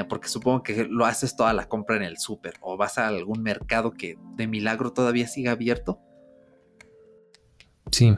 porque 0.10 0.30
supongo 0.30 0.64
que 0.64 0.88
lo 0.90 1.06
haces 1.06 1.36
toda 1.36 1.54
la 1.54 1.68
compra 1.68 1.96
en 1.96 2.02
el 2.02 2.18
súper 2.18 2.56
o 2.60 2.76
vas 2.76 2.98
a 2.98 3.08
algún 3.08 3.44
mercado 3.44 3.92
que 3.92 4.18
de 4.36 4.48
milagro 4.48 4.94
todavía 4.94 5.28
siga 5.28 5.52
abierto. 5.52 6.00
Sí, 7.92 8.16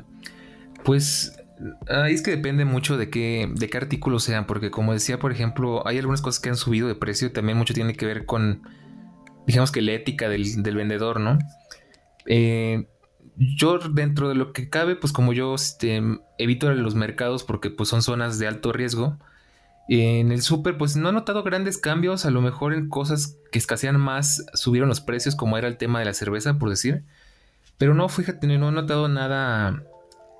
pues 0.85 1.37
es 1.89 2.21
que 2.21 2.31
depende 2.31 2.63
mucho 2.63 2.95
de 2.95 3.09
qué, 3.09 3.51
de 3.53 3.69
qué 3.69 3.77
artículos 3.77 4.23
sean, 4.23 4.47
porque 4.47 4.71
como 4.71 4.93
decía, 4.93 5.19
por 5.19 5.33
ejemplo, 5.33 5.85
hay 5.85 5.97
algunas 5.97 6.21
cosas 6.21 6.39
que 6.39 6.47
han 6.47 6.55
subido 6.55 6.87
de 6.87 6.95
precio, 6.95 7.33
también 7.33 7.57
mucho 7.57 7.73
tiene 7.73 7.95
que 7.95 8.05
ver 8.05 8.25
con 8.25 8.61
digamos 9.51 9.71
que 9.71 9.81
la 9.81 9.91
ética 9.91 10.29
del, 10.29 10.75
vendedor, 10.75 11.19
¿no? 11.19 11.37
Eh, 12.25 12.87
yo 13.37 13.79
dentro 13.79 14.29
de 14.29 14.35
lo 14.35 14.53
que 14.53 14.69
cabe, 14.69 14.95
pues 14.95 15.11
como 15.13 15.33
yo 15.33 15.53
este, 15.55 16.01
evito 16.37 16.71
los 16.73 16.95
mercados 16.95 17.43
porque 17.43 17.69
pues 17.69 17.89
son 17.89 18.01
zonas 18.01 18.39
de 18.39 18.47
alto 18.47 18.71
riesgo, 18.71 19.17
en 19.89 20.31
el 20.31 20.41
súper 20.41 20.77
pues 20.77 20.95
no 20.95 21.09
he 21.09 21.11
notado 21.11 21.43
grandes 21.43 21.77
cambios, 21.77 22.25
a 22.25 22.31
lo 22.31 22.41
mejor 22.41 22.73
en 22.73 22.87
cosas 22.87 23.37
que 23.51 23.59
escasean 23.59 23.99
más 23.99 24.45
subieron 24.53 24.87
los 24.87 25.01
precios 25.01 25.35
como 25.35 25.57
era 25.57 25.67
el 25.67 25.77
tema 25.77 25.99
de 25.99 26.05
la 26.05 26.13
cerveza, 26.13 26.57
por 26.57 26.69
decir, 26.69 27.03
pero 27.77 27.93
no, 27.93 28.07
fíjate, 28.07 28.47
no 28.47 28.69
he 28.69 28.71
notado 28.71 29.09
nada, 29.09 29.83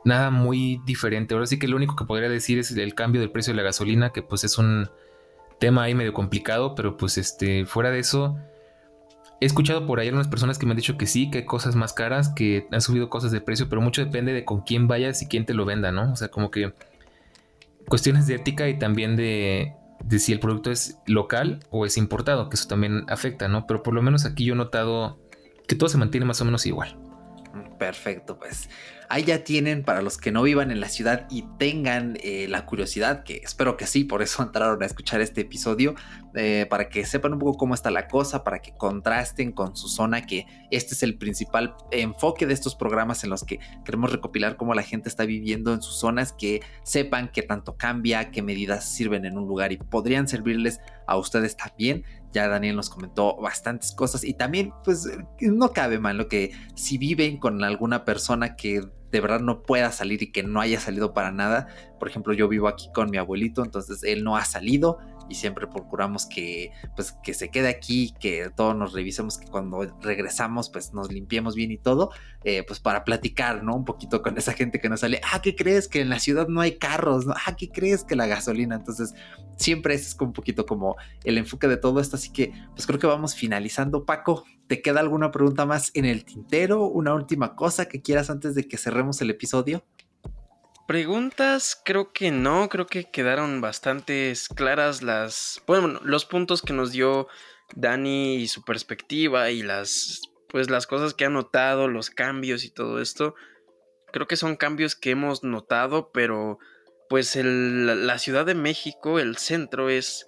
nada 0.06 0.30
muy 0.30 0.80
diferente. 0.86 1.34
Ahora 1.34 1.48
sí 1.48 1.60
que 1.60 1.68
lo 1.68 1.76
único 1.76 1.96
que 1.96 2.06
podría 2.06 2.30
decir 2.30 2.60
es 2.60 2.72
el 2.72 2.94
cambio 2.94 3.20
del 3.20 3.32
precio 3.32 3.52
de 3.52 3.58
la 3.58 3.64
gasolina, 3.64 4.12
que 4.12 4.22
pues 4.22 4.44
es 4.44 4.58
un 4.58 4.90
tema 5.60 5.84
ahí 5.84 5.96
medio 5.96 6.14
complicado, 6.14 6.76
pero 6.76 6.98
pues 6.98 7.18
este, 7.18 7.66
fuera 7.66 7.90
de 7.92 8.00
eso 8.00 8.38
He 9.42 9.46
escuchado 9.46 9.88
por 9.88 10.00
ahí 10.00 10.08
algunas 10.08 10.28
personas 10.28 10.60
que 10.60 10.68
me 10.68 10.72
han 10.72 10.78
dicho 10.78 10.98
que 10.98 11.08
sí, 11.08 11.32
que 11.32 11.40
hay 11.40 11.46
cosas 11.46 11.76
más 11.76 11.94
caras, 11.94 12.30
que 12.30 12.68
han 12.72 12.80
subido 12.80 13.10
cosas 13.10 13.32
de 13.32 13.42
precio, 13.42 13.68
pero 13.68 13.82
mucho 13.82 14.06
depende 14.06 14.34
de 14.34 14.46
con 14.46 14.62
quién 14.62 14.88
vayas 14.88 15.22
y 15.24 15.28
quién 15.28 15.46
te 15.46 15.56
lo 15.56 15.66
venda, 15.66 15.92
¿no? 15.92 16.14
O 16.14 16.16
sea, 16.16 16.28
como 16.28 16.52
que 16.52 16.74
cuestiones 17.88 18.28
de 18.28 18.36
ética 18.36 18.70
y 18.70 18.78
también 18.78 19.16
de, 19.16 19.74
de 20.04 20.20
si 20.20 20.32
el 20.32 20.40
producto 20.40 20.70
es 20.70 21.00
local 21.08 21.60
o 21.72 21.88
es 21.88 21.98
importado, 21.98 22.50
que 22.50 22.56
eso 22.56 22.68
también 22.68 23.04
afecta, 23.10 23.48
¿no? 23.48 23.66
Pero 23.66 23.82
por 23.82 23.96
lo 23.96 24.04
menos 24.04 24.26
aquí 24.26 24.46
yo 24.46 24.54
he 24.54 24.58
notado 24.58 25.20
que 25.68 25.76
todo 25.76 25.90
se 25.90 25.98
mantiene 25.98 26.26
más 26.28 26.40
o 26.42 26.46
menos 26.46 26.68
igual. 26.68 26.98
Perfecto, 27.80 28.38
pues 28.38 28.70
ahí 29.12 29.26
ya 29.26 29.44
tienen 29.44 29.84
para 29.84 30.02
los 30.02 30.18
que 30.18 30.32
no 30.32 30.42
vivan 30.42 30.72
en 30.72 30.80
la 30.80 30.88
ciudad 30.88 31.28
y 31.30 31.44
tengan 31.60 32.18
eh, 32.24 32.48
la 32.48 32.66
curiosidad, 32.66 33.24
que 33.24 33.42
espero 33.44 33.76
que 33.76 33.86
sí, 33.86 34.06
por 34.06 34.22
eso 34.22 34.42
entraron 34.44 34.82
a 34.82 34.86
escuchar 34.86 35.20
este 35.20 35.42
episodio, 35.42 35.96
eh, 36.34 36.66
para 36.70 36.88
que 36.88 37.06
sepan 37.06 37.34
un 37.34 37.40
poco 37.40 37.58
cómo 37.58 37.74
está 37.74 37.92
la 37.92 38.08
cosa, 38.08 38.46
para 38.46 38.60
que 38.60 38.74
contrasten 38.74 39.52
con 39.52 39.76
su 39.76 39.90
zona, 39.90 40.26
que 40.26 40.46
este 40.72 40.94
es 40.94 41.04
el 41.04 41.18
principal 41.18 41.76
enfoque 41.92 42.48
de 42.48 42.54
estos 42.54 42.76
programas 42.76 43.26
en 43.26 43.30
los 43.30 43.44
que 43.44 43.60
queremos 43.84 44.14
recopilar 44.14 44.56
cómo 44.56 44.74
la 44.74 44.84
gente 44.84 45.10
está 45.10 45.26
viviendo 45.26 45.74
en 45.74 45.82
sus 45.82 46.00
zonas, 46.00 46.32
que 46.32 46.62
sepan 46.84 47.30
qué 47.34 47.42
tanto 47.42 47.76
cambia, 47.76 48.32
qué 48.32 48.42
medidas 48.42 48.86
sirven 48.86 49.26
en 49.26 49.38
un 49.38 49.46
lugar 49.46 49.74
y 49.74 49.78
podrían 49.78 50.30
servirles 50.30 50.80
a 51.12 51.18
ustedes 51.18 51.56
también. 51.56 52.04
Ya 52.32 52.48
Daniel 52.48 52.78
nos 52.78 52.90
comentó 52.90 53.38
bastantes 53.38 53.92
cosas 53.92 54.24
y 54.24 54.34
también 54.34 54.74
pues 54.84 55.08
no 55.42 55.72
cabe 55.72 56.00
mal 56.00 56.18
lo 56.18 56.28
que 56.28 56.52
si 56.76 56.98
viven 56.98 57.38
con 57.38 57.64
alguna 57.64 58.06
persona 58.06 58.56
que 58.56 58.82
de 59.12 59.20
verdad 59.20 59.42
no 59.42 59.64
pueda 59.64 59.92
salir 59.92 60.24
y 60.24 60.32
que 60.32 60.42
no 60.42 60.62
haya 60.62 60.80
salido 60.80 61.14
para 61.14 61.32
nada. 61.32 61.68
Por 62.00 62.10
ejemplo, 62.10 62.34
yo 62.34 62.48
vivo 62.48 62.68
aquí 62.68 62.90
con 62.94 63.12
mi 63.12 63.18
abuelito, 63.18 63.64
entonces 63.64 64.04
él 64.04 64.24
no 64.24 64.38
ha 64.38 64.46
salido 64.46 65.00
y 65.32 65.36
siempre 65.36 65.66
procuramos 65.66 66.26
que 66.26 66.72
pues 66.96 67.14
que 67.24 67.34
se 67.34 67.50
quede 67.50 67.70
aquí, 67.70 68.14
que 68.20 68.52
todos 68.54 68.76
nos 68.76 68.92
revisemos, 68.92 69.38
que 69.38 69.48
cuando 69.48 69.82
regresamos 70.02 70.70
pues 70.70 70.94
nos 70.94 71.12
limpiemos 71.12 71.56
bien 71.56 71.72
y 71.72 71.78
todo, 71.78 72.12
eh, 72.44 72.64
pues 72.68 72.82
para 72.82 73.06
platicar, 73.06 73.64
¿no? 73.64 73.74
Un 73.74 73.86
poquito 73.86 74.22
con 74.22 74.38
esa 74.38 74.52
gente 74.52 74.82
que 74.82 74.90
nos 74.90 75.00
sale, 75.00 75.22
ah, 75.32 75.42
¿qué 75.42 75.56
crees 75.56 75.88
que 75.88 76.02
en 76.02 76.10
la 76.10 76.20
ciudad 76.20 76.50
no 76.50 76.60
hay 76.60 76.78
carros? 76.78 77.26
¿no? 77.26 77.34
Ah, 77.48 77.56
¿qué 77.56 77.70
crees 77.70 78.04
que 78.04 78.18
la 78.18 78.28
gasolina? 78.28 78.76
Entonces 78.76 79.14
siempre 79.56 79.94
es 79.94 80.18
un 80.20 80.34
poquito 80.34 80.66
como 80.66 80.98
el 81.24 81.38
enfoque 81.38 81.70
de 81.70 81.78
todo 81.78 82.02
esto, 82.02 82.18
así 82.18 82.32
que 82.32 82.52
pues 82.76 82.86
creo 82.86 83.00
que 83.00 83.08
vamos 83.08 83.34
finalizando. 83.34 84.06
Paco, 84.06 84.44
¿te 84.68 84.82
queda 84.82 85.00
alguna 85.00 85.32
pregunta 85.32 85.66
más 85.66 85.92
en 85.94 86.04
el 86.04 86.26
tintero? 86.26 86.86
¿Una 86.88 87.14
última 87.14 87.56
cosa 87.56 87.88
que 87.88 88.02
quieras 88.02 88.30
antes 88.30 88.54
de 88.54 88.68
que 88.68 88.78
cerremos 88.78 89.22
el 89.22 89.30
episodio? 89.30 89.86
Preguntas, 90.92 91.82
creo 91.86 92.12
que 92.12 92.32
no, 92.32 92.68
creo 92.68 92.86
que 92.86 93.06
quedaron 93.06 93.62
bastante 93.62 94.34
claras 94.58 95.02
las, 95.02 95.64
bueno, 95.66 96.02
los 96.04 96.26
puntos 96.26 96.62
que 96.62 96.74
nos 96.74 96.92
dio 96.92 97.30
Dani 97.78 98.36
y 98.36 98.50
su 98.50 98.62
perspectiva 98.66 99.52
y 99.52 99.64
las, 99.64 100.20
pues 100.50 100.70
las 100.70 100.88
cosas 100.88 101.14
que 101.14 101.24
ha 101.24 101.30
notado, 101.30 101.88
los 101.88 102.10
cambios 102.10 102.66
y 102.66 102.72
todo 102.72 103.00
esto. 103.00 103.36
Creo 104.12 104.28
que 104.28 104.36
son 104.36 104.58
cambios 104.58 104.98
que 104.98 105.12
hemos 105.12 105.46
notado, 105.46 106.12
pero 106.12 106.60
pues 107.08 107.38
la 107.38 108.20
Ciudad 108.20 108.46
de 108.46 108.56
México, 108.56 109.18
el 109.18 109.38
centro 109.38 109.90
es, 109.90 110.28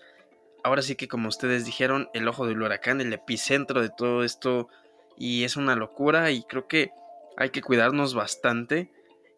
ahora 0.64 0.82
sí 0.82 0.96
que 0.96 1.10
como 1.10 1.28
ustedes 1.28 1.66
dijeron, 1.66 2.08
el 2.14 2.26
ojo 2.26 2.48
del 2.48 2.62
huracán, 2.62 3.02
el 3.02 3.12
epicentro 3.12 3.82
de 3.82 3.90
todo 3.90 4.24
esto 4.24 4.70
y 5.18 5.44
es 5.44 5.58
una 5.58 5.76
locura 5.76 6.32
y 6.32 6.44
creo 6.44 6.70
que 6.70 6.92
hay 7.36 7.50
que 7.50 7.62
cuidarnos 7.62 8.14
bastante 8.14 8.90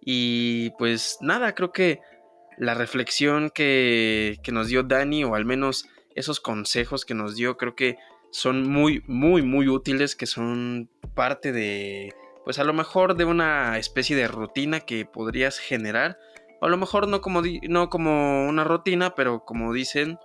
y 0.05 0.69
pues 0.77 1.17
nada, 1.19 1.53
creo 1.55 1.71
que 1.71 1.99
la 2.57 2.73
reflexión 2.73 3.49
que, 3.49 4.37
que 4.43 4.51
nos 4.51 4.67
dio 4.67 4.83
Dani, 4.83 5.23
o 5.25 5.35
al 5.35 5.43
menos 5.43 5.87
esos 6.15 6.39
consejos 6.39 7.03
que 7.03 7.13
nos 7.13 7.35
dio, 7.35 7.57
creo 7.57 7.75
que 7.75 7.97
son 8.31 8.69
muy, 8.69 9.03
muy, 9.07 9.41
muy 9.41 9.67
útiles, 9.67 10.15
que 10.15 10.27
son 10.27 10.89
parte 11.15 11.51
de, 11.51 12.13
pues 12.45 12.59
a 12.59 12.63
lo 12.63 12.73
mejor 12.73 13.15
de 13.15 13.25
una 13.25 13.77
especie 13.77 14.15
de 14.15 14.27
rutina 14.27 14.81
que 14.81 15.05
podrías 15.05 15.57
generar, 15.57 16.19
a 16.61 16.67
lo 16.67 16.77
mejor 16.77 17.07
no 17.07 17.21
como, 17.21 17.41
no 17.69 17.89
como 17.89 18.47
una 18.47 18.63
rutina, 18.63 19.15
pero 19.15 19.43
como 19.45 19.73
dicen, 19.73 20.17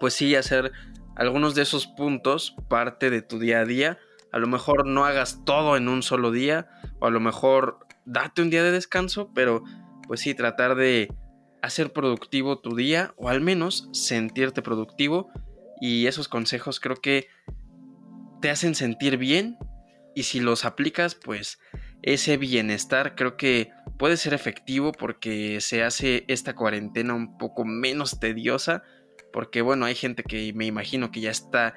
pues 0.00 0.14
sí 0.14 0.34
hacer 0.34 0.72
algunos 1.16 1.54
de 1.54 1.62
esos 1.62 1.86
puntos 1.86 2.56
parte 2.68 3.10
de 3.10 3.22
tu 3.22 3.38
día 3.38 3.60
a 3.60 3.64
día. 3.64 3.98
A 4.30 4.38
lo 4.38 4.46
mejor 4.46 4.86
no 4.86 5.04
hagas 5.04 5.44
todo 5.44 5.76
en 5.76 5.88
un 5.88 6.02
solo 6.02 6.30
día, 6.30 6.68
o 7.00 7.06
a 7.06 7.10
lo 7.10 7.20
mejor 7.20 7.78
date 8.04 8.42
un 8.42 8.50
día 8.50 8.62
de 8.62 8.72
descanso, 8.72 9.30
pero 9.34 9.62
pues 10.06 10.20
sí, 10.20 10.34
tratar 10.34 10.74
de 10.74 11.12
hacer 11.62 11.92
productivo 11.92 12.58
tu 12.58 12.74
día 12.74 13.14
o 13.16 13.28
al 13.28 13.40
menos 13.40 13.88
sentirte 13.92 14.62
productivo. 14.62 15.30
Y 15.80 16.06
esos 16.06 16.28
consejos 16.28 16.78
creo 16.78 16.96
que 16.96 17.28
te 18.40 18.50
hacen 18.50 18.74
sentir 18.74 19.16
bien 19.16 19.56
y 20.14 20.24
si 20.24 20.40
los 20.40 20.64
aplicas 20.64 21.14
pues 21.14 21.58
ese 22.02 22.36
bienestar 22.36 23.14
creo 23.14 23.36
que 23.36 23.70
puede 23.98 24.16
ser 24.16 24.34
efectivo 24.34 24.92
porque 24.92 25.60
se 25.60 25.82
hace 25.82 26.24
esta 26.28 26.54
cuarentena 26.54 27.14
un 27.14 27.38
poco 27.38 27.64
menos 27.64 28.18
tediosa 28.18 28.82
porque 29.32 29.62
bueno 29.62 29.86
hay 29.86 29.94
gente 29.94 30.24
que 30.24 30.52
me 30.52 30.66
imagino 30.66 31.10
que 31.10 31.20
ya 31.20 31.30
está 31.30 31.74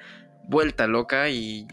vuelta 0.48 0.86
loca 0.86 1.30
y 1.30 1.66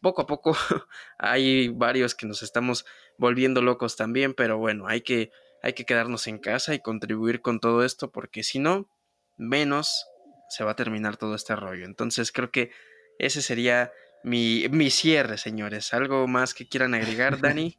poco 0.00 0.22
a 0.22 0.26
poco 0.26 0.56
hay 1.18 1.68
varios 1.68 2.14
que 2.14 2.26
nos 2.26 2.42
estamos 2.42 2.86
volviendo 3.18 3.60
locos 3.60 3.96
también, 3.96 4.32
pero 4.32 4.56
bueno, 4.58 4.86
hay 4.86 5.02
que, 5.02 5.30
hay 5.62 5.74
que 5.74 5.84
quedarnos 5.84 6.26
en 6.26 6.38
casa 6.38 6.74
y 6.74 6.80
contribuir 6.80 7.42
con 7.42 7.60
todo 7.60 7.84
esto 7.84 8.10
porque 8.10 8.42
si 8.42 8.58
no, 8.58 8.88
menos 9.36 10.06
se 10.48 10.64
va 10.64 10.70
a 10.70 10.76
terminar 10.76 11.16
todo 11.16 11.34
este 11.34 11.54
rollo. 11.54 11.84
Entonces 11.84 12.32
creo 12.32 12.50
que 12.50 12.70
ese 13.18 13.42
sería 13.42 13.92
mi, 14.24 14.66
mi 14.70 14.90
cierre, 14.90 15.36
señores. 15.36 15.92
¿Algo 15.92 16.26
más 16.26 16.54
que 16.54 16.68
quieran 16.68 16.94
agregar, 16.94 17.40
Dani? 17.42 17.78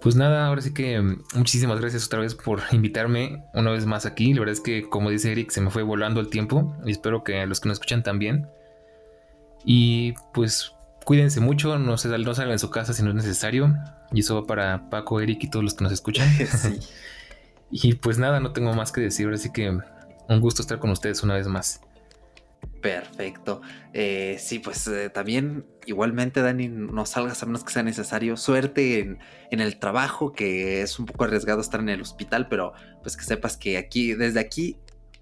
Pues 0.00 0.14
nada, 0.14 0.46
ahora 0.46 0.60
sí 0.60 0.72
que 0.72 1.00
mm, 1.00 1.22
muchísimas 1.34 1.80
gracias 1.80 2.06
otra 2.06 2.20
vez 2.20 2.34
por 2.34 2.60
invitarme 2.72 3.44
una 3.54 3.70
vez 3.70 3.86
más 3.86 4.06
aquí. 4.06 4.32
La 4.34 4.40
verdad 4.40 4.54
es 4.54 4.60
que, 4.60 4.88
como 4.88 5.10
dice 5.10 5.32
Eric, 5.32 5.50
se 5.50 5.60
me 5.60 5.70
fue 5.70 5.82
volando 5.82 6.20
el 6.20 6.28
tiempo 6.28 6.76
y 6.84 6.92
espero 6.92 7.24
que 7.24 7.46
los 7.46 7.60
que 7.60 7.68
nos 7.68 7.76
escuchan 7.76 8.02
también. 8.02 8.48
Y 9.64 10.14
pues 10.34 10.72
cuídense 11.08 11.40
mucho, 11.40 11.78
no, 11.78 11.96
se, 11.96 12.08
no 12.08 12.34
salgan 12.34 12.52
de 12.52 12.58
su 12.58 12.68
casa 12.68 12.92
si 12.92 13.02
no 13.02 13.08
es 13.08 13.14
necesario. 13.14 13.74
Y 14.12 14.20
eso 14.20 14.34
va 14.34 14.46
para 14.46 14.90
Paco, 14.90 15.22
Eric 15.22 15.42
y 15.42 15.48
todos 15.48 15.64
los 15.64 15.72
que 15.72 15.82
nos 15.82 15.92
escuchan. 15.94 16.28
sí. 16.46 16.80
Y 17.70 17.94
pues 17.94 18.18
nada, 18.18 18.40
no 18.40 18.52
tengo 18.52 18.74
más 18.74 18.92
que 18.92 19.00
decir, 19.00 19.26
así 19.32 19.50
que 19.50 19.70
un 19.70 20.40
gusto 20.40 20.60
estar 20.60 20.78
con 20.78 20.90
ustedes 20.90 21.22
una 21.22 21.36
vez 21.36 21.46
más. 21.46 21.80
Perfecto. 22.82 23.62
Eh, 23.94 24.36
sí, 24.38 24.58
pues 24.58 24.86
eh, 24.86 25.08
también 25.08 25.64
igualmente, 25.86 26.42
Dani, 26.42 26.68
no 26.68 27.06
salgas 27.06 27.42
a 27.42 27.46
menos 27.46 27.64
que 27.64 27.72
sea 27.72 27.82
necesario. 27.82 28.36
Suerte 28.36 28.98
en, 28.98 29.18
en, 29.50 29.60
el 29.60 29.78
trabajo, 29.78 30.32
que 30.34 30.82
es 30.82 30.98
un 30.98 31.06
poco 31.06 31.24
arriesgado 31.24 31.62
estar 31.62 31.80
en 31.80 31.88
el 31.88 32.02
hospital, 32.02 32.48
pero 32.48 32.74
pues 33.00 33.16
que 33.16 33.24
sepas 33.24 33.56
que 33.56 33.78
aquí, 33.78 34.12
desde 34.12 34.40
aquí, 34.40 34.76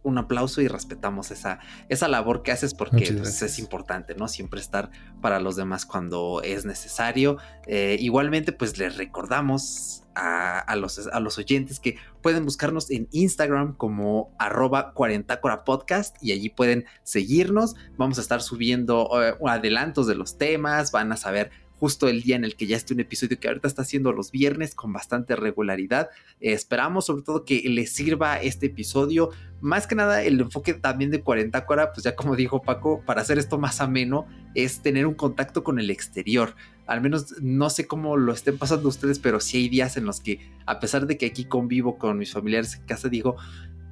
un 0.06 0.18
aplauso 0.18 0.60
y 0.62 0.68
respetamos 0.68 1.30
esa, 1.30 1.58
esa 1.88 2.08
labor 2.08 2.42
que 2.42 2.52
haces 2.52 2.74
porque 2.74 3.12
pues, 3.12 3.42
es 3.42 3.58
importante, 3.58 4.14
¿no? 4.14 4.28
Siempre 4.28 4.60
estar 4.60 4.90
para 5.20 5.40
los 5.40 5.56
demás 5.56 5.84
cuando 5.84 6.40
es 6.42 6.64
necesario. 6.64 7.38
Eh, 7.66 7.96
igualmente, 8.00 8.52
pues 8.52 8.78
les 8.78 8.96
recordamos 8.96 10.04
a, 10.14 10.74
los, 10.76 11.06
a 11.08 11.20
los 11.20 11.36
oyentes 11.36 11.78
que 11.78 11.98
pueden 12.22 12.44
buscarnos 12.44 12.90
en 12.90 13.06
Instagram 13.12 13.74
como 13.76 14.34
arroba 14.38 14.92
40 14.94 15.40
podcast 15.64 16.16
y 16.22 16.32
allí 16.32 16.48
pueden 16.48 16.86
seguirnos. 17.02 17.74
Vamos 17.98 18.18
a 18.18 18.22
estar 18.22 18.40
subiendo 18.40 19.10
eh, 19.22 19.34
adelantos 19.46 20.06
de 20.06 20.14
los 20.14 20.38
temas, 20.38 20.90
van 20.90 21.12
a 21.12 21.16
saber 21.16 21.50
justo 21.78 22.08
el 22.08 22.22
día 22.22 22.36
en 22.36 22.44
el 22.44 22.56
que 22.56 22.66
ya 22.66 22.76
esté 22.76 22.94
un 22.94 23.00
episodio 23.00 23.38
que 23.38 23.48
ahorita 23.48 23.68
está 23.68 23.82
haciendo 23.82 24.12
los 24.12 24.30
viernes 24.30 24.74
con 24.74 24.92
bastante 24.92 25.36
regularidad. 25.36 26.08
Eh, 26.40 26.52
esperamos 26.52 27.06
sobre 27.06 27.22
todo 27.22 27.44
que 27.44 27.62
les 27.68 27.92
sirva 27.92 28.40
este 28.40 28.66
episodio. 28.66 29.30
Más 29.60 29.86
que 29.86 29.94
nada 29.94 30.22
el 30.22 30.40
enfoque 30.40 30.74
también 30.74 31.10
de 31.10 31.22
40 31.22 31.66
Cora, 31.66 31.92
pues 31.92 32.04
ya 32.04 32.14
como 32.14 32.36
dijo 32.36 32.62
Paco, 32.62 33.02
para 33.04 33.20
hacer 33.20 33.38
esto 33.38 33.58
más 33.58 33.80
ameno 33.80 34.26
es 34.54 34.80
tener 34.80 35.06
un 35.06 35.14
contacto 35.14 35.64
con 35.64 35.78
el 35.78 35.90
exterior. 35.90 36.54
Al 36.86 37.00
menos 37.00 37.34
no 37.40 37.68
sé 37.68 37.86
cómo 37.86 38.16
lo 38.16 38.32
estén 38.32 38.58
pasando 38.58 38.88
ustedes, 38.88 39.18
pero 39.18 39.40
sí 39.40 39.58
hay 39.58 39.68
días 39.68 39.96
en 39.96 40.04
los 40.04 40.20
que 40.20 40.50
a 40.66 40.80
pesar 40.80 41.06
de 41.06 41.18
que 41.18 41.26
aquí 41.26 41.44
convivo 41.44 41.98
con 41.98 42.18
mis 42.18 42.32
familiares 42.32 42.74
en 42.74 42.86
casa, 42.86 43.08
digo, 43.08 43.36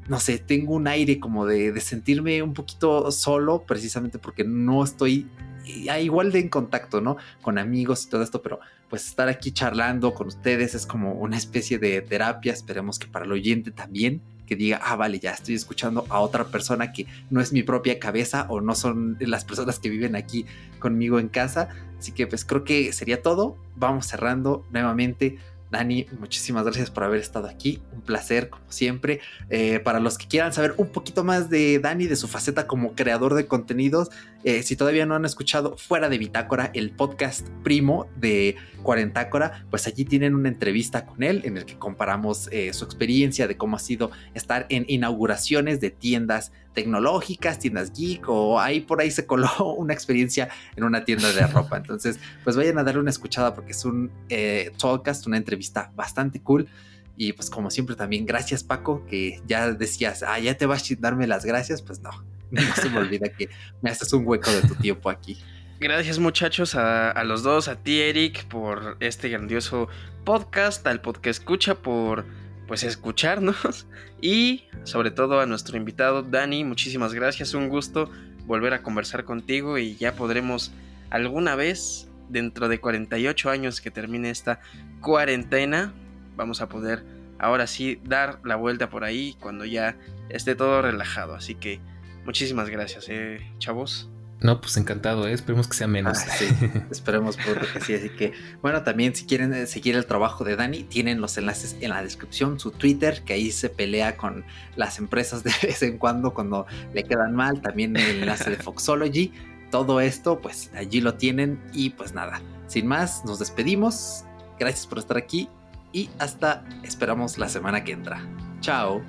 no 0.08 0.20
sé, 0.20 0.38
tengo 0.38 0.74
un 0.74 0.86
aire 0.86 1.18
como 1.18 1.46
de, 1.46 1.72
de, 1.72 1.80
sentirme 1.80 2.42
un 2.42 2.54
poquito 2.54 3.10
solo, 3.10 3.62
precisamente 3.62 4.18
porque 4.18 4.44
no 4.44 4.84
estoy 4.84 5.26
igual 5.66 6.32
de 6.32 6.40
en 6.40 6.48
contacto, 6.48 7.00
¿no? 7.00 7.16
Con 7.42 7.58
amigos 7.58 8.04
y 8.04 8.10
todo 8.10 8.22
esto, 8.22 8.42
pero 8.42 8.60
pues 8.88 9.06
estar 9.06 9.28
aquí 9.28 9.52
charlando 9.52 10.14
con 10.14 10.28
ustedes 10.28 10.74
es 10.74 10.86
como 10.86 11.14
una 11.14 11.36
especie 11.36 11.78
de 11.78 12.00
terapia, 12.02 12.52
esperemos 12.52 12.98
que 12.98 13.06
para 13.06 13.24
el 13.24 13.32
oyente 13.32 13.70
también, 13.70 14.20
que 14.46 14.56
diga, 14.56 14.78
ah, 14.82 14.96
vale, 14.96 15.18
ya 15.18 15.30
estoy 15.30 15.54
escuchando 15.54 16.04
a 16.10 16.20
otra 16.20 16.44
persona 16.44 16.92
que 16.92 17.06
no 17.30 17.40
es 17.40 17.52
mi 17.52 17.62
propia 17.62 17.98
cabeza 17.98 18.46
o 18.50 18.60
no 18.60 18.74
son 18.74 19.16
las 19.20 19.44
personas 19.44 19.78
que 19.78 19.88
viven 19.88 20.16
aquí 20.16 20.44
conmigo 20.80 21.18
en 21.18 21.28
casa. 21.28 21.70
Así 21.98 22.12
que 22.12 22.26
pues 22.26 22.44
creo 22.44 22.62
que 22.62 22.92
sería 22.92 23.22
todo. 23.22 23.56
Vamos 23.76 24.06
cerrando 24.06 24.66
nuevamente. 24.70 25.38
Dani, 25.74 26.06
muchísimas 26.20 26.64
gracias 26.64 26.90
por 26.90 27.02
haber 27.02 27.18
estado 27.20 27.48
aquí. 27.48 27.82
Un 27.92 28.00
placer, 28.00 28.48
como 28.48 28.70
siempre. 28.70 29.20
Eh, 29.50 29.80
para 29.80 29.98
los 29.98 30.16
que 30.18 30.28
quieran 30.28 30.52
saber 30.52 30.74
un 30.76 30.88
poquito 30.90 31.24
más 31.24 31.50
de 31.50 31.80
Dani, 31.80 32.06
de 32.06 32.14
su 32.14 32.28
faceta 32.28 32.68
como 32.68 32.94
creador 32.94 33.34
de 33.34 33.48
contenidos, 33.48 34.10
eh, 34.44 34.62
si 34.62 34.76
todavía 34.76 35.04
no 35.04 35.16
han 35.16 35.24
escuchado 35.24 35.76
Fuera 35.76 36.08
de 36.08 36.18
Bitácora, 36.18 36.70
el 36.74 36.92
podcast 36.92 37.48
primo 37.64 38.06
de 38.16 38.54
Cuarentácora, 38.84 39.66
pues 39.70 39.88
allí 39.88 40.04
tienen 40.04 40.36
una 40.36 40.48
entrevista 40.48 41.06
con 41.06 41.24
él 41.24 41.42
en 41.44 41.56
el 41.56 41.64
que 41.64 41.76
comparamos 41.76 42.48
eh, 42.52 42.72
su 42.72 42.84
experiencia 42.84 43.48
de 43.48 43.56
cómo 43.56 43.76
ha 43.76 43.80
sido 43.80 44.12
estar 44.34 44.66
en 44.68 44.84
inauguraciones 44.86 45.80
de 45.80 45.90
tiendas 45.90 46.52
tecnológicas, 46.74 47.58
tiendas 47.58 47.92
geek 47.92 48.28
o 48.28 48.60
ahí 48.60 48.80
por 48.80 49.00
ahí 49.00 49.10
se 49.10 49.26
coló 49.26 49.48
una 49.78 49.94
experiencia 49.94 50.48
en 50.76 50.84
una 50.84 51.04
tienda 51.04 51.32
de 51.32 51.46
ropa. 51.46 51.76
Entonces, 51.76 52.18
pues 52.42 52.56
vayan 52.56 52.78
a 52.78 52.84
darle 52.84 53.00
una 53.00 53.10
escuchada 53.10 53.54
porque 53.54 53.72
es 53.72 53.84
un 53.84 54.10
eh, 54.28 54.72
podcast, 54.80 55.26
una 55.26 55.36
entrevista 55.36 55.92
bastante 55.94 56.40
cool. 56.40 56.68
Y 57.16 57.32
pues 57.32 57.48
como 57.48 57.70
siempre 57.70 57.94
también, 57.94 58.26
gracias 58.26 58.64
Paco, 58.64 59.06
que 59.06 59.40
ya 59.46 59.70
decías, 59.70 60.24
ah, 60.24 60.38
ya 60.40 60.56
te 60.56 60.66
vas 60.66 60.90
a 60.90 60.94
darme 60.98 61.26
las 61.26 61.44
gracias, 61.44 61.80
pues 61.80 62.00
no, 62.00 62.10
no 62.50 62.62
se 62.74 62.90
me 62.90 62.98
olvida 62.98 63.28
que 63.28 63.48
me 63.82 63.90
haces 63.90 64.12
un 64.12 64.26
hueco 64.26 64.50
de 64.50 64.62
tu 64.62 64.74
tiempo 64.74 65.10
aquí. 65.10 65.38
Gracias 65.80 66.18
muchachos 66.18 66.76
a, 66.76 67.22
los 67.24 67.42
dos, 67.42 67.68
a 67.68 67.76
ti 67.76 68.00
Eric 68.00 68.46
por 68.46 68.96
este 69.00 69.28
grandioso 69.28 69.88
podcast, 70.24 70.86
al 70.86 71.00
podcast 71.00 71.40
escucha 71.40 71.74
por 71.74 72.24
pues 72.66 72.82
escucharnos. 72.84 73.86
Y 74.20 74.64
sobre 74.84 75.10
todo 75.10 75.38
a 75.40 75.44
nuestro 75.44 75.76
invitado 75.76 76.22
Dani, 76.22 76.64
muchísimas 76.64 77.12
gracias, 77.12 77.52
un 77.52 77.68
gusto 77.68 78.10
volver 78.46 78.72
a 78.72 78.82
conversar 78.82 79.24
contigo 79.24 79.76
y 79.76 79.96
ya 79.96 80.14
podremos 80.14 80.72
alguna 81.10 81.56
vez 81.56 82.08
dentro 82.30 82.68
de 82.68 82.80
48 82.80 83.50
años 83.50 83.82
que 83.82 83.90
termine 83.90 84.30
esta 84.30 84.60
cuarentena, 85.02 85.92
vamos 86.36 86.62
a 86.62 86.68
poder 86.70 87.04
ahora 87.38 87.66
sí 87.66 88.00
dar 88.04 88.40
la 88.44 88.56
vuelta 88.56 88.88
por 88.88 89.04
ahí 89.04 89.36
cuando 89.40 89.66
ya 89.66 89.98
esté 90.30 90.54
todo 90.54 90.80
relajado, 90.80 91.34
así 91.34 91.54
que 91.54 91.80
muchísimas 92.24 92.70
gracias, 92.70 93.06
eh, 93.10 93.40
chavos. 93.58 94.08
No, 94.44 94.60
pues 94.60 94.76
encantado, 94.76 95.26
¿eh? 95.26 95.32
esperemos 95.32 95.66
que 95.68 95.74
sea 95.74 95.86
menos. 95.86 96.18
Ah, 96.18 96.36
sí, 96.36 96.46
esperemos 96.90 97.34
que 97.34 97.44
sí. 97.80 97.94
Así 97.94 98.10
que, 98.10 98.34
bueno, 98.60 98.82
también 98.82 99.14
si 99.14 99.24
quieren 99.24 99.54
eh, 99.54 99.66
seguir 99.66 99.96
el 99.96 100.04
trabajo 100.04 100.44
de 100.44 100.54
Dani, 100.54 100.82
tienen 100.82 101.22
los 101.22 101.38
enlaces 101.38 101.78
en 101.80 101.88
la 101.88 102.02
descripción, 102.02 102.60
su 102.60 102.70
Twitter, 102.70 103.22
que 103.24 103.32
ahí 103.32 103.50
se 103.50 103.70
pelea 103.70 104.18
con 104.18 104.44
las 104.76 104.98
empresas 104.98 105.44
de 105.44 105.52
vez 105.62 105.82
en 105.82 105.96
cuando 105.96 106.34
cuando 106.34 106.66
le 106.92 107.04
quedan 107.04 107.34
mal, 107.34 107.62
también 107.62 107.96
el 107.96 108.20
enlace 108.20 108.50
de 108.50 108.56
Foxology. 108.56 109.32
Todo 109.70 109.98
esto, 110.02 110.38
pues 110.42 110.70
allí 110.74 111.00
lo 111.00 111.14
tienen 111.14 111.58
y 111.72 111.88
pues 111.90 112.12
nada, 112.12 112.42
sin 112.66 112.86
más, 112.86 113.24
nos 113.24 113.38
despedimos. 113.38 114.26
Gracias 114.60 114.86
por 114.86 114.98
estar 114.98 115.16
aquí 115.16 115.48
y 115.90 116.10
hasta 116.18 116.66
esperamos 116.82 117.38
la 117.38 117.48
semana 117.48 117.82
que 117.82 117.92
entra. 117.92 118.20
Chao. 118.60 119.00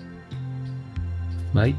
Bye. 1.53 1.75